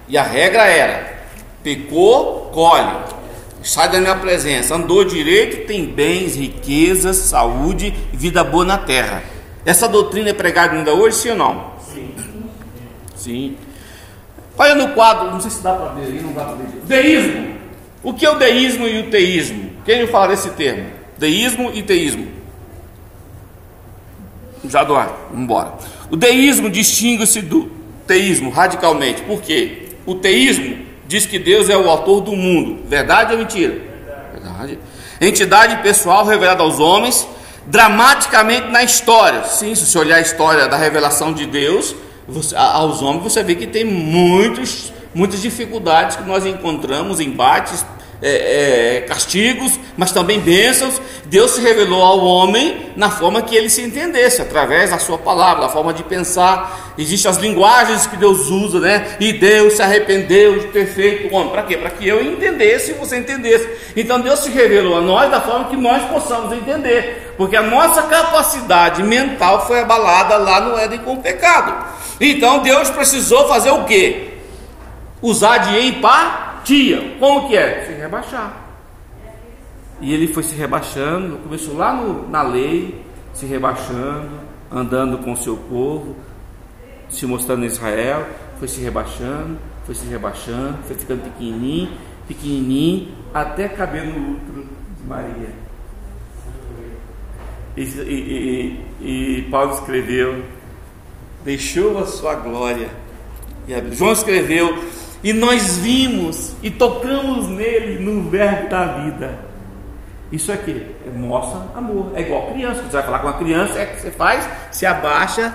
E 0.08 0.16
a 0.16 0.22
regra 0.22 0.64
era: 0.64 1.18
pecou, 1.62 2.50
colhe. 2.54 3.16
Sai 3.62 3.90
da 3.90 4.00
minha 4.00 4.14
presença, 4.14 4.76
andou 4.76 5.04
direito, 5.04 5.66
tem 5.66 5.84
bens, 5.84 6.36
riquezas, 6.36 7.16
saúde 7.16 7.92
e 8.12 8.16
vida 8.16 8.42
boa 8.44 8.64
na 8.64 8.78
terra. 8.78 9.22
Essa 9.64 9.88
doutrina 9.88 10.30
é 10.30 10.32
pregada 10.32 10.74
ainda 10.74 10.94
hoje, 10.94 11.16
sim 11.16 11.30
ou 11.30 11.36
não? 11.36 11.75
Sim. 13.16 13.56
Olha 14.58 14.74
no 14.74 14.88
quadro, 14.94 15.30
não 15.30 15.40
sei 15.40 15.50
se 15.50 15.62
dá 15.62 15.74
para 15.74 15.94
ver 15.94 16.06
aí, 16.06 16.20
não 16.22 16.32
dá 16.32 16.44
para 16.44 16.54
ver. 16.54 16.66
Deísmo. 16.84 17.56
O 18.02 18.14
que 18.14 18.24
é 18.24 18.30
o 18.30 18.38
deísmo 18.38 18.86
e 18.86 19.00
o 19.00 19.10
teísmo? 19.10 19.72
Quem 19.84 20.02
me 20.02 20.06
fala 20.06 20.28
desse 20.28 20.50
termo? 20.50 20.86
Deísmo 21.18 21.70
e 21.74 21.82
teísmo. 21.82 22.28
Já 24.68 24.84
do 24.84 24.94
ar, 24.94 25.12
vamos 25.30 25.44
embora. 25.44 25.74
O 26.10 26.16
deísmo 26.16 26.70
distingue-se 26.70 27.42
do 27.42 27.70
teísmo 28.06 28.50
radicalmente. 28.50 29.22
Por 29.22 29.40
quê? 29.42 29.88
O 30.06 30.14
teísmo 30.14 30.86
diz 31.06 31.26
que 31.26 31.38
Deus 31.38 31.68
é 31.68 31.76
o 31.76 31.88
autor 31.90 32.20
do 32.20 32.32
mundo. 32.32 32.84
Verdade 32.88 33.32
ou 33.32 33.38
mentira? 33.38 33.76
Verdade. 34.32 34.78
Entidade 35.20 35.82
pessoal 35.82 36.24
revelada 36.24 36.62
aos 36.62 36.78
homens, 36.78 37.26
dramaticamente 37.66 38.68
na 38.68 38.82
história. 38.82 39.44
Sim, 39.44 39.74
se 39.74 39.86
você 39.86 39.98
olhar 39.98 40.16
a 40.16 40.20
história 40.20 40.68
da 40.68 40.76
revelação 40.76 41.32
de 41.32 41.46
Deus, 41.46 41.94
você, 42.28 42.56
aos 42.56 43.02
homens, 43.02 43.22
você 43.22 43.42
vê 43.42 43.54
que 43.54 43.66
tem 43.66 43.84
muitos, 43.84 44.92
muitas 45.14 45.40
dificuldades 45.40 46.16
que 46.16 46.24
nós 46.24 46.44
encontramos, 46.44 47.20
embates, 47.20 47.84
é, 48.22 48.96
é, 48.96 49.00
castigos, 49.02 49.78
mas 49.96 50.12
também 50.12 50.40
bênçãos. 50.40 51.00
Deus 51.26 51.52
se 51.52 51.60
revelou 51.60 52.02
ao 52.02 52.24
homem 52.24 52.92
na 52.96 53.10
forma 53.10 53.42
que 53.42 53.54
ele 53.54 53.68
se 53.68 53.82
entendesse, 53.82 54.40
através 54.40 54.90
da 54.90 54.98
sua 54.98 55.18
palavra, 55.18 55.62
da 55.62 55.68
forma 55.68 55.92
de 55.92 56.02
pensar. 56.02 56.94
Existem 56.96 57.30
as 57.30 57.36
linguagens 57.36 58.06
que 58.06 58.16
Deus 58.16 58.48
usa, 58.48 58.80
né? 58.80 59.16
E 59.20 59.34
Deus 59.34 59.74
se 59.74 59.82
arrependeu 59.82 60.58
de 60.58 60.66
ter 60.68 60.86
feito 60.86 61.28
o 61.28 61.36
homem. 61.36 61.50
Para 61.50 61.62
quê? 61.64 61.76
Para 61.76 61.90
que 61.90 62.08
eu 62.08 62.22
entendesse 62.22 62.92
e 62.92 62.94
você 62.94 63.18
entendesse. 63.18 63.68
Então 63.94 64.20
Deus 64.20 64.40
se 64.40 64.50
revelou 64.50 64.96
a 64.96 65.00
nós 65.00 65.30
da 65.30 65.40
forma 65.40 65.66
que 65.66 65.76
nós 65.76 66.02
possamos 66.04 66.52
entender. 66.52 67.34
Porque 67.36 67.56
a 67.56 67.62
nossa 67.62 68.02
capacidade 68.04 69.02
mental 69.02 69.66
foi 69.66 69.80
abalada 69.80 70.38
lá 70.38 70.60
no 70.60 70.78
Éden 70.78 71.00
com 71.00 71.14
o 71.14 71.22
pecado. 71.22 71.74
Então 72.18 72.60
Deus 72.60 72.88
precisou 72.88 73.46
fazer 73.46 73.70
o 73.70 73.84
quê? 73.84 74.38
Usar 75.20 75.58
de 75.58 75.86
empatia. 75.86 76.45
Como 77.20 77.48
que 77.48 77.56
é? 77.56 77.84
Se 77.84 77.92
rebaixar. 77.92 78.64
E 80.00 80.12
ele 80.12 80.28
foi 80.28 80.42
se 80.42 80.54
rebaixando, 80.54 81.38
começou 81.38 81.76
lá 81.76 81.94
no, 81.94 82.28
na 82.28 82.42
lei, 82.42 83.02
se 83.32 83.46
rebaixando, 83.46 84.28
andando 84.70 85.18
com 85.18 85.32
o 85.32 85.36
seu 85.36 85.56
povo, 85.56 86.16
se 87.08 87.24
mostrando 87.24 87.64
em 87.64 87.66
Israel, 87.66 88.26
foi 88.58 88.68
se 88.68 88.80
rebaixando, 88.80 89.58
foi 89.84 89.94
se 89.94 90.06
rebaixando, 90.06 90.78
foi 90.86 90.96
ficando 90.96 91.22
pequenininho, 91.22 91.90
pequenininho, 92.26 93.14
até 93.32 93.68
caber 93.68 94.04
no 94.04 94.32
útero 94.32 94.66
de 94.98 95.06
Maria. 95.08 95.66
E, 97.76 97.82
e, 97.82 98.80
e, 99.00 99.38
e 99.38 99.42
Paulo 99.50 99.72
escreveu, 99.74 100.42
deixou 101.44 101.98
a 101.98 102.06
sua 102.06 102.34
glória. 102.34 102.90
E 103.68 103.94
João 103.94 104.12
escreveu, 104.12 104.82
e 105.26 105.32
nós 105.32 105.78
vimos 105.78 106.52
e 106.62 106.70
tocamos 106.70 107.48
nele 107.48 107.98
no 107.98 108.30
verbo 108.30 108.68
da 108.68 108.84
vida. 108.84 109.36
Isso 110.30 110.52
aqui 110.52 110.86
mostra 111.16 111.62
amor. 111.74 112.12
É 112.14 112.20
igual 112.20 112.52
criança. 112.52 112.80
Você 112.84 112.92
vai 112.92 113.02
falar 113.02 113.18
com 113.18 113.26
uma 113.26 113.36
criança, 113.36 113.76
é 113.76 113.86
que 113.86 114.02
você 114.02 114.12
faz, 114.12 114.48
se 114.70 114.86
abaixa 114.86 115.52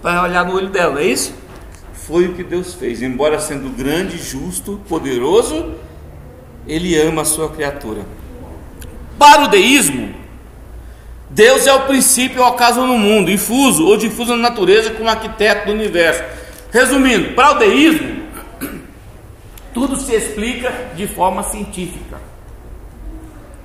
para 0.00 0.22
olhar 0.22 0.44
no 0.44 0.54
olho 0.54 0.68
dela, 0.68 1.00
é 1.00 1.06
isso? 1.06 1.34
Foi 1.92 2.26
o 2.26 2.34
que 2.34 2.44
Deus 2.44 2.74
fez. 2.74 3.02
Embora 3.02 3.40
sendo 3.40 3.68
grande, 3.76 4.16
justo, 4.16 4.80
poderoso, 4.88 5.74
Ele 6.64 6.96
ama 6.96 7.22
a 7.22 7.24
sua 7.24 7.48
criatura. 7.48 8.02
Para 9.18 9.42
o 9.42 9.48
deísmo, 9.48 10.14
Deus 11.28 11.66
é 11.66 11.74
o 11.74 11.80
princípio 11.80 12.38
e 12.38 12.40
o 12.40 12.44
acaso 12.44 12.80
no 12.86 12.96
mundo, 12.96 13.28
infuso 13.28 13.88
ou 13.88 13.96
difuso 13.96 14.36
na 14.36 14.50
natureza 14.50 14.90
como 14.90 15.08
arquiteto 15.08 15.66
do 15.66 15.72
universo. 15.72 16.22
Resumindo, 16.70 17.34
para 17.34 17.56
o 17.56 17.58
deísmo, 17.58 18.19
tudo 19.72 19.96
se 19.96 20.14
explica 20.14 20.72
de 20.94 21.06
forma 21.06 21.42
científica. 21.42 22.18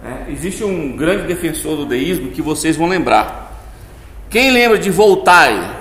É, 0.03 0.31
existe 0.31 0.63
um 0.63 0.95
grande 0.95 1.23
defensor 1.23 1.77
do 1.77 1.85
deísmo 1.85 2.31
que 2.31 2.41
vocês 2.41 2.77
vão 2.77 2.87
lembrar. 2.87 3.45
Quem 4.29 4.51
lembra 4.51 4.77
de 4.77 4.91
Voltaire? 4.91 5.71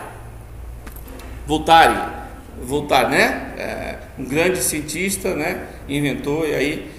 Voltaire, 1.47 1.95
Voltaire, 2.62 3.11
né? 3.11 3.53
É, 3.59 3.97
um 4.18 4.25
grande 4.25 4.62
cientista, 4.62 5.35
né? 5.35 5.66
Inventou 5.89 6.47
e 6.47 6.55
aí 6.55 6.91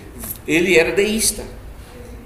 ele 0.47 0.77
era 0.77 0.91
deísta. 0.91 1.43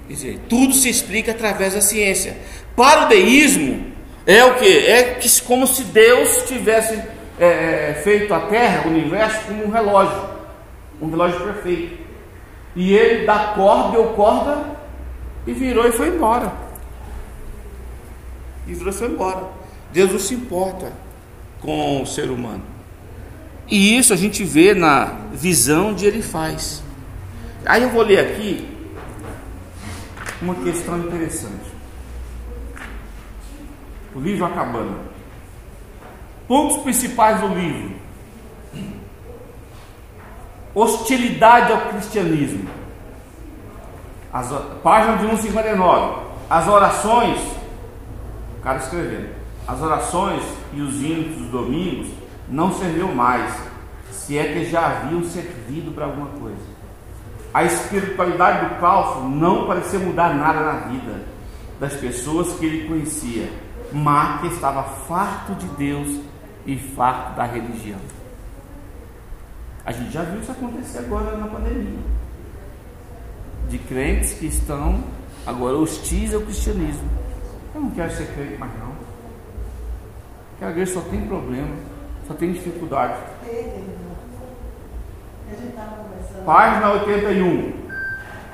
Quer 0.06 0.14
dizer, 0.14 0.40
tudo 0.48 0.74
se 0.74 0.88
explica 0.88 1.30
através 1.30 1.74
da 1.74 1.80
ciência. 1.80 2.36
Para 2.76 3.06
o 3.06 3.08
deísmo 3.08 3.86
é 4.26 4.44
o 4.44 4.54
que? 4.56 4.86
É 4.86 5.14
que, 5.14 5.42
como 5.42 5.66
se 5.66 5.84
Deus 5.84 6.44
tivesse 6.46 6.94
é, 7.38 7.46
é, 7.46 8.00
feito 8.04 8.34
a 8.34 8.40
Terra, 8.40 8.82
o 8.86 8.90
universo, 8.90 9.46
como 9.46 9.64
um 9.64 9.70
relógio, 9.70 10.39
um 11.00 11.10
relógio 11.10 11.40
perfeito. 11.40 11.98
E 12.76 12.92
ele 12.92 13.26
dá 13.26 13.52
corda, 13.54 13.92
deu 13.92 14.08
corda 14.14 14.64
e 15.46 15.52
virou 15.52 15.86
e 15.86 15.92
foi 15.92 16.08
embora. 16.08 16.52
E 18.66 18.74
virou 18.74 18.92
e 18.92 18.96
foi 18.96 19.08
embora. 19.08 19.48
Deus 19.92 20.12
não 20.12 20.18
se 20.18 20.34
importa 20.34 20.92
com 21.60 22.02
o 22.02 22.06
ser 22.06 22.30
humano. 22.30 22.62
E 23.68 23.96
isso 23.96 24.12
a 24.12 24.16
gente 24.16 24.44
vê 24.44 24.74
na 24.74 25.16
visão 25.32 25.94
de 25.94 26.06
ele 26.06 26.22
faz. 26.22 26.82
Aí 27.64 27.82
eu 27.82 27.90
vou 27.90 28.02
ler 28.02 28.18
aqui 28.18 28.68
uma 30.42 30.54
questão 30.56 30.98
interessante. 30.98 31.70
O 34.14 34.20
livro 34.20 34.44
acabando. 34.44 34.98
Pontos 36.48 36.82
principais 36.82 37.40
do 37.40 37.48
livro: 37.48 37.94
hostilidade 40.74 41.72
ao 41.72 41.80
cristianismo 41.88 42.80
as, 44.32 44.48
página 44.82 45.16
de 45.16 45.26
159. 45.26 46.30
As 46.48 46.68
orações, 46.68 47.38
o 48.58 48.62
cara 48.62 48.78
escrevendo, 48.78 49.30
as 49.66 49.80
orações 49.80 50.42
e 50.72 50.80
os 50.80 51.00
hinos 51.00 51.36
dos 51.36 51.48
domingos 51.48 52.08
não 52.48 52.72
serviam 52.72 53.14
mais, 53.14 53.52
se 54.10 54.36
é 54.36 54.52
que 54.52 54.64
já 54.64 54.86
haviam 54.86 55.22
servido 55.24 55.92
para 55.92 56.06
alguma 56.06 56.26
coisa. 56.26 56.70
A 57.52 57.64
espiritualidade 57.64 58.66
do 58.66 58.80
calço 58.80 59.20
não 59.22 59.66
parecia 59.66 59.98
mudar 59.98 60.34
nada 60.34 60.60
na 60.60 60.72
vida 60.88 61.24
das 61.78 61.94
pessoas 61.94 62.52
que 62.58 62.66
ele 62.66 62.88
conhecia, 62.88 63.50
que 64.40 64.46
estava 64.48 64.82
farto 64.82 65.54
de 65.54 65.66
Deus 65.66 66.20
e 66.66 66.76
farto 66.76 67.36
da 67.36 67.44
religião. 67.44 67.98
A 69.90 69.92
gente 69.92 70.12
já 70.12 70.22
viu 70.22 70.40
isso 70.40 70.52
acontecer 70.52 70.98
agora 71.00 71.36
na 71.36 71.48
pandemia 71.48 71.98
de 73.68 73.76
crentes 73.76 74.34
que 74.34 74.46
estão 74.46 75.02
agora 75.44 75.78
hostis 75.78 76.32
ao 76.32 76.42
cristianismo. 76.42 77.10
Eu 77.74 77.80
não 77.80 77.90
quero 77.90 78.12
ser 78.12 78.32
crente 78.32 78.56
mais 78.56 78.70
não. 78.78 78.92
Aquela 80.54 80.70
igreja 80.70 80.94
só 80.94 81.00
tem 81.00 81.22
problema, 81.22 81.74
só 82.28 82.34
tem 82.34 82.52
dificuldade. 82.52 83.18
Página 86.46 86.92
81. 86.92 87.72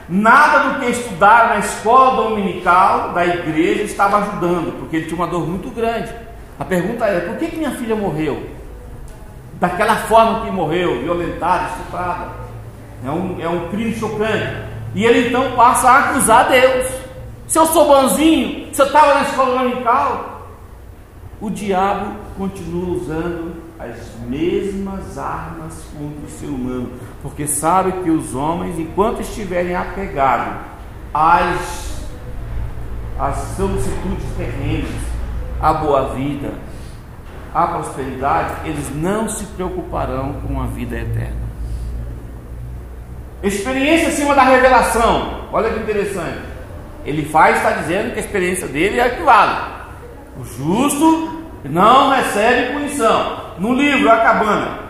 Nada 0.08 0.70
do 0.70 0.80
que 0.80 0.86
estudar 0.90 1.50
na 1.50 1.58
escola 1.58 2.30
dominical 2.30 3.12
da 3.12 3.26
igreja 3.26 3.82
estava 3.82 4.22
ajudando, 4.22 4.78
porque 4.78 4.96
ele 4.96 5.04
tinha 5.04 5.16
uma 5.16 5.26
dor 5.26 5.46
muito 5.46 5.68
grande. 5.68 6.14
A 6.58 6.64
pergunta 6.64 7.04
é: 7.04 7.20
por 7.20 7.36
que, 7.36 7.48
que 7.48 7.56
minha 7.58 7.72
filha 7.72 7.94
morreu? 7.94 8.55
Daquela 9.60 9.96
forma 9.96 10.44
que 10.44 10.50
morreu, 10.50 11.00
violentada, 11.00 11.70
estuprada. 11.70 12.30
É 13.04 13.10
um, 13.10 13.40
é 13.40 13.48
um 13.48 13.68
crime 13.68 13.94
chocante. 13.94 14.76
E 14.94 15.04
ele 15.04 15.28
então 15.28 15.52
passa 15.52 15.90
a 15.90 15.98
acusar 16.10 16.48
Deus. 16.48 16.86
Se 17.46 17.58
eu 17.58 17.66
sou 17.66 17.86
bonzinho, 17.86 18.74
se 18.74 18.82
eu 18.82 18.86
estava 18.86 19.14
na 19.14 19.22
escola 19.22 19.58
dominical, 19.58 20.48
o 21.40 21.50
diabo 21.50 22.16
continua 22.36 22.96
usando 22.96 23.62
as 23.78 23.96
mesmas 24.26 25.18
armas 25.18 25.84
contra 25.96 26.26
o 26.26 26.30
ser 26.30 26.46
humano, 26.46 26.92
porque 27.22 27.46
sabe 27.46 27.92
que 28.02 28.10
os 28.10 28.34
homens, 28.34 28.78
enquanto 28.78 29.20
estiverem 29.20 29.76
apegados 29.76 30.54
às, 31.12 32.02
às 33.18 33.36
solicitudes 33.56 34.24
terrenas, 34.36 34.90
à 35.60 35.74
boa 35.74 36.14
vida, 36.14 36.54
à 37.54 37.66
prosperidade, 37.66 38.54
eles 38.64 38.94
não 38.94 39.28
se 39.28 39.44
preocuparão 39.46 40.34
com 40.46 40.60
a 40.60 40.66
vida 40.66 40.96
eterna. 40.96 41.46
Experiência 43.42 44.08
acima 44.08 44.34
da 44.34 44.42
revelação. 44.42 45.48
Olha 45.52 45.70
que 45.70 45.80
interessante. 45.80 46.40
Ele 47.04 47.24
faz, 47.24 47.58
está 47.58 47.70
dizendo 47.70 48.12
que 48.12 48.18
a 48.18 48.22
experiência 48.22 48.66
dele 48.66 48.98
é 48.98 49.06
equivale. 49.06 49.56
O 50.38 50.44
justo 50.44 51.44
não 51.64 52.10
recebe 52.10 52.72
punição. 52.72 53.46
No 53.58 53.74
livro 53.74 54.10
A 54.10 54.16
Cabana, 54.16 54.86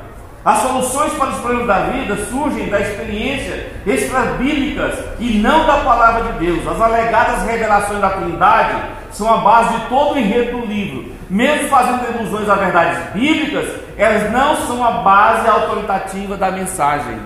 as 0.46 0.59
soluções 0.59 1.12
para 1.14 1.30
os 1.30 1.38
problemas 1.38 1.66
da 1.66 1.80
vida 1.88 2.16
surgem 2.30 2.68
da 2.68 2.80
experiência 2.80 3.68
extra-bíblicas 3.84 4.94
e 5.18 5.38
não 5.38 5.66
da 5.66 5.78
palavra 5.78 6.32
de 6.32 6.46
Deus. 6.46 6.66
As 6.68 6.80
alegadas 6.80 7.42
revelações 7.42 8.00
da 8.00 8.11
Trindade 8.11 8.80
são 9.11 9.32
a 9.32 9.38
base 9.38 9.76
de 9.76 9.86
todo 9.88 10.14
o 10.14 10.18
enredo 10.18 10.61
do 10.61 10.66
livro. 10.66 11.15
Mesmo 11.29 11.68
fazendo 11.68 12.14
ilusões 12.14 12.49
a 12.49 12.55
verdades 12.55 13.12
bíblicas, 13.12 13.68
elas 13.97 14.31
não 14.33 14.57
são 14.66 14.85
a 14.85 15.03
base 15.03 15.49
autoritativa 15.49 16.37
da 16.37 16.51
mensagem. 16.51 17.18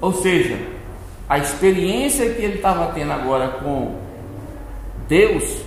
Ou 0.00 0.12
seja, 0.12 0.56
a 1.28 1.38
experiência 1.38 2.30
que 2.30 2.42
ele 2.42 2.56
estava 2.56 2.92
tendo 2.92 3.12
agora 3.12 3.48
com 3.48 3.96
Deus, 5.08 5.62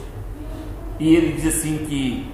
e 0.99 1.15
ele 1.15 1.33
diz 1.33 1.57
assim 1.57 1.85
que 1.89 2.31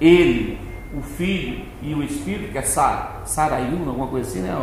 ele, 0.00 0.58
o 0.94 1.02
Filho 1.02 1.64
e 1.82 1.94
o 1.94 2.02
Espírito, 2.02 2.52
que 2.52 2.58
é 2.58 2.62
Sar, 2.62 3.22
Saraiu, 3.26 3.78
alguma 3.86 4.06
coisa 4.06 4.28
assim, 4.28 4.40
né? 4.40 4.54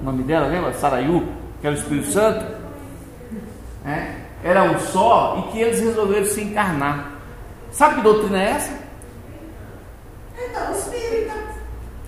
O 0.00 0.04
nome 0.04 0.22
dela, 0.24 0.46
lembra? 0.48 0.72
Saraiu, 0.72 1.28
que 1.60 1.66
era 1.66 1.76
o 1.76 1.78
Espírito 1.78 2.10
Santo, 2.10 2.44
né? 3.84 4.24
era 4.42 4.62
um 4.64 4.78
só 4.78 5.38
e 5.38 5.52
que 5.52 5.60
eles 5.60 5.80
resolveram 5.80 6.24
se 6.24 6.42
encarnar. 6.42 7.17
Sabe 7.70 7.96
que 7.96 8.00
doutrina 8.02 8.42
é 8.42 8.50
essa? 8.50 8.72
Então, 10.36 10.72
espírita. 10.72 11.34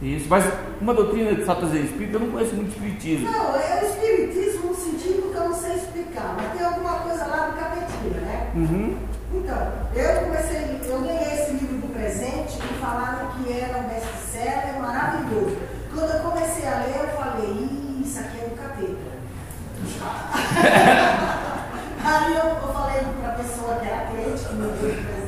Isso, 0.02 0.26
mas 0.28 0.44
uma 0.80 0.94
doutrina 0.94 1.34
que 1.34 1.44
só 1.44 1.54
trazer 1.54 1.80
espírito, 1.80 2.14
eu 2.14 2.20
não 2.20 2.30
conheço 2.30 2.54
muito 2.54 2.70
espiritismo. 2.70 3.30
Não, 3.30 3.54
é 3.54 3.82
o 3.82 3.86
espiritismo 3.86 4.68
no 4.68 4.74
sentido 4.74 5.30
que 5.30 5.36
eu 5.36 5.44
não 5.48 5.54
sei 5.54 5.74
explicar, 5.74 6.34
mas 6.36 6.52
tem 6.56 6.66
alguma 6.66 7.00
coisa 7.00 7.26
lá 7.26 7.48
do 7.48 7.56
capetinho, 7.58 8.20
né? 8.22 8.50
Uhum. 8.54 8.96
Então, 9.32 9.72
eu 9.94 10.20
comecei, 10.22 10.80
eu 10.88 11.00
ganhei 11.00 11.34
esse 11.34 11.52
livro 11.52 11.76
do 11.76 11.92
presente 11.92 12.58
e 12.58 12.80
falaram 12.80 13.30
que 13.32 13.52
era 13.52 13.78
um 13.78 13.88
best-seller 13.88 14.80
maravilhoso. 14.80 15.56
Quando 15.94 16.10
eu 16.10 16.20
comecei 16.20 16.66
a 16.66 16.78
ler, 16.78 16.96
eu 16.96 17.08
falei, 17.16 17.68
isso 18.02 18.18
aqui 18.18 18.40
é 18.40 18.48
do 18.48 18.56
capeta. 18.56 19.10
Aí 22.02 22.34
eu, 22.34 22.44
eu 22.44 22.72
falei 22.72 23.00
para 23.20 23.32
a 23.32 23.34
pessoa 23.34 23.76
que 23.76 23.86
era 23.86 24.06
crente, 24.06 24.44
que 24.48 24.54
me 24.54 24.66
deu. 24.66 25.19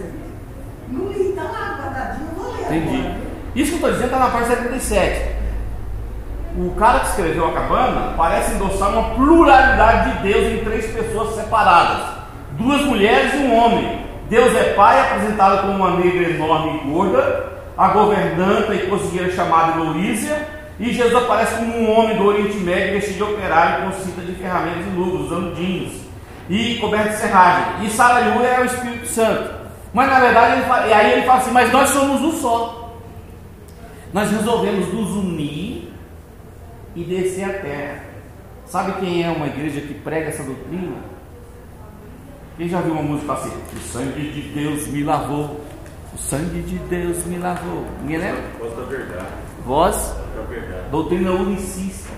Não 0.92 1.32
tá 1.34 1.42
lá 1.42 1.78
guardadinho, 1.80 2.28
eu 2.36 2.42
vou 2.42 2.52
ler 2.52 2.76
Entendi. 2.76 3.00
agora. 3.00 3.16
Isso 3.54 3.66
que 3.66 3.72
eu 3.72 3.76
estou 3.76 3.90
dizendo 3.92 4.04
está 4.06 4.18
na 4.18 4.30
página 4.30 4.56
77. 4.56 5.42
o 6.56 6.70
cara 6.72 7.00
que 7.00 7.06
escreveu 7.06 7.48
a 7.48 7.52
cabana 7.52 8.14
parece 8.16 8.54
endossar 8.54 8.90
uma 8.90 9.14
pluralidade 9.14 10.10
de 10.10 10.32
Deus 10.32 10.52
em 10.52 10.64
três 10.64 10.86
pessoas 10.92 11.34
separadas: 11.34 12.04
duas 12.52 12.82
mulheres 12.82 13.34
e 13.34 13.38
um 13.38 13.56
homem. 13.56 14.02
Deus 14.28 14.54
é 14.54 14.72
pai, 14.74 15.00
apresentado 15.00 15.62
como 15.62 15.74
uma 15.74 15.96
negra 15.98 16.30
enorme 16.30 16.80
e 16.82 16.90
gorda, 16.90 17.52
a 17.76 17.88
governanta 17.88 18.74
e 18.74 18.86
cozinheira 18.86 19.30
chamada 19.32 19.78
Louísia, 19.78 20.48
e 20.80 20.92
Jesus 20.92 21.14
aparece 21.14 21.54
como 21.56 21.78
um 21.78 21.90
homem 21.90 22.16
do 22.16 22.26
Oriente 22.26 22.56
Médio 22.58 22.94
vestido 22.94 23.16
de 23.16 23.22
operário 23.24 23.84
com 23.84 23.92
cinta 23.92 24.22
de 24.22 24.32
ferramentas 24.32 24.86
e 24.86 24.96
luvas, 24.96 25.26
usando 25.26 25.54
jeans 25.54 25.92
e 26.48 26.76
coberto 26.76 27.10
de 27.10 27.16
serragem. 27.16 27.86
E 27.86 27.90
Saraiu 27.90 28.44
é 28.44 28.60
o 28.60 28.64
Espírito 28.64 29.06
Santo. 29.06 29.61
Mas 29.94 30.08
na 30.08 30.20
verdade, 30.20 30.56
ele 30.56 30.66
fala, 30.66 30.86
e 30.86 30.92
aí 30.92 31.12
ele 31.12 31.26
fala 31.26 31.38
assim: 31.40 31.50
Mas 31.50 31.72
nós 31.72 31.90
somos 31.90 32.20
um 32.22 32.32
só. 32.40 32.98
Nós 34.12 34.30
resolvemos 34.30 34.92
nos 34.92 35.10
unir 35.10 35.92
e 36.94 37.04
descer 37.04 37.44
a 37.44 37.52
terra. 37.60 38.04
Sabe 38.66 38.92
quem 39.00 39.22
é 39.24 39.30
uma 39.30 39.46
igreja 39.46 39.80
que 39.80 39.94
prega 39.94 40.28
essa 40.28 40.42
doutrina? 40.42 40.96
Quem 42.56 42.68
já 42.68 42.80
viu 42.80 42.92
uma 42.92 43.02
música 43.02 43.32
assim? 43.34 43.52
O 43.74 43.80
sangue 43.80 44.30
de 44.30 44.42
Deus 44.52 44.86
me 44.88 45.02
lavou. 45.02 45.60
O 46.14 46.18
sangue 46.18 46.60
de 46.62 46.76
Deus 46.78 47.24
me 47.24 47.38
lavou. 47.38 47.86
Ninguém 48.02 48.18
lembra? 48.18 48.42
Voz 48.58 48.76
da 48.76 48.82
verdade. 48.84 49.26
Voz, 49.64 50.16
Da 50.36 50.42
verdade. 50.42 50.90
doutrina 50.90 51.30
unicista. 51.32 52.10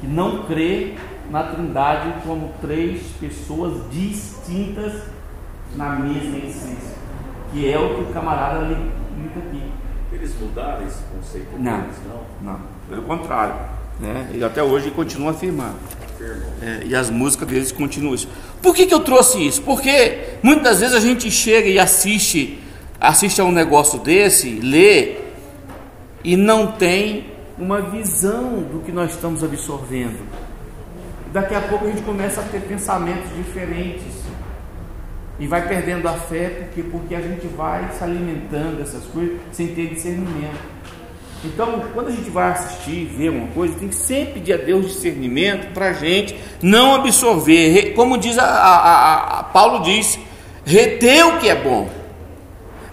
Que 0.00 0.06
não 0.06 0.42
crê 0.44 0.94
na 1.30 1.42
trindade 1.44 2.12
como 2.26 2.52
três 2.60 3.02
pessoas 3.18 3.72
distintas 3.90 4.92
na 5.74 5.90
mesma 5.96 6.38
essência. 6.38 6.96
Que 7.52 7.70
é 7.70 7.78
o 7.78 7.94
que 7.94 8.00
o 8.02 8.06
camarada 8.12 8.60
li- 8.60 8.74
limpa 9.18 9.38
aqui. 9.38 9.62
Eles 10.12 10.34
mudaram 10.40 10.86
esse 10.86 10.98
conceito 11.14 11.48
Não. 11.58 11.80
deles, 11.80 11.96
não? 12.42 12.52
Não, 12.52 12.60
pelo 12.88 13.02
contrário. 13.02 13.54
Né? 14.00 14.28
Ele 14.32 14.44
até 14.44 14.62
hoje 14.62 14.90
continua 14.90 15.30
afirmando. 15.32 15.76
É, 16.62 16.82
e 16.86 16.94
as 16.94 17.10
músicas 17.10 17.46
deles 17.48 17.72
continuam 17.72 18.14
isso. 18.14 18.28
Por 18.62 18.74
que, 18.74 18.86
que 18.86 18.94
eu 18.94 19.00
trouxe 19.00 19.46
isso? 19.46 19.62
Porque 19.62 20.20
muitas 20.42 20.80
vezes 20.80 20.94
a 20.94 21.00
gente 21.00 21.30
chega 21.30 21.68
e 21.68 21.78
assiste, 21.78 22.58
assiste 22.98 23.40
a 23.40 23.44
um 23.44 23.52
negócio 23.52 23.98
desse, 24.00 24.58
lê, 24.60 25.16
e 26.24 26.36
não 26.36 26.72
tem 26.72 27.26
uma 27.58 27.80
visão 27.82 28.62
do 28.62 28.82
que 28.84 28.90
nós 28.92 29.10
estamos 29.12 29.44
absorvendo. 29.44 30.18
Daqui 31.32 31.54
a 31.54 31.60
pouco 31.60 31.84
a 31.86 31.88
gente 31.90 32.02
começa 32.02 32.40
a 32.40 32.44
ter 32.44 32.60
pensamentos 32.62 33.30
diferentes. 33.36 34.15
E 35.38 35.46
vai 35.46 35.66
perdendo 35.68 36.08
a 36.08 36.14
fé 36.14 36.48
porque, 36.48 36.82
porque 36.82 37.14
a 37.14 37.20
gente 37.20 37.46
vai 37.48 37.90
se 37.96 38.02
alimentando 38.02 38.78
dessas 38.78 39.04
coisas 39.04 39.36
sem 39.52 39.68
ter 39.68 39.88
discernimento. 39.94 40.76
Então, 41.44 41.84
quando 41.92 42.08
a 42.08 42.10
gente 42.10 42.30
vai 42.30 42.50
assistir, 42.52 43.04
ver 43.04 43.28
uma 43.30 43.46
coisa, 43.48 43.74
tem 43.74 43.88
que 43.88 43.94
sempre 43.94 44.34
pedir 44.34 44.54
a 44.54 44.56
Deus 44.56 44.86
discernimento 44.86 45.72
para 45.74 45.90
a 45.90 45.92
gente 45.92 46.34
não 46.62 46.94
absorver. 46.94 47.92
Como 47.94 48.16
diz 48.16 48.38
a- 48.38 48.44
a- 48.44 49.40
a- 49.40 49.44
Paulo 49.44 49.82
diz, 49.84 50.18
reter 50.64 51.26
o 51.26 51.38
que 51.38 51.48
é 51.48 51.54
bom. 51.54 51.88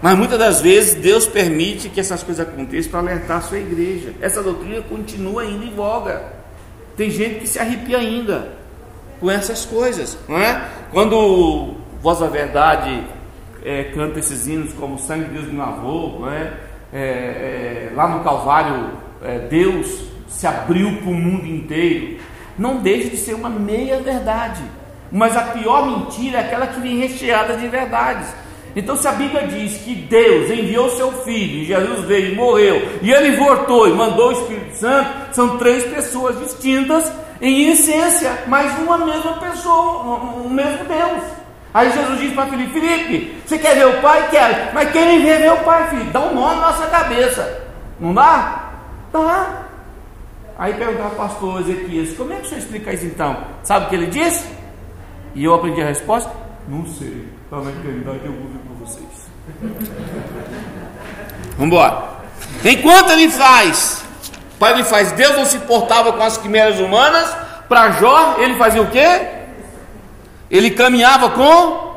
Mas 0.02 0.18
muitas 0.18 0.38
das 0.38 0.60
vezes 0.60 0.94
Deus 0.96 1.26
permite 1.26 1.88
que 1.88 1.98
essas 1.98 2.22
coisas 2.22 2.46
aconteçam 2.46 2.90
para 2.90 3.00
alertar 3.00 3.38
a 3.38 3.40
sua 3.40 3.58
igreja. 3.58 4.12
Essa 4.20 4.42
doutrina 4.42 4.82
continua 4.82 5.42
ainda 5.42 5.64
em 5.64 5.74
voga. 5.74 6.22
Tem 6.94 7.10
gente 7.10 7.40
que 7.40 7.46
se 7.48 7.58
arrepia 7.58 7.96
ainda 7.98 8.52
com 9.18 9.30
essas 9.30 9.64
coisas, 9.64 10.18
não 10.28 10.38
é? 10.38 10.62
Quando 10.92 11.74
da 12.12 12.26
Verdade 12.26 13.02
é, 13.64 13.84
canta 13.94 14.18
esses 14.18 14.46
hinos 14.46 14.72
como 14.74 14.98
Sangue 14.98 15.24
de 15.24 15.30
Deus 15.30 15.46
me 15.46 15.56
lavou, 15.56 16.28
é? 16.30 16.52
É, 16.92 16.98
é, 16.98 17.92
lá 17.94 18.08
no 18.08 18.22
Calvário, 18.22 18.90
é, 19.22 19.38
Deus 19.38 20.04
se 20.28 20.46
abriu 20.46 20.98
para 20.98 21.10
o 21.10 21.14
mundo 21.14 21.46
inteiro. 21.46 22.18
Não 22.58 22.76
deixa 22.76 23.08
de 23.08 23.16
ser 23.16 23.34
uma 23.34 23.48
meia 23.48 23.98
verdade, 24.00 24.62
mas 25.10 25.36
a 25.36 25.42
pior 25.42 25.86
mentira 25.86 26.38
é 26.38 26.40
aquela 26.42 26.66
que 26.66 26.80
vem 26.80 26.98
recheada 26.98 27.56
de 27.56 27.66
verdades. 27.66 28.28
Então, 28.76 28.96
se 28.96 29.08
a 29.08 29.12
Bíblia 29.12 29.46
diz 29.46 29.78
que 29.78 29.94
Deus 29.94 30.50
enviou 30.50 30.90
seu 30.90 31.10
filho, 31.24 31.62
e 31.62 31.64
Jesus 31.64 32.00
veio 32.06 32.32
e 32.32 32.36
morreu, 32.36 32.98
e 33.00 33.10
ele 33.10 33.36
voltou 33.36 33.88
e 33.88 33.92
mandou 33.92 34.28
o 34.28 34.32
Espírito 34.32 34.76
Santo, 34.76 35.10
são 35.32 35.56
três 35.58 35.84
pessoas 35.84 36.38
distintas 36.40 37.10
em 37.40 37.70
essência, 37.70 38.44
mas 38.46 38.76
uma 38.80 38.98
mesma 38.98 39.34
pessoa, 39.34 40.20
um 40.44 40.48
mesmo 40.48 40.84
Deus. 40.84 41.43
Aí 41.74 41.90
Jesus 41.90 42.20
diz 42.20 42.32
para 42.32 42.46
Filipe: 42.46 42.72
Filipe, 42.72 43.42
você 43.44 43.58
quer 43.58 43.74
ver 43.74 43.88
o 43.88 44.00
Pai? 44.00 44.28
Quero, 44.30 44.72
mas 44.72 44.92
quem 44.92 45.20
ver 45.20 45.52
o 45.52 45.64
Pai, 45.64 45.90
filho? 45.90 46.04
Dá 46.12 46.20
um 46.20 46.32
nó 46.32 46.54
na 46.54 46.68
nossa 46.68 46.86
cabeça, 46.86 47.62
não 47.98 48.14
dá? 48.14 48.70
Dá. 49.12 49.64
Aí 50.56 50.72
perguntava 50.74 51.08
ao 51.08 51.16
pastor 51.16 51.62
Ezequias: 51.62 52.16
Como 52.16 52.32
é 52.32 52.36
que 52.36 52.42
o 52.42 52.44
senhor 52.48 52.60
explica 52.60 52.92
isso 52.92 53.06
então? 53.06 53.36
Sabe 53.64 53.86
o 53.86 53.88
que 53.88 53.96
ele 53.96 54.06
disse? 54.06 54.48
E 55.34 55.44
eu 55.44 55.52
aprendi 55.52 55.82
a 55.82 55.86
resposta: 55.86 56.30
Não 56.68 56.86
sei, 56.86 57.28
está 57.42 57.56
na 57.56 57.70
eternidade 57.70 58.20
eu 58.24 58.32
vou 58.32 58.48
ver 58.48 58.58
para 58.58 58.86
vocês. 58.86 59.28
Vamos 61.58 61.66
embora. 61.66 62.14
Enquanto 62.64 63.10
ele 63.10 63.28
faz, 63.30 64.04
pai 64.60 64.74
ele 64.74 64.84
faz, 64.84 65.10
Deus 65.12 65.36
não 65.36 65.44
se 65.44 65.56
importava 65.56 66.12
com 66.12 66.22
as 66.22 66.38
quimeras 66.38 66.78
humanas, 66.78 67.36
para 67.68 67.90
Jó 67.92 68.36
ele 68.38 68.54
fazia 68.54 68.82
o 68.82 68.90
quê? 68.90 69.33
Ele 70.50 70.70
caminhava 70.70 71.30
com 71.30 71.94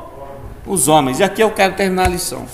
os 0.65 0.87
homens. 0.87 1.19
E 1.19 1.23
aqui 1.23 1.41
eu 1.41 1.51
quero 1.51 1.75
terminar 1.75 2.05
a 2.05 2.09
lição. 2.09 2.45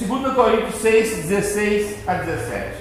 2 0.00 0.34
Coríntios 0.34 0.80
6, 0.80 1.26
16 1.26 2.08
a 2.08 2.14
17. 2.14 2.80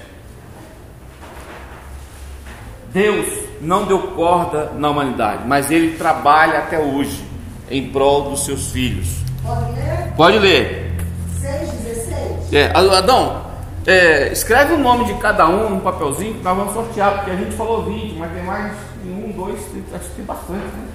Deus 2.94 3.28
não 3.62 3.86
deu 3.86 4.00
corda 4.14 4.72
na 4.78 4.90
humanidade, 4.90 5.44
mas 5.46 5.70
ele 5.70 5.96
trabalha 5.98 6.60
até 6.60 6.80
hoje 6.80 7.24
em 7.70 7.90
prol 7.90 8.30
dos 8.30 8.46
seus 8.46 8.72
filhos. 8.72 9.08
Pode 9.44 9.72
ler? 9.74 10.14
Pode 10.16 10.40
ler. 10.40 10.96
6, 11.40 11.72
16. 11.72 12.54
É, 12.54 12.72
Adão, 12.74 13.49
é, 13.86 14.32
escreve 14.32 14.74
o 14.74 14.78
nome 14.78 15.06
de 15.06 15.14
cada 15.16 15.48
um 15.48 15.70
num 15.70 15.80
papelzinho 15.80 16.36
que 16.36 16.44
nós 16.44 16.58
vamos 16.58 16.74
sortear, 16.74 17.16
porque 17.16 17.32
a 17.32 17.36
gente 17.36 17.56
falou 17.56 17.84
20, 17.84 18.18
mas 18.18 18.32
tem 18.32 18.44
mais 18.44 18.74
um, 19.06 19.32
dois, 19.32 19.60
acho 19.94 20.10
que 20.10 20.16
tem 20.16 20.26
bastante. 20.26 20.60
Né? 20.60 20.88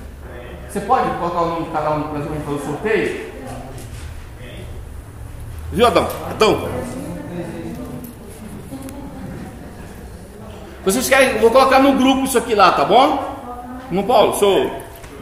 Você 0.69 0.81
pode 0.81 1.09
colocar 1.19 1.41
o 1.41 1.49
nome 1.51 1.65
de 1.67 1.71
cada 1.71 1.91
um 1.91 2.03
para 2.03 2.19
a 2.19 2.23
gente 2.23 2.45
fazer 2.45 2.57
o 2.57 2.67
sorteio? 2.67 3.35
Viu, 5.73 5.87
Adão? 5.87 6.09
Adão? 6.31 6.69
Vocês 10.85 11.09
querem? 11.09 11.39
Vou 11.39 11.51
colocar 11.51 11.79
no 11.79 11.95
grupo 11.95 12.25
isso 12.25 12.37
aqui 12.37 12.55
lá, 12.55 12.73
tá 12.73 12.85
bom? 12.85 13.35
Não, 13.91 14.03
Paulo, 14.03 14.33
o 14.33 14.39
senhor 14.39 14.71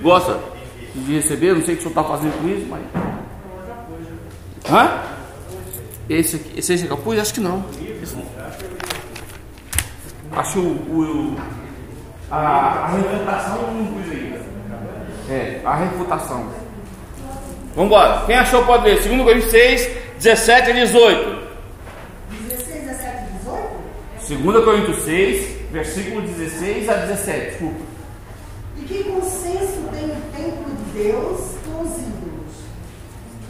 gosta 0.02 0.38
de 0.94 1.14
receber? 1.14 1.54
Não 1.54 1.62
sei 1.62 1.74
o 1.74 1.78
que 1.78 1.86
o 1.86 1.88
senhor 1.88 2.00
está 2.00 2.04
fazendo 2.04 2.40
com 2.40 2.48
isso, 2.48 2.66
mas. 2.68 2.82
Hã? 4.70 5.11
Esse 6.14 6.36
aqui, 6.36 6.58
esse 6.58 6.72
aqui 6.74 6.86
que 6.86 6.92
eu 6.92 6.96
pus? 6.98 7.18
Acho 7.18 7.34
que 7.34 7.40
não. 7.40 7.64
Esse 8.02 8.14
não. 8.14 8.24
Acho 10.32 10.58
o, 10.60 11.34
o- 11.34 11.36
a, 12.30 12.36
a 12.38 12.86
refutação 12.88 13.72
não 13.74 13.86
pus 13.86 14.10
ainda. 14.10 14.40
É, 15.30 15.60
a 15.64 15.74
refutação. 15.76 16.46
Vamos 17.74 17.86
embora. 17.86 18.24
Quem 18.26 18.36
achou 18.36 18.64
pode 18.64 18.84
ler. 18.84 19.00
2 19.02 19.22
Coríntios 19.22 19.50
6, 19.50 19.88
17 20.18 20.70
a 20.70 20.74
18. 20.74 21.42
16, 22.48 22.84
17 22.86 23.16
e 23.28 24.28
18? 24.28 24.42
2 24.42 24.64
Coríntios 24.64 25.02
6, 25.04 25.56
versículo 25.72 26.20
16 26.22 26.88
a 26.88 26.94
17. 26.94 27.50
Desculpa. 27.50 27.80
E 28.78 28.80
que 28.82 29.04
consenso 29.04 29.82
tem 29.92 30.04
o 30.04 30.16
templo 30.36 30.64
de 30.74 31.02
Deus? 31.02 31.40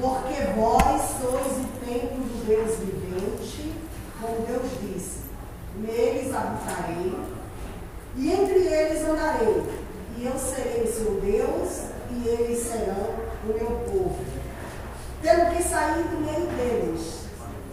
Porque 0.02 0.34
vós 0.56 1.00
sois 1.20 1.58
o 1.58 1.86
templo 1.86 2.24
do 2.24 2.44
Deus 2.44 2.76
vivente, 2.80 3.72
como 4.20 4.44
Deus 4.48 4.68
disse: 4.82 5.20
Neles 5.76 6.34
habitarei, 6.34 7.14
e 8.16 8.32
entre 8.32 8.66
eles 8.66 9.08
andarei, 9.08 9.62
e 10.18 10.26
eu 10.26 10.36
serei 10.36 10.82
o 10.82 10.92
seu 10.92 11.20
Deus, 11.20 11.82
e 12.10 12.26
eles 12.26 12.58
serão 12.58 13.14
o 13.44 13.46
meu 13.46 13.78
povo. 13.92 14.18
Pelo 15.22 15.54
que 15.54 15.62
saí 15.62 16.02
do 16.02 16.20
meio 16.20 16.48
deles, 16.48 17.26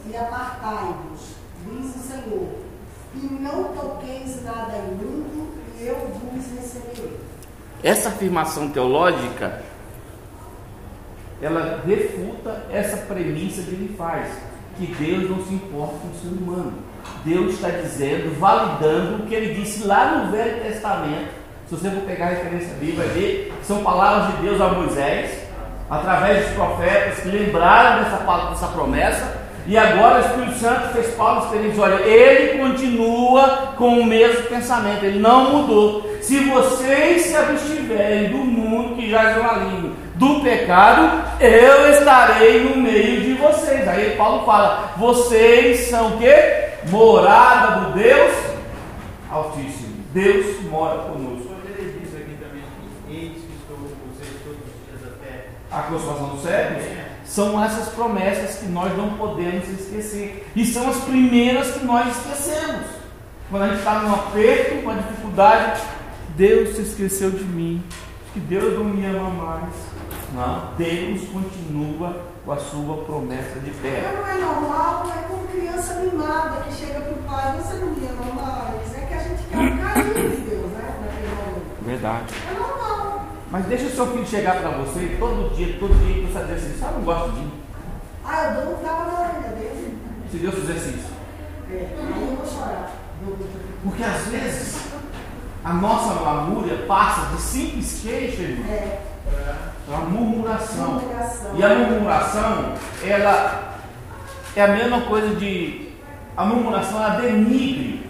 e 0.06 0.16
apartai-vos, 0.16 1.22
diz 1.66 1.96
o 1.96 2.08
Senhor, 2.08 2.50
e 3.16 3.42
não 3.42 3.74
toqueis 3.74 4.44
nada 4.44 4.78
imundo, 4.78 5.48
e 5.80 5.88
eu 5.88 5.96
vos 5.96 6.46
receberei. 6.56 7.20
Essa 7.82 8.10
afirmação 8.10 8.70
teológica, 8.70 9.64
ela 11.42 11.82
refuta 11.86 12.64
essa 12.72 12.98
premissa 12.98 13.62
que 13.62 13.70
ele 13.70 13.96
faz, 13.98 14.28
que 14.78 14.88
Deus 14.88 15.30
não 15.30 15.46
se 15.46 15.54
importa 15.54 15.96
com 16.02 16.08
o 16.08 16.16
ser 16.22 16.28
humano. 16.28 16.74
Deus 17.24 17.54
está 17.54 17.70
dizendo, 17.70 18.38
validando 18.40 19.24
o 19.24 19.28
que 19.28 19.36
ele 19.36 19.54
disse 19.54 19.86
lá 19.86 20.18
no 20.18 20.32
Velho 20.32 20.62
Testamento. 20.62 21.40
Se 21.68 21.76
você 21.76 21.90
for 21.90 22.02
pegar 22.02 22.26
a 22.26 22.30
referência 22.30 22.74
bíblica, 22.80 23.04
vai 23.04 23.08
ver 23.10 23.54
que 23.60 23.66
são 23.66 23.84
palavras 23.84 24.36
de 24.36 24.42
Deus 24.42 24.60
a 24.60 24.70
Moisés, 24.70 25.32
através 25.90 26.46
dos 26.46 26.56
profetas 26.56 27.20
que 27.20 27.30
lembraram 27.30 28.04
dessa, 28.04 28.50
dessa 28.50 28.68
promessa, 28.68 29.38
E 29.70 29.78
agora 29.78 30.18
o 30.18 30.26
Espírito 30.26 30.58
Santo 30.58 30.94
fez 30.94 31.14
Paulo 31.14 31.44
experiência. 31.44 31.84
Olha, 31.84 32.02
ele 32.02 32.58
continua 32.58 33.74
com 33.78 34.00
o 34.00 34.06
mesmo 34.06 34.44
pensamento, 34.48 35.04
ele 35.04 35.20
não 35.20 35.52
mudou. 35.52 36.10
Se 36.22 36.40
vocês 36.40 37.22
se 37.24 37.36
abstiverem 37.36 38.30
do 38.30 38.38
mundo 38.38 38.96
que 38.96 39.10
jaz 39.12 39.38
no 39.38 39.44
maligno, 39.44 39.96
do 40.20 40.42
pecado, 40.42 41.24
eu 41.42 41.92
estarei 41.92 42.64
no 42.64 42.78
meio 42.78 43.22
de 43.22 43.34
vocês. 43.34 43.88
Aí 43.88 44.16
Paulo 44.16 44.46
fala: 44.46 44.94
vocês 44.98 45.90
são 45.90 46.16
o 46.16 46.18
que? 46.20 46.90
Morada 46.92 47.82
do 47.82 47.94
Deus 48.00 48.50
Altíssimo. 49.30 50.04
Deus 50.12 50.60
mora 50.72 50.98
conosco. 51.04 51.50
Ele 51.78 52.00
diz 52.02 52.16
aqui 52.16 52.36
também 52.42 52.64
eis 53.10 53.34
que 53.34 53.54
estou 53.62 53.78
com 53.78 54.14
vocês 54.14 54.30
todos 54.44 54.58
os 54.58 55.00
dias 55.00 55.14
até. 55.14 55.50
A 55.72 55.84
consumação 55.84 56.30
dos 56.30 56.42
séculos 56.42 56.84
são 57.26 57.64
essas 57.64 57.90
promessas 57.90 58.58
que 58.58 58.66
nós 58.66 58.96
não 58.98 59.18
podemos 59.18 59.68
esquecer. 59.70 60.48
E 60.56 60.66
são 60.66 60.90
as 60.90 60.98
primeiras 61.04 61.72
que 61.72 61.86
nós 61.86 62.08
esquecemos. 62.08 62.88
Quando 63.52 63.64
a 63.64 63.68
gente 63.68 63.80
está 63.80 64.00
num 64.00 64.14
aperto, 64.16 64.80
uma 64.80 64.96
dificuldade, 64.96 65.82
Deus 66.36 66.76
se 66.76 66.82
esqueceu 66.82 67.30
de 67.30 67.44
mim. 67.44 67.84
Que 68.34 68.40
Deus 68.40 68.74
não 68.78 68.86
me 68.86 69.06
ama 69.06 69.30
mais. 69.30 69.74
Não, 70.34 70.74
Deus 70.78 71.22
continua 71.30 72.24
com 72.46 72.52
a 72.52 72.58
sua 72.58 72.98
promessa 73.06 73.60
de 73.60 73.72
pé. 73.72 74.14
Não 74.16 74.28
é 74.28 74.38
normal, 74.38 75.06
é 75.18 75.28
como 75.28 75.48
criança 75.48 75.96
mimada 75.96 76.62
que 76.62 76.74
chega 76.74 77.02
pro 77.02 77.16
pai, 77.24 77.58
você 77.58 77.74
não 77.76 77.88
me 77.88 78.08
ama 78.08 78.42
mais. 78.42 78.96
É 78.96 79.06
que 79.06 79.14
a 79.14 79.24
gente 79.24 79.44
quer 79.44 79.58
o 79.58 79.78
carinho 79.78 80.30
de 80.30 80.38
Deus, 80.50 80.72
né? 80.72 81.00
Naquele 81.02 81.28
momento. 81.28 81.86
Verdade. 81.86 82.34
É 82.48 82.60
normal. 82.60 83.26
Mas 83.52 83.66
deixa 83.66 83.86
o 83.88 83.90
seu 83.90 84.08
filho 84.08 84.28
chegar 84.28 84.62
para 84.62 84.70
você 84.78 85.18
todo 85.20 85.56
dia, 85.56 85.78
todo 85.80 85.94
dia, 86.06 86.28
você 86.28 86.40
dizer 86.40 86.54
assim, 86.54 86.80
sabe, 86.80 86.94
não 86.98 87.04
gosto 87.04 87.32
de 87.32 87.40
mim. 87.40 87.52
Ah, 88.24 88.44
eu 88.44 88.66
dou 88.66 88.74
um 88.74 88.84
tapa 88.84 89.06
na 89.06 89.20
orelha 89.22 89.56
dele. 89.56 89.98
Se 90.30 90.38
Deus 90.38 90.54
fizesse 90.54 90.90
isso. 90.90 91.10
É, 91.72 91.98
aí 91.98 92.22
eu 92.22 92.36
vou 92.36 92.46
chorar. 92.46 92.92
Um 93.26 93.90
Porque 93.90 94.04
às 94.04 94.28
vezes 94.28 94.80
a 95.64 95.74
nossa 95.74 96.14
lamúria 96.22 96.86
passa 96.88 97.36
de 97.36 97.42
simples 97.42 98.00
queixa, 98.02 98.42
irmão, 98.44 98.72
É, 98.72 99.02
para 99.86 99.98
murmuração. 99.98 100.94
Murmuração. 100.94 101.56
E 101.56 101.64
a 101.64 101.70
murmuração, 101.70 102.74
ela 103.04 103.74
é 104.56 104.62
a 104.62 104.68
mesma 104.68 105.02
coisa 105.02 105.36
de. 105.36 105.90
A 106.38 106.46
murmuração, 106.46 107.04
ela 107.04 107.22
denigre 107.22 108.10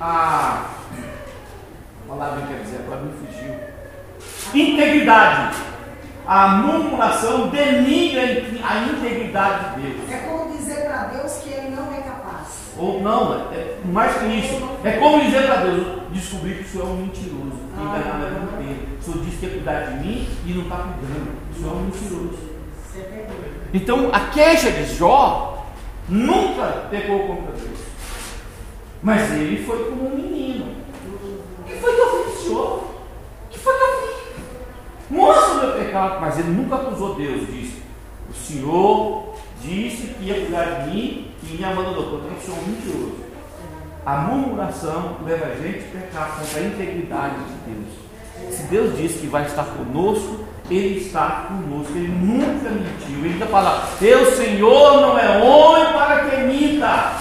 a. 0.00 0.70
A 2.04 2.08
palavra 2.08 2.42
que 2.42 2.48
quer 2.48 2.62
dizer, 2.62 2.80
agora 2.86 3.00
me 3.00 3.12
fugiu. 3.12 3.54
Integridade. 4.54 5.56
A 6.26 6.48
murmuração 6.48 7.48
denigra 7.48 8.22
a 8.22 8.78
integridade 8.78 9.74
de 9.74 9.88
Deus. 9.88 10.10
é 10.10 10.16
como 10.26 10.56
dizer 10.56 10.86
para 10.86 11.04
Deus 11.04 11.32
que 11.42 11.50
ele 11.50 11.76
não 11.76 11.92
é 11.92 11.98
capaz. 11.98 12.63
Ou 12.76 13.00
não, 13.02 13.52
é 13.52 13.78
mais 13.84 14.16
que 14.16 14.26
isso. 14.26 14.60
É 14.82 14.92
como 14.92 15.22
dizer 15.24 15.46
para 15.46 15.62
Deus, 15.62 16.02
descobri 16.10 16.54
que 16.54 16.62
o 16.62 16.68
senhor 16.68 16.86
é 16.86 16.90
um 16.90 16.96
mentiroso. 16.96 17.58
Enganado 17.78 18.24
a 18.24 18.28
vida 18.28 18.62
inteira. 18.62 18.80
O 18.98 19.02
senhor 19.02 19.24
disse 19.24 19.36
que 19.36 19.46
ia 19.46 19.52
cuidar 19.52 19.80
de 19.82 20.04
mim 20.04 20.28
e 20.44 20.52
não 20.52 20.62
está 20.62 20.76
cuidando. 20.76 21.30
O 21.50 21.54
senhor 21.54 21.72
é 21.72 21.76
um 21.76 21.82
mentiroso. 21.82 22.38
Pegou. 22.92 23.36
Então 23.72 24.10
a 24.12 24.20
queixa 24.30 24.70
de 24.70 24.94
Jó 24.94 25.66
nunca 26.08 26.86
pegou 26.90 27.26
contra 27.26 27.52
Deus. 27.52 27.78
Mas 29.02 29.32
ele 29.32 29.64
foi 29.64 29.90
como 29.90 30.06
um 30.06 30.16
menino. 30.16 30.76
O 31.60 31.64
que 31.64 31.74
foi 31.74 31.94
que 31.94 32.00
eu 32.00 32.24
fiz, 32.24 32.42
Senhor? 32.42 32.76
O 32.76 33.48
que 33.50 33.58
foi 33.58 33.74
que 33.74 33.82
eu 33.82 34.02
fiz? 34.02 34.44
Mostra 35.10 35.52
o 35.52 35.56
meu 35.58 35.84
pecado. 35.84 36.20
Mas 36.20 36.38
ele 36.38 36.50
nunca 36.50 36.76
acusou 36.76 37.14
Deus 37.14 37.46
disso. 37.48 37.82
O 38.30 38.34
Senhor 38.34 39.33
disse 39.64 40.08
que 40.08 40.24
ia 40.24 40.34
cuidar 40.34 40.64
de 40.64 40.90
mim 40.90 41.30
e 41.42 41.56
me 41.56 41.64
abandonou. 41.64 42.04
Portanto, 42.04 42.42
é 42.48 42.52
um 42.52 42.70
mentiroso. 42.70 43.24
A 44.06 44.16
murmuração 44.18 45.16
leva 45.26 45.46
a 45.46 45.56
gente 45.56 45.84
a 45.84 45.98
pecar 46.00 46.38
contra 46.38 46.60
a 46.60 46.64
integridade 46.64 47.36
de 47.36 47.72
Deus. 47.72 48.54
Se 48.54 48.62
Deus 48.64 48.96
diz 48.98 49.12
que 49.20 49.26
vai 49.26 49.46
estar 49.46 49.64
conosco, 49.64 50.44
Ele 50.70 50.98
está 50.98 51.46
conosco. 51.48 51.92
Ele 51.96 52.08
nunca 52.08 52.68
mentiu. 52.68 53.18
Ele 53.24 53.34
nunca 53.34 53.46
fala, 53.46 53.88
Eu, 54.00 54.26
Senhor, 54.32 55.00
não 55.00 55.18
é 55.18 55.42
homem 55.42 55.92
para 55.92 56.24
que 56.26 56.36
minta. 56.42 57.12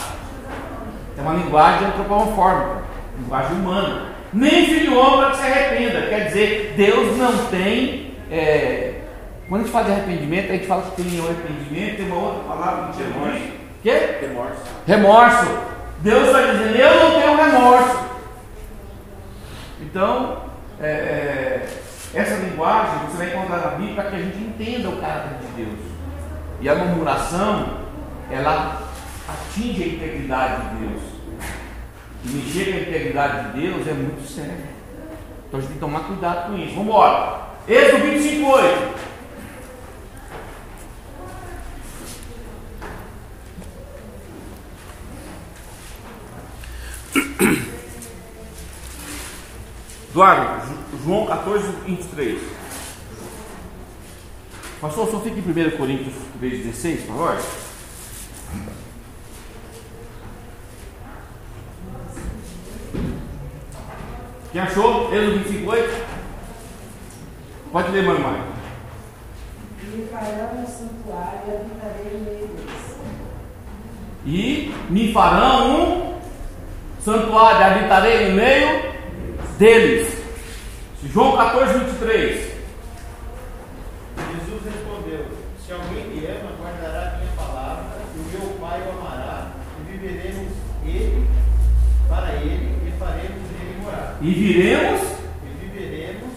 É 1.17 1.21
uma 1.21 1.33
linguagem 1.35 1.87
antropomórfica, 1.87 2.83
linguagem 3.17 3.57
humana. 3.57 4.05
Nem 4.33 4.65
filho 4.65 4.97
homem 4.97 5.19
para 5.19 5.29
que 5.31 5.37
se 5.37 5.43
arrependa. 5.43 6.01
Quer 6.07 6.27
dizer, 6.27 6.73
Deus 6.75 7.17
não 7.17 7.37
tem. 7.45 8.13
é, 8.29 8.92
quando 9.49 9.61
a 9.61 9.63
gente 9.63 9.73
fala 9.73 9.85
de 9.85 9.91
arrependimento, 9.91 10.49
a 10.49 10.53
gente 10.53 10.67
fala 10.67 10.81
que 10.83 11.01
tem 11.01 11.19
o 11.19 11.25
arrependimento, 11.25 11.97
tem 11.97 12.05
uma 12.05 12.15
outra 12.15 12.43
palavra 12.43 12.93
que 12.93 13.03
Remorso. 13.03 13.63
Quê? 13.83 14.17
Remorso. 14.21 14.61
Remorso. 14.87 15.73
Deus 15.99 16.27
está 16.27 16.41
dizendo, 16.41 16.75
eu 16.75 16.99
não 16.99 17.21
tenho 17.21 17.35
remorso. 17.35 18.03
Então, 19.81 20.43
é, 20.81 20.87
é, 20.87 21.69
essa 22.13 22.35
linguagem 22.35 23.05
você 23.05 23.17
vai 23.17 23.27
encontrar 23.27 23.57
na 23.57 23.67
Bíblia 23.77 23.95
para 23.95 24.09
que 24.09 24.15
a 24.15 24.19
gente 24.19 24.37
entenda 24.37 24.89
o 24.89 24.97
caráter 24.97 25.37
de 25.39 25.63
Deus. 25.63 25.79
E 26.61 26.69
a 26.69 26.75
murmuração, 26.75 27.79
ela 28.31 28.81
atinge 29.27 29.83
a 29.83 29.87
integridade 29.87 30.69
de 30.69 30.85
Deus. 30.85 31.01
E 32.25 32.29
mexer 32.29 32.71
com 32.71 32.77
a 32.77 32.81
integridade 32.81 33.51
de 33.51 33.61
Deus 33.61 33.87
é 33.87 33.93
muito 33.93 34.27
sério. 34.27 34.73
Então 35.47 35.59
a 35.59 35.61
gente 35.61 35.67
tem 35.67 35.73
que 35.75 35.79
tomar 35.79 35.99
cuidado 36.01 36.47
com 36.47 36.57
isso. 36.57 36.75
Vamos 36.75 36.87
embora. 36.87 37.39
Êxodo 37.67 38.03
25, 38.03 38.49
8. 38.49 39.12
Eduardo, 50.09 50.77
João 51.03 51.25
14, 51.25 51.67
23. 51.85 52.39
Pastor, 54.79 55.09
só 55.09 55.19
fica 55.19 55.37
em 55.37 55.67
1 55.67 55.77
Coríntios 55.77 56.13
3, 56.39 56.65
16, 56.65 57.01
por 57.01 57.15
favor. 57.15 57.37
Quem 64.51 64.61
achou? 64.61 65.11
Êxodo 65.11 65.39
25, 65.39 65.71
8? 65.71 66.05
Pode 67.71 67.91
ler, 67.91 68.03
mamãe. 68.03 68.43
E 69.81 69.85
me 69.85 70.05
farão 70.07 70.61
um 70.61 70.67
santuário 70.67 71.39
e 71.47 71.55
habitarei 71.55 72.13
no 72.13 72.25
meio 72.25 72.47
deles. 72.47 72.97
E 74.25 74.75
me 74.91 75.11
farão 75.11 75.71
um 75.71 76.02
santuário, 77.03 77.65
habitarei 77.65 78.29
no 78.29 78.35
meio 78.35 78.81
deles. 79.57 80.23
João 81.11 81.35
14, 81.35 81.73
23. 81.79 82.53
Jesus 84.31 84.61
respondeu: 84.65 85.25
Se 85.65 85.71
alguém 85.73 86.05
me 86.07 86.25
ama, 86.25 86.51
guardará 86.61 87.13
a 87.13 87.17
minha 87.17 87.31
palavra, 87.35 87.83
e 88.15 88.19
o 88.19 88.39
meu 88.39 88.49
Pai 88.59 88.81
o 88.81 88.91
amará, 88.99 89.47
e 89.79 89.91
viveremos 89.91 90.51
ele 90.85 91.27
para 92.07 92.31
ele, 92.35 92.77
e 92.87 92.91
faremos 92.97 93.51
nele 93.51 93.81
morar. 93.83 94.17
E 94.21 94.31
viremos, 94.31 95.01
E 95.01 95.65
viveremos 95.65 96.33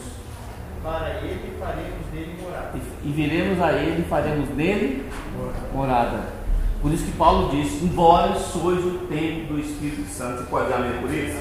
para 0.82 1.08
ele, 1.20 1.54
e 1.54 1.58
faremos 1.60 2.12
nele 2.12 2.38
morar. 2.42 2.72
e 3.04 3.08
viremos 3.12 3.62
a 3.62 3.72
ele 3.72 4.00
e 4.02 4.04
faremos 4.08 4.48
nele 4.50 5.08
morada. 5.72 6.35
Por 6.80 6.92
isso 6.92 7.04
que 7.04 7.12
Paulo 7.12 7.50
disse: 7.50 7.84
Embora 7.84 8.34
sois 8.34 8.84
o 8.84 8.98
templo 9.08 9.56
do 9.56 9.60
Espírito 9.60 10.08
Santo, 10.10 10.42
você 10.42 10.50
pode 10.50 10.68
dar 10.68 10.76
amém 10.76 11.00
por 11.00 11.12
isso? 11.12 11.38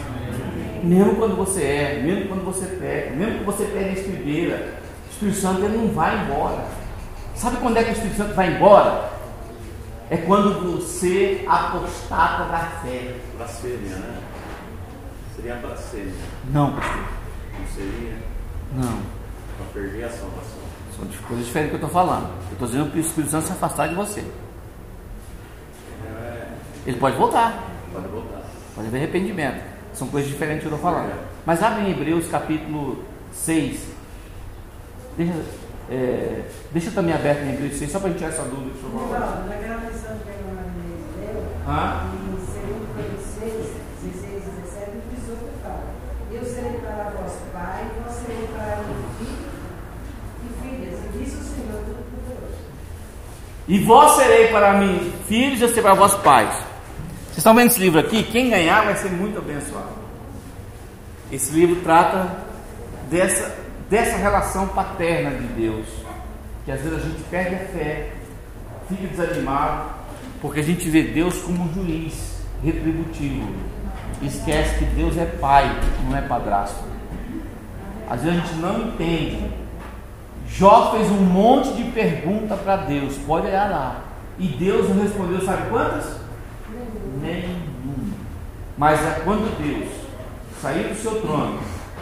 Mesmo 0.84 1.16
quando 1.16 1.36
você 1.36 1.64
é, 1.64 2.02
mesmo 2.04 2.28
quando 2.28 2.46
você 2.46 2.66
peca, 2.66 3.16
mesmo 3.16 3.40
que 3.40 3.44
você 3.44 3.66
pegue 3.66 3.90
a 3.90 3.94
estribeira, 3.94 4.76
o 5.08 5.12
Espírito 5.12 5.38
Santo 5.38 5.64
ele 5.64 5.78
não 5.78 5.88
vai 5.90 6.24
embora. 6.24 6.66
Sabe 7.36 7.58
quando 7.58 7.78
é 7.78 7.84
que 7.84 7.90
o 7.90 7.94
Espírito 7.94 8.18
Santo 8.18 8.34
vai 8.34 8.56
embora? 8.56 9.12
É 10.10 10.18
quando 10.18 10.78
você 10.78 11.44
apostata 11.48 12.46
da 12.52 12.60
fé. 12.84 13.16
Blasfêmia, 13.38 13.96
né? 13.96 14.20
Seria 15.36 15.56
blasfêmia. 15.56 16.14
Não, 16.52 16.74
pastor. 16.74 17.04
Não 17.60 17.68
seria 17.76 18.18
Não. 18.74 19.00
para 19.58 19.66
perder 19.74 20.04
a 20.04 20.10
salvação. 20.10 20.66
São 20.96 21.06
coisas 21.28 21.46
diferentes 21.46 21.78
que 21.78 21.84
eu 21.84 21.88
estou 21.88 21.90
falando. 21.90 22.30
Eu 22.48 22.54
estou 22.54 22.68
dizendo 22.68 22.90
para 22.90 22.98
o 22.98 23.02
Espírito 23.02 23.32
Santo 23.32 23.48
se 23.48 23.52
afastar 23.52 23.90
de 23.90 23.96
você. 23.96 24.24
Ele 26.86 26.98
pode 26.98 27.18
voltar. 27.18 27.64
pode 27.92 28.08
voltar. 28.08 28.42
Pode 28.76 28.88
haver 28.88 28.98
arrependimento. 28.98 29.64
São 29.94 30.08
coisas 30.08 30.30
diferentes 30.30 30.62
que 30.64 30.68
eu 30.68 30.76
estou 30.76 30.92
falando. 30.92 31.14
Mas 31.46 31.64
abre 31.64 31.84
em 31.84 31.92
Hebreus 31.92 32.28
capítulo 32.28 33.04
6. 33.32 33.88
Deixa, 35.18 35.34
é, 35.90 36.42
deixa 36.72 36.92
também 36.92 37.16
aberto 37.16 37.44
em 37.44 37.54
Hebreus 37.54 37.76
6, 37.78 37.92
só 37.92 38.00
para 38.00 38.10
a 38.10 38.12
gente 38.12 38.20
tirar 38.20 38.32
essa 38.32 38.44
dúvida. 38.44 38.72
que 38.72 38.86
o 38.86 38.90
senhor 38.90 39.08
falou. 39.08 39.20
Não, 39.20 39.48
naquela 39.48 39.82
que 39.82 40.30
a 40.30 40.34
irmã 40.34 40.62
Inês 40.76 41.34
deu, 41.34 41.44
Ah? 41.66 42.08
em 42.14 42.36
2 42.36 42.42
Coríntios 42.94 43.26
6, 43.40 43.54
16 44.04 44.44
e 44.44 44.62
17, 44.62 44.92
o 44.92 45.16
18 45.16 45.40
fala: 45.64 45.84
Eu 46.34 46.44
serei 46.44 46.80
para 46.80 47.12
vós 47.16 47.34
pai, 47.54 47.84
vós 48.04 48.16
serei 48.16 48.48
para 48.48 48.76
mim 48.84 49.06
filho 49.18 49.48
e 50.44 50.62
filhas, 50.62 51.00
e 51.00 51.18
disse 51.18 51.38
o 51.38 51.44
Senhor 51.44 51.80
Todo-Poderoso. 51.86 52.58
E 53.70 53.80
vós 53.80 54.12
serei 54.12 54.48
para 54.50 54.74
mim 54.74 55.14
filhos, 55.28 55.62
eu 55.62 55.70
serei 55.70 55.84
para 55.84 55.94
vós 55.94 56.14
pais. 56.16 56.75
Vocês 57.36 57.42
estão 57.42 57.54
vendo 57.54 57.68
esse 57.68 57.82
livro 57.82 58.00
aqui? 58.00 58.24
Quem 58.24 58.50
ganhar 58.50 58.86
vai 58.86 58.96
ser 58.96 59.12
muito 59.12 59.38
abençoado. 59.38 59.90
Esse 61.30 61.52
livro 61.52 61.82
trata 61.84 62.34
dessa, 63.12 63.58
dessa 63.90 64.16
relação 64.16 64.70
paterna 64.70 65.32
de 65.32 65.46
Deus. 65.48 65.86
Que 66.64 66.72
às 66.72 66.80
vezes 66.80 66.98
a 66.98 67.02
gente 67.02 67.22
perde 67.24 67.56
a 67.56 67.60
fé, 67.60 68.12
fica 68.88 69.08
desanimado, 69.08 69.90
porque 70.42 70.62
a 70.62 70.64
gente 70.64 70.90
vê 70.90 71.04
Deus 71.04 71.38
como 71.40 71.64
um 71.64 71.74
juiz 71.74 72.38
retributivo. 72.64 73.54
Esquece 74.22 74.80
que 74.80 74.86
Deus 74.86 75.18
é 75.18 75.26
pai, 75.26 75.70
não 76.08 76.18
é 76.18 76.22
padrasto. 76.22 76.86
Às 78.10 78.24
vezes 78.24 78.40
a 78.40 78.46
gente 78.46 78.56
não 78.62 78.80
entende. 78.80 79.52
Jó 80.48 80.94
fez 80.94 81.12
um 81.12 81.26
monte 81.26 81.74
de 81.74 81.84
pergunta 81.92 82.56
para 82.56 82.78
Deus, 82.78 83.18
pode 83.28 83.48
olhar 83.48 83.70
lá. 83.70 84.06
E 84.40 84.48
Deus 84.48 84.88
não 84.88 85.04
respondeu, 85.04 85.42
sabe 85.42 85.70
quantas? 85.70 86.25
Nenhuma. 87.26 88.16
Mas 88.78 89.00
é 89.06 89.22
quando 89.24 89.58
Deus 89.58 89.90
saiu 90.62 90.90
do 90.90 90.96
seu 90.96 91.22
trono 91.22 91.60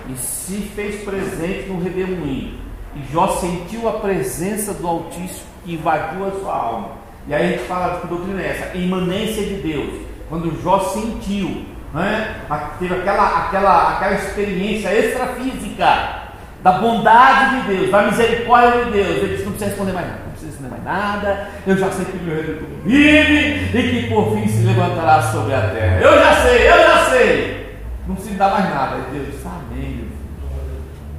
e 0.10 0.16
se 0.18 0.58
fez 0.76 1.04
presente 1.04 1.70
no 1.70 1.82
redemoinho, 1.82 2.60
e 2.96 3.12
Jó 3.12 3.28
sentiu 3.38 3.88
a 3.88 3.94
presença 3.94 4.74
do 4.74 4.88
Altíssimo 4.88 5.48
que 5.64 5.74
invadiu 5.74 6.28
a 6.28 6.32
sua 6.32 6.54
alma. 6.54 6.90
E 7.28 7.34
aí 7.34 7.46
a 7.46 7.58
gente 7.58 7.64
fala 7.64 8.02
que 8.02 8.08
doutrina 8.08 8.42
é 8.42 8.50
essa, 8.50 8.78
imanência 8.78 9.44
de 9.46 9.56
Deus. 9.56 10.02
Quando 10.30 10.62
Jó 10.62 10.80
sentiu, 10.80 11.66
né, 11.94 12.42
teve 12.80 12.94
aquela, 12.94 13.46
aquela, 13.46 13.94
aquela 13.94 14.14
experiência 14.14 14.94
extrafísica 14.94 16.23
da 16.64 16.72
bondade 16.80 17.62
de 17.62 17.76
Deus, 17.76 17.92
da 17.92 18.04
misericórdia 18.04 18.86
de 18.86 18.92
Deus, 18.92 19.18
ele 19.18 19.28
disse: 19.28 19.44
não 19.44 19.52
precisa 19.52 19.70
responder 19.70 19.92
mais 19.92 20.08
nada, 20.08 20.22
não 20.24 20.32
precisa 20.32 20.52
responder 20.52 20.70
mais 20.70 20.84
nada, 20.84 21.50
eu 21.68 21.78
já 21.78 21.92
sei 21.92 22.06
que 22.06 22.18
o 22.18 22.24
meu 22.24 22.36
redentor 22.38 22.68
vive 22.86 23.78
e 23.78 24.02
que 24.02 24.08
por 24.08 24.34
fim 24.34 24.48
se 24.48 24.64
levantará 24.64 25.22
sobre 25.22 25.54
a 25.54 25.70
terra. 25.70 26.00
Eu 26.00 26.14
já 26.18 26.42
sei, 26.42 26.72
eu 26.72 26.78
já 26.78 27.06
sei. 27.10 27.64
Não 28.08 28.16
precisa 28.16 28.38
dar 28.38 28.52
mais 28.52 28.66
nada. 28.66 28.96
Aí 28.96 29.04
Deus 29.12 29.26
disse: 29.28 29.46
Amém. 29.46 30.08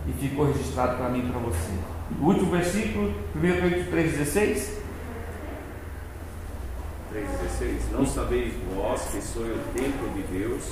E 0.09 0.13
ficou 0.13 0.47
registrado 0.47 0.97
para 0.97 1.11
mim 1.11 1.27
e 1.27 1.31
para 1.31 1.41
você. 1.41 1.73
O 2.21 2.25
último 2.25 2.51
versículo, 2.51 3.15
1 3.37 3.41
Coríntios 3.41 3.87
3,16. 3.89 4.85
3,16 7.13 7.93
Não 7.93 8.07
sabeis 8.07 8.55
vós 8.75 9.03
que 9.13 9.21
sou 9.21 9.43
o 9.43 9.59
templo 9.75 10.09
de 10.15 10.23
Deus 10.39 10.65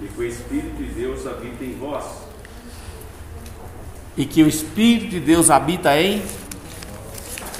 e 0.00 0.06
que 0.06 0.20
o 0.20 0.24
Espírito 0.24 0.76
de 0.76 0.86
Deus 0.86 1.26
habita 1.26 1.64
em 1.64 1.76
vós. 1.78 2.27
E 4.18 4.26
que 4.26 4.42
o 4.42 4.48
Espírito 4.48 5.10
de 5.10 5.20
Deus 5.20 5.48
habita 5.48 5.96
em. 5.98 6.20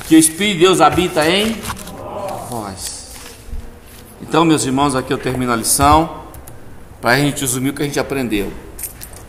Que 0.09 0.17
o 0.17 0.19
Espírito 0.19 0.55
de 0.55 0.65
Deus 0.65 0.81
habita 0.81 1.25
em 1.27 1.57
vós. 2.51 3.15
Então, 4.21 4.45
meus 4.45 4.67
irmãos, 4.67 4.97
aqui 4.97 5.13
eu 5.13 5.19
termino 5.19 5.53
a 5.53 5.57
lição. 5.57 6.25
Para 7.01 7.13
a 7.13 7.17
gente 7.17 7.43
resumir 7.43 7.71
o 7.71 7.75
que 7.75 7.83
a 7.83 7.87
gente 7.87 8.01
aprendeu. 8.01 8.53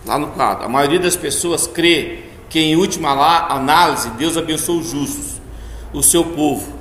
Lá 0.08 0.18
no 0.18 0.32
quadro. 0.32 0.66
A 0.66 0.68
maioria 0.68 1.00
das 1.00 1.16
pessoas 1.16 1.68
crê 1.68 2.24
que, 2.50 2.60
em 2.60 2.76
última 2.76 3.12
análise, 3.48 4.10
Deus 4.18 4.36
abençoa 4.36 4.80
os 4.80 4.90
justos, 4.90 5.40
o 5.94 6.02
seu 6.02 6.24
povo, 6.24 6.74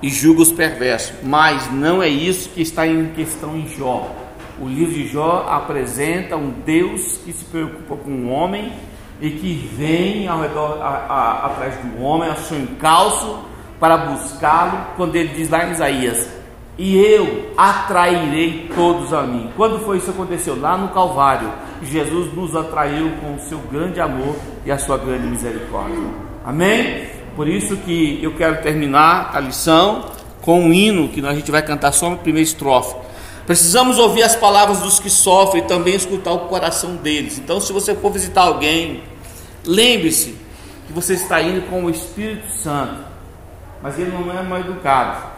e 0.00 0.08
julga 0.08 0.42
os 0.42 0.52
perversos. 0.52 1.12
Mas 1.24 1.72
não 1.72 2.00
é 2.00 2.08
isso 2.08 2.50
que 2.50 2.62
está 2.62 2.86
em 2.86 3.08
questão 3.16 3.56
em 3.56 3.66
Jó. 3.76 4.14
O 4.60 4.68
livro 4.68 4.94
de 4.94 5.08
Jó 5.08 5.44
apresenta 5.50 6.36
um 6.36 6.50
Deus 6.50 7.18
que 7.24 7.32
se 7.32 7.44
preocupa 7.46 7.96
com 7.96 8.10
o 8.10 8.28
homem 8.28 8.72
e 9.20 9.30
que 9.30 9.70
vem 9.76 10.28
ao 10.28 10.40
redor, 10.40 10.78
a, 10.82 10.88
a, 11.08 11.46
atrás 11.46 11.74
do 11.76 12.02
homem, 12.02 12.34
seu 12.36 12.58
encalço, 12.58 13.38
para 13.80 13.96
buscá-lo, 13.96 14.78
quando 14.96 15.16
ele 15.16 15.34
diz 15.34 15.48
lá 15.48 15.66
em 15.66 15.72
Isaías: 15.72 16.28
E 16.78 16.96
eu 16.96 17.52
atrairei 17.56 18.70
todos 18.74 19.12
a 19.12 19.22
mim. 19.22 19.50
Quando 19.56 19.78
foi 19.80 19.98
isso 19.98 20.06
que 20.06 20.12
aconteceu? 20.12 20.58
Lá 20.58 20.76
no 20.76 20.88
Calvário, 20.88 21.50
Jesus 21.82 22.32
nos 22.34 22.54
atraiu 22.54 23.10
com 23.20 23.34
o 23.34 23.40
seu 23.40 23.58
grande 23.70 24.00
amor 24.00 24.36
e 24.64 24.70
a 24.70 24.78
sua 24.78 24.98
grande 24.98 25.26
misericórdia. 25.26 25.98
Amém? 26.44 27.06
Por 27.34 27.48
isso 27.48 27.76
que 27.76 28.18
eu 28.22 28.34
quero 28.34 28.62
terminar 28.62 29.30
a 29.34 29.40
lição 29.40 30.06
com 30.40 30.60
um 30.60 30.72
hino 30.72 31.08
que 31.08 31.24
a 31.26 31.34
gente 31.34 31.50
vai 31.50 31.60
cantar 31.62 31.92
só 31.92 32.08
na 32.08 32.16
primeira 32.16 32.46
estrofe. 32.46 32.94
Precisamos 33.46 33.98
ouvir 33.98 34.24
as 34.24 34.34
palavras 34.34 34.80
dos 34.80 34.98
que 34.98 35.08
sofrem 35.08 35.62
e 35.62 35.66
também 35.66 35.94
escutar 35.94 36.32
o 36.32 36.40
coração 36.40 36.96
deles. 36.96 37.38
Então, 37.38 37.60
se 37.60 37.72
você 37.72 37.94
for 37.94 38.10
visitar 38.10 38.42
alguém, 38.42 39.04
lembre-se 39.64 40.36
que 40.86 40.92
você 40.92 41.14
está 41.14 41.40
indo 41.40 41.62
com 41.70 41.84
o 41.84 41.90
Espírito 41.90 42.50
Santo, 42.50 43.04
mas 43.80 43.98
ele 43.98 44.10
não 44.10 44.36
é 44.36 44.42
mal 44.42 44.58
educado. 44.58 45.36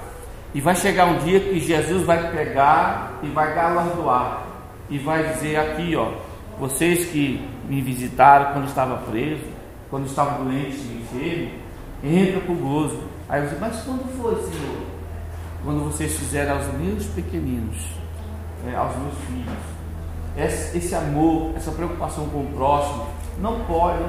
E 0.54 0.60
vai 0.60 0.74
chegar 0.74 1.04
um 1.04 1.18
dia 1.18 1.38
que 1.38 1.60
Jesus 1.60 2.02
vai 2.04 2.30
pegar 2.30 3.18
e 3.22 3.26
vai 3.28 3.54
galardoar 3.54 4.46
e 4.88 4.96
vai 4.96 5.34
dizer 5.34 5.56
aqui, 5.56 5.94
ó, 5.94 6.12
vocês 6.58 7.10
que 7.10 7.46
me 7.68 7.82
visitaram 7.82 8.54
quando 8.54 8.68
estava 8.68 8.96
preso, 9.10 9.44
quando 9.90 10.06
estava 10.06 10.42
doente 10.42 10.78
enfermo, 10.78 11.50
entra 12.02 12.40
com 12.40 12.54
gozo. 12.54 13.00
Aí 13.28 13.42
disse, 13.42 13.56
mas 13.60 13.82
quando 13.82 14.10
foi, 14.16 14.34
Senhor? 14.36 14.76
Quando 15.62 15.84
vocês 15.84 16.16
fizeram 16.16 16.56
aos 16.56 16.66
meus 16.78 17.04
pequeninos, 17.06 17.97
é, 18.66 18.74
aos 18.74 18.96
meus 18.96 19.14
filhos. 19.26 19.78
Esse, 20.36 20.94
amor, 20.94 21.52
essa 21.56 21.72
preocupação 21.72 22.28
com 22.28 22.38
o 22.38 22.52
próximo, 22.54 23.06
não 23.40 23.60
pode 23.64 24.04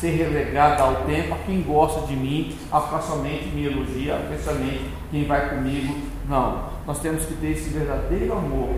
ser 0.00 0.10
relegada 0.10 0.82
ao 0.82 0.96
tempo 1.04 1.34
a 1.34 1.38
quem 1.38 1.62
gosta 1.62 2.06
de 2.06 2.16
mim, 2.16 2.56
a 2.72 2.80
ficar 2.80 3.00
somente 3.00 3.48
me 3.48 3.66
elogia, 3.66 4.16
a 4.16 4.38
somente 4.42 4.90
quem 5.10 5.26
vai 5.26 5.50
comigo. 5.50 5.94
Não, 6.28 6.64
nós 6.86 6.98
temos 7.00 7.24
que 7.24 7.34
ter 7.34 7.52
esse 7.52 7.70
verdadeiro 7.70 8.32
amor. 8.32 8.76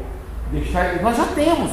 Deixar, 0.51 1.01
nós 1.03 1.17
já 1.17 1.27
temos. 1.27 1.71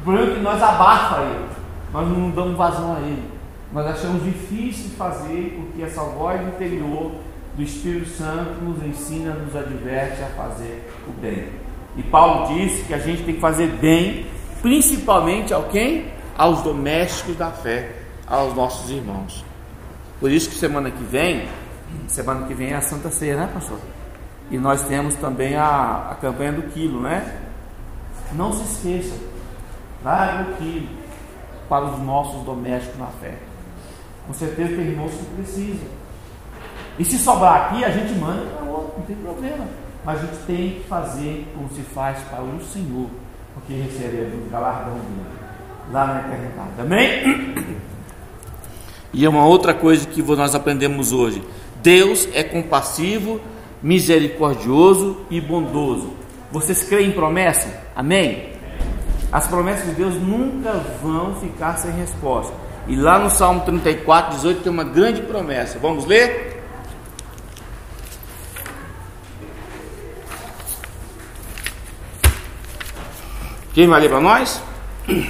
O 0.00 0.02
problema 0.02 0.32
é 0.32 0.34
que 0.34 0.40
nós 0.40 0.62
abafa 0.62 1.22
ele, 1.22 1.48
nós 1.92 2.08
não 2.08 2.30
damos 2.30 2.56
vazão 2.56 2.96
a 2.96 3.00
ele. 3.00 3.30
Nós 3.72 3.86
achamos 3.86 4.22
difícil 4.22 4.90
fazer 4.96 5.54
porque 5.56 5.82
essa 5.82 6.02
voz 6.02 6.40
interior 6.40 7.12
do 7.56 7.62
Espírito 7.62 8.08
Santo 8.08 8.62
nos 8.62 8.84
ensina, 8.84 9.32
nos 9.34 9.54
adverte 9.54 10.22
a 10.22 10.26
fazer 10.26 10.90
o 11.08 11.12
bem. 11.20 11.63
E 11.96 12.02
Paulo 12.02 12.54
disse 12.54 12.84
que 12.84 12.94
a 12.94 12.98
gente 12.98 13.22
tem 13.22 13.34
que 13.34 13.40
fazer 13.40 13.68
bem, 13.68 14.26
principalmente 14.60 15.54
ao 15.54 15.64
quem? 15.64 16.12
Aos 16.36 16.62
domésticos 16.62 17.36
da 17.36 17.50
fé, 17.50 17.92
aos 18.26 18.54
nossos 18.54 18.90
irmãos. 18.90 19.44
Por 20.18 20.30
isso 20.30 20.48
que 20.48 20.56
semana 20.56 20.90
que 20.90 21.04
vem, 21.04 21.48
semana 22.08 22.46
que 22.46 22.54
vem 22.54 22.70
é 22.70 22.76
a 22.76 22.80
Santa 22.80 23.10
Ceia, 23.10 23.36
né, 23.36 23.48
pastor? 23.52 23.78
E 24.50 24.58
nós 24.58 24.82
temos 24.84 25.14
também 25.14 25.54
a, 25.54 26.10
a 26.10 26.14
campanha 26.16 26.52
do 26.52 26.62
quilo, 26.62 27.00
né? 27.00 27.40
Não 28.32 28.52
se 28.52 28.62
esqueça, 28.64 29.14
traga 30.02 30.50
o 30.50 30.54
quilo 30.56 30.88
para 31.68 31.84
os 31.84 32.00
nossos 32.00 32.42
domésticos 32.44 32.98
na 32.98 33.06
fé. 33.06 33.34
Com 34.26 34.34
certeza 34.34 34.74
tem 34.74 34.86
irmãos 34.86 35.12
que 35.12 35.24
precisam. 35.36 35.86
E 36.98 37.04
se 37.04 37.18
sobrar 37.18 37.66
aqui, 37.66 37.84
a 37.84 37.90
gente 37.90 38.12
manda 38.14 38.46
para 38.46 38.64
outro, 38.64 38.98
não 38.98 39.06
tem 39.06 39.16
problema. 39.16 39.66
Mas 40.04 40.18
a 40.18 40.26
gente 40.26 40.36
tem 40.46 40.70
que 40.70 40.84
fazer 40.88 41.46
como 41.54 41.68
se 41.70 41.82
faz 41.82 42.18
para 42.30 42.42
o 42.42 42.60
Senhor, 42.62 43.08
porque 43.54 43.72
recebemos 43.72 44.46
o 44.46 44.50
galardão 44.50 44.94
dele 44.94 45.44
lá 45.92 46.06
na 46.06 46.20
eternidade. 46.20 46.70
Amém? 46.78 47.54
E 49.12 49.24
é 49.24 49.28
uma 49.28 49.46
outra 49.46 49.72
coisa 49.72 50.06
que 50.06 50.22
nós 50.22 50.54
aprendemos 50.54 51.12
hoje: 51.12 51.42
Deus 51.82 52.28
é 52.34 52.42
compassivo, 52.42 53.40
misericordioso 53.82 55.18
e 55.30 55.40
bondoso. 55.40 56.12
Vocês 56.50 56.82
creem 56.82 57.08
em 57.08 57.12
promessa? 57.12 57.68
Amém? 57.96 58.50
As 59.32 59.46
promessas 59.48 59.86
de 59.86 59.94
Deus 59.94 60.14
nunca 60.14 60.72
vão 61.02 61.34
ficar 61.36 61.76
sem 61.76 61.90
resposta. 61.92 62.52
E 62.86 62.94
lá 62.94 63.18
no 63.18 63.30
Salmo 63.30 63.62
34, 63.62 64.36
18 64.36 64.62
tem 64.62 64.70
uma 64.70 64.84
grande 64.84 65.22
promessa. 65.22 65.78
Vamos 65.78 66.04
ler? 66.04 66.53
Quem 73.74 73.86
vai 73.88 74.00
ler 74.00 74.08
para 74.08 74.20
nós? 74.20 74.62
Porque 75.04 75.26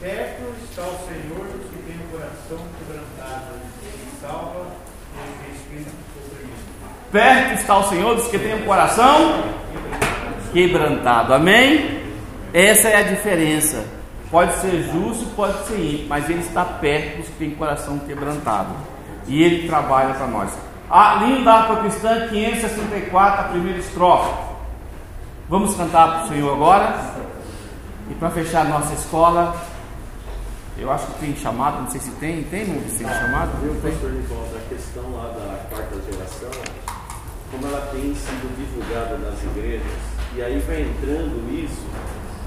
perto 0.00 0.42
está 0.64 0.82
o 0.82 0.98
Senhor 1.06 1.44
dos 1.44 1.70
que 1.70 1.76
têm 1.86 2.00
o 2.00 2.08
coração 2.10 2.58
quebrantado 2.78 3.52
e 3.84 3.86
salva 4.18 4.64
que 5.14 5.20
espírito 5.54 5.92
oprimido. 6.24 6.64
Perto 7.12 7.52
está 7.52 7.78
o 7.78 7.86
Senhor 7.90 8.14
dos 8.14 8.28
que 8.28 8.38
têm 8.38 8.54
o 8.54 8.64
coração 8.64 9.44
quebrantado. 10.54 11.34
Amém? 11.34 12.00
Essa 12.54 12.88
é 12.88 12.96
a 12.96 13.02
diferença. 13.02 13.84
Pode 14.30 14.54
ser 14.54 14.90
justo, 14.90 15.26
pode 15.36 15.66
ser 15.66 15.78
ímpio, 15.78 16.06
mas 16.08 16.30
ele 16.30 16.40
está 16.40 16.64
perto 16.64 17.18
dos 17.18 17.26
que 17.26 17.34
têm 17.34 17.50
coração 17.50 17.98
quebrantado. 17.98 18.74
E 19.28 19.42
ele 19.42 19.68
trabalha 19.68 20.14
para 20.14 20.26
nós. 20.26 20.50
A 20.92 21.14
linha 21.24 21.42
da 21.42 21.54
harpa 21.54 21.76
cristã 21.76 22.28
564, 22.28 23.40
a 23.40 23.48
primeira 23.48 23.78
estrofe. 23.78 24.30
Vamos 25.48 25.74
cantar 25.74 26.06
para 26.10 26.24
o 26.24 26.28
Senhor 26.28 26.52
agora. 26.52 26.94
E 28.10 28.14
para 28.14 28.28
fechar 28.28 28.66
a 28.66 28.68
nossa 28.68 28.92
escola, 28.92 29.56
Eu 30.78 30.90
acho 30.90 31.06
que 31.06 31.20
tem 31.20 31.36
chamado, 31.36 31.82
não 31.82 31.90
sei 31.90 32.00
se 32.00 32.10
tem, 32.12 32.42
tem, 32.44 32.66
não 32.66 32.80
tem 32.82 33.06
chamado? 33.06 33.50
Viu, 33.60 33.74
Não 33.74 33.80
tem. 33.82 33.92
pastor 33.92 34.10
Nicolas, 34.10 34.48
a 34.56 34.68
questão 34.74 35.02
lá 35.12 35.28
da 35.28 35.58
quarta 35.68 35.96
geração, 36.10 36.50
como 37.50 37.66
ela 37.66 37.88
tem 37.92 38.14
sido 38.14 38.56
divulgada 38.56 39.18
nas 39.18 39.42
igrejas, 39.44 39.92
e 40.34 40.42
aí 40.42 40.58
vai 40.60 40.80
entrando 40.80 41.46
isso, 41.52 41.86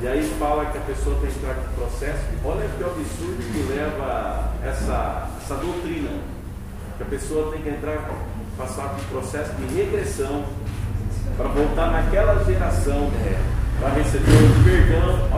e 0.02 0.08
aí 0.08 0.24
fala 0.40 0.66
que 0.66 0.78
a 0.78 0.82
pessoa 0.82 1.16
tem 1.22 1.30
que 1.30 1.38
entrar 1.38 1.54
com 1.54 1.74
processo, 1.76 2.20
olha 2.44 2.68
que 2.68 2.84
absurdo 2.84 3.54
que 3.54 3.74
leva 3.74 4.52
essa, 4.64 5.30
essa 5.42 5.56
doutrina, 5.56 6.10
que 6.98 7.04
a 7.04 7.06
pessoa 7.06 7.52
tem 7.52 7.62
que 7.62 7.70
entrar, 7.70 8.10
passar 8.58 8.90
por 8.90 9.04
processo 9.22 9.52
de 9.54 9.76
regressão, 9.76 10.44
para 11.38 11.48
voltar 11.50 11.92
naquela 11.92 12.44
geração, 12.46 13.12
para 13.80 13.90
receber 13.90 14.32
o 14.32 14.64
perdão. 14.64 15.30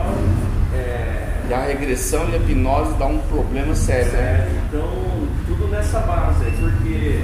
é, 0.74 1.42
E 1.50 1.54
a 1.54 1.62
regressão 1.62 2.30
e 2.30 2.36
a 2.36 2.38
hipnose 2.38 2.94
dá 2.98 3.06
um 3.08 3.20
problema 3.20 3.74
sério. 3.74 4.12
né? 4.12 4.38
Sério, 4.38 4.62
então 4.68 5.28
tudo 5.48 5.68
nessa 5.70 6.00
base, 6.02 6.46
é 6.46 6.52
porque 6.60 7.24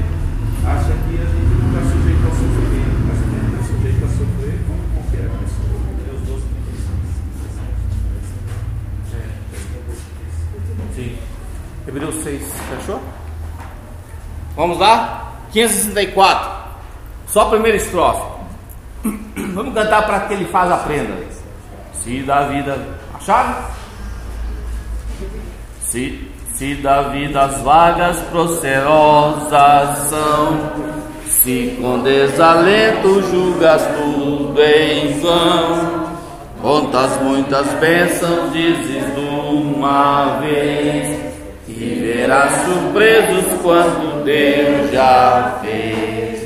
acha 0.66 0.86
que 0.86 1.16
a 1.22 1.26
gente 1.26 1.54
não 1.60 1.68
está 1.70 1.82
sujeito 1.92 2.26
a 2.26 2.32
sofrer, 2.32 2.88
mas 3.06 3.18
a 3.20 3.26
gente 3.26 3.46
está 3.54 3.62
sujeito 3.68 4.06
a 4.06 4.08
sofrer 4.08 4.60
como 4.66 4.84
qualquer 4.96 5.30
pessoa. 5.40 5.80
Deus 6.06 6.22
gosta 6.30 6.48
Sim. 10.96 11.18
Hebreus 11.88 12.16
6, 12.24 12.42
fechou? 12.70 13.02
Vamos 14.56 14.78
lá? 14.80 15.23
564. 15.54 16.52
Só 17.28 17.42
a 17.42 17.50
primeira 17.50 17.78
estrofe. 17.78 18.34
Vamos 19.54 19.74
cantar 19.74 20.06
para 20.06 20.22
que 20.22 20.34
ele 20.34 20.46
faz 20.46 20.72
a 20.72 20.78
prenda. 20.78 21.14
Se 21.94 22.22
da 22.24 22.44
vida. 22.44 22.78
Acharam? 23.14 23.56
Se, 25.82 26.28
se 26.56 26.76
da 26.76 27.04
vida 27.04 27.42
as 27.44 27.62
vagas 27.62 28.20
procerosas 28.32 29.98
são, 30.10 30.72
se 31.28 31.78
com 31.80 32.00
desalento 32.02 33.22
julgas 33.30 33.82
tudo 33.96 34.60
em 34.60 35.20
vão, 35.20 36.10
quantas 36.62 37.22
muitas 37.22 37.68
bênçãos 37.74 38.52
dizes 38.52 39.16
de 39.16 39.20
uma 39.20 40.40
vez, 40.40 41.33
verás 42.24 42.54
surpresos 42.64 43.46
quanto 43.62 44.24
Deus 44.24 44.92
já 44.92 45.58
fez. 45.62 46.42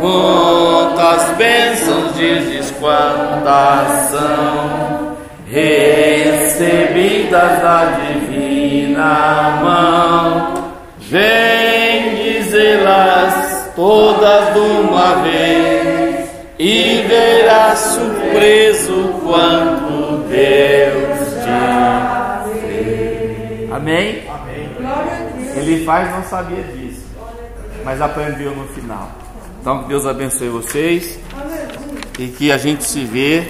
Quantas 0.00 1.36
bênçãos 1.36 2.16
dizes 2.16 2.72
quantas 2.80 3.88
são 4.10 5.16
recebidas 5.48 7.30
da 7.62 7.84
divina 8.00 9.60
mão. 9.62 10.54
Vem 10.98 12.16
dizê-las 12.16 13.70
todas 13.76 14.54
de 14.54 14.58
uma 14.58 15.22
vez 15.22 16.28
e 16.58 17.04
verás 17.06 17.78
surpreso 17.78 19.14
quanto 19.24 20.24
Deus 20.28 21.18
te 21.44 22.58
fez. 22.58 23.70
Amém? 23.72 24.25
Ele 25.66 25.84
faz, 25.84 26.10
não 26.10 26.22
sabia 26.24 26.62
disso, 26.62 27.04
mas 27.84 28.00
aprendeu 28.00 28.54
no 28.54 28.66
final. 28.68 29.10
Então 29.60 29.82
que 29.82 29.88
Deus 29.88 30.06
abençoe 30.06 30.48
vocês 30.48 31.18
e 32.18 32.28
que 32.28 32.52
a 32.52 32.56
gente 32.56 32.84
se 32.84 33.04
vê. 33.04 33.46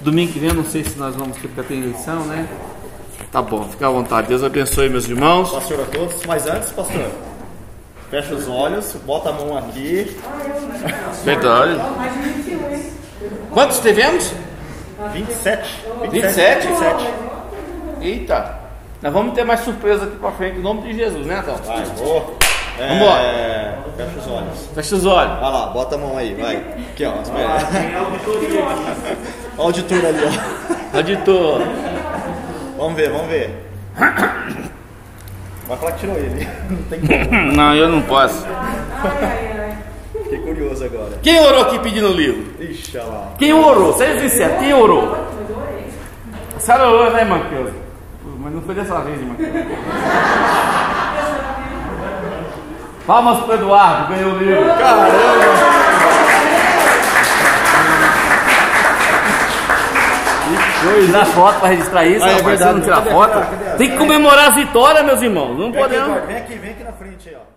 Domingo 0.00 0.32
que 0.32 0.38
vem, 0.38 0.50
eu 0.50 0.54
não 0.54 0.64
sei 0.64 0.84
se 0.84 0.98
nós 0.98 1.16
vamos 1.16 1.36
ter, 1.38 1.48
porque 1.48 1.62
tem 1.62 1.82
eleição, 1.82 2.24
né? 2.26 2.46
Tá 3.32 3.42
bom, 3.42 3.64
fica 3.64 3.86
à 3.86 3.90
vontade. 3.90 4.28
Deus 4.28 4.44
abençoe 4.44 4.88
meus 4.88 5.08
irmãos. 5.08 5.50
Pastor 5.50 5.80
a 5.80 5.84
todos, 5.86 6.24
mas 6.26 6.46
antes, 6.46 6.70
pastor, 6.70 7.10
fecha 8.10 8.34
os 8.34 8.46
olhos, 8.48 8.94
bota 9.04 9.30
a 9.30 9.32
mão 9.32 9.56
aqui. 9.56 10.16
Verdade. 11.24 11.80
Quantos 13.50 13.78
tivemos? 13.80 14.32
27. 15.12 15.84
27? 16.10 16.66
27. 16.66 17.14
Eita. 18.00 18.65
Nós 19.02 19.12
vamos 19.12 19.34
ter 19.34 19.44
mais 19.44 19.60
surpresa 19.60 20.04
aqui 20.04 20.16
pra 20.16 20.32
frente, 20.32 20.58
em 20.58 20.62
nome 20.62 20.82
de 20.82 20.94
Jesus, 20.94 21.26
né, 21.26 21.40
então? 21.42 21.56
Vai, 21.56 21.84
vou. 21.96 22.36
É, 22.78 22.88
Vambora. 22.88 23.78
Fecha 23.96 24.18
os 24.18 24.26
olhos. 24.28 24.68
Fecha 24.74 24.96
os 24.96 25.06
olhos. 25.06 25.40
Vai 25.40 25.52
lá, 25.52 25.66
bota 25.68 25.94
a 25.94 25.98
mão 25.98 26.16
aí, 26.18 26.34
vai. 26.34 26.56
Aqui, 26.56 27.04
ó. 27.04 27.22
Espera. 27.22 27.58
Ó, 29.56 29.62
o 29.62 29.66
auditor 29.66 30.04
ali, 30.04 30.18
ó. 30.24 30.96
Auditor. 30.96 31.62
Vamos 32.76 32.94
ver, 32.94 33.10
vamos 33.10 33.28
ver. 33.28 33.66
Vai 35.66 35.76
falar 35.78 35.92
que 35.92 36.00
tirou 36.00 36.16
ele. 36.16 36.48
Não 36.70 36.82
tem 36.84 37.00
como. 37.00 37.52
Não, 37.56 37.74
eu 37.74 37.88
não 37.88 38.02
posso. 38.02 38.46
Fiquei 40.24 40.38
curioso 40.40 40.84
agora. 40.84 41.18
Quem 41.22 41.40
orou 41.40 41.62
aqui 41.62 41.78
pedindo 41.78 42.08
o 42.08 42.12
livro? 42.12 42.62
Ixi, 42.62 42.96
lá. 42.98 43.32
Quem 43.38 43.52
orou? 43.52 43.92
Seja 43.94 44.28
sincero, 44.28 44.58
quem 44.58 44.74
orou? 44.74 45.16
A 46.56 46.60
senhora 46.60 46.88
orou, 46.88 47.10
né, 47.12 47.24
Mas 48.38 48.52
não 48.54 48.62
foi 48.62 48.74
dessa 48.74 49.00
vez, 49.00 49.20
Manqueus. 49.22 49.48
Palmas 53.06 53.38
pro 53.44 53.54
Eduardo, 53.54 54.08
ganhou 54.14 54.32
o 54.32 54.38
livro. 54.38 54.64
Caramba! 54.78 55.06
Tirar 61.06 61.26
foto 61.26 61.58
pra 61.60 61.68
registrar 61.68 62.04
isso, 62.06 62.24
Ah, 62.24 62.30
é 62.30 62.42
verdade. 62.42 62.74
não 62.74 62.80
tirar 62.80 63.02
foto? 63.02 63.76
Tem 63.76 63.90
que 63.90 63.96
comemorar 63.96 64.50
as 64.50 64.54
vitórias, 64.54 65.04
meus 65.04 65.20
irmãos. 65.22 65.58
Não 65.58 65.72
podemos. 65.72 66.24
Vem 66.26 66.36
aqui, 66.36 66.54
vem 66.54 66.70
aqui 66.70 66.84
na 66.84 66.92
frente 66.92 67.28
aí, 67.28 67.36
ó. 67.36 67.55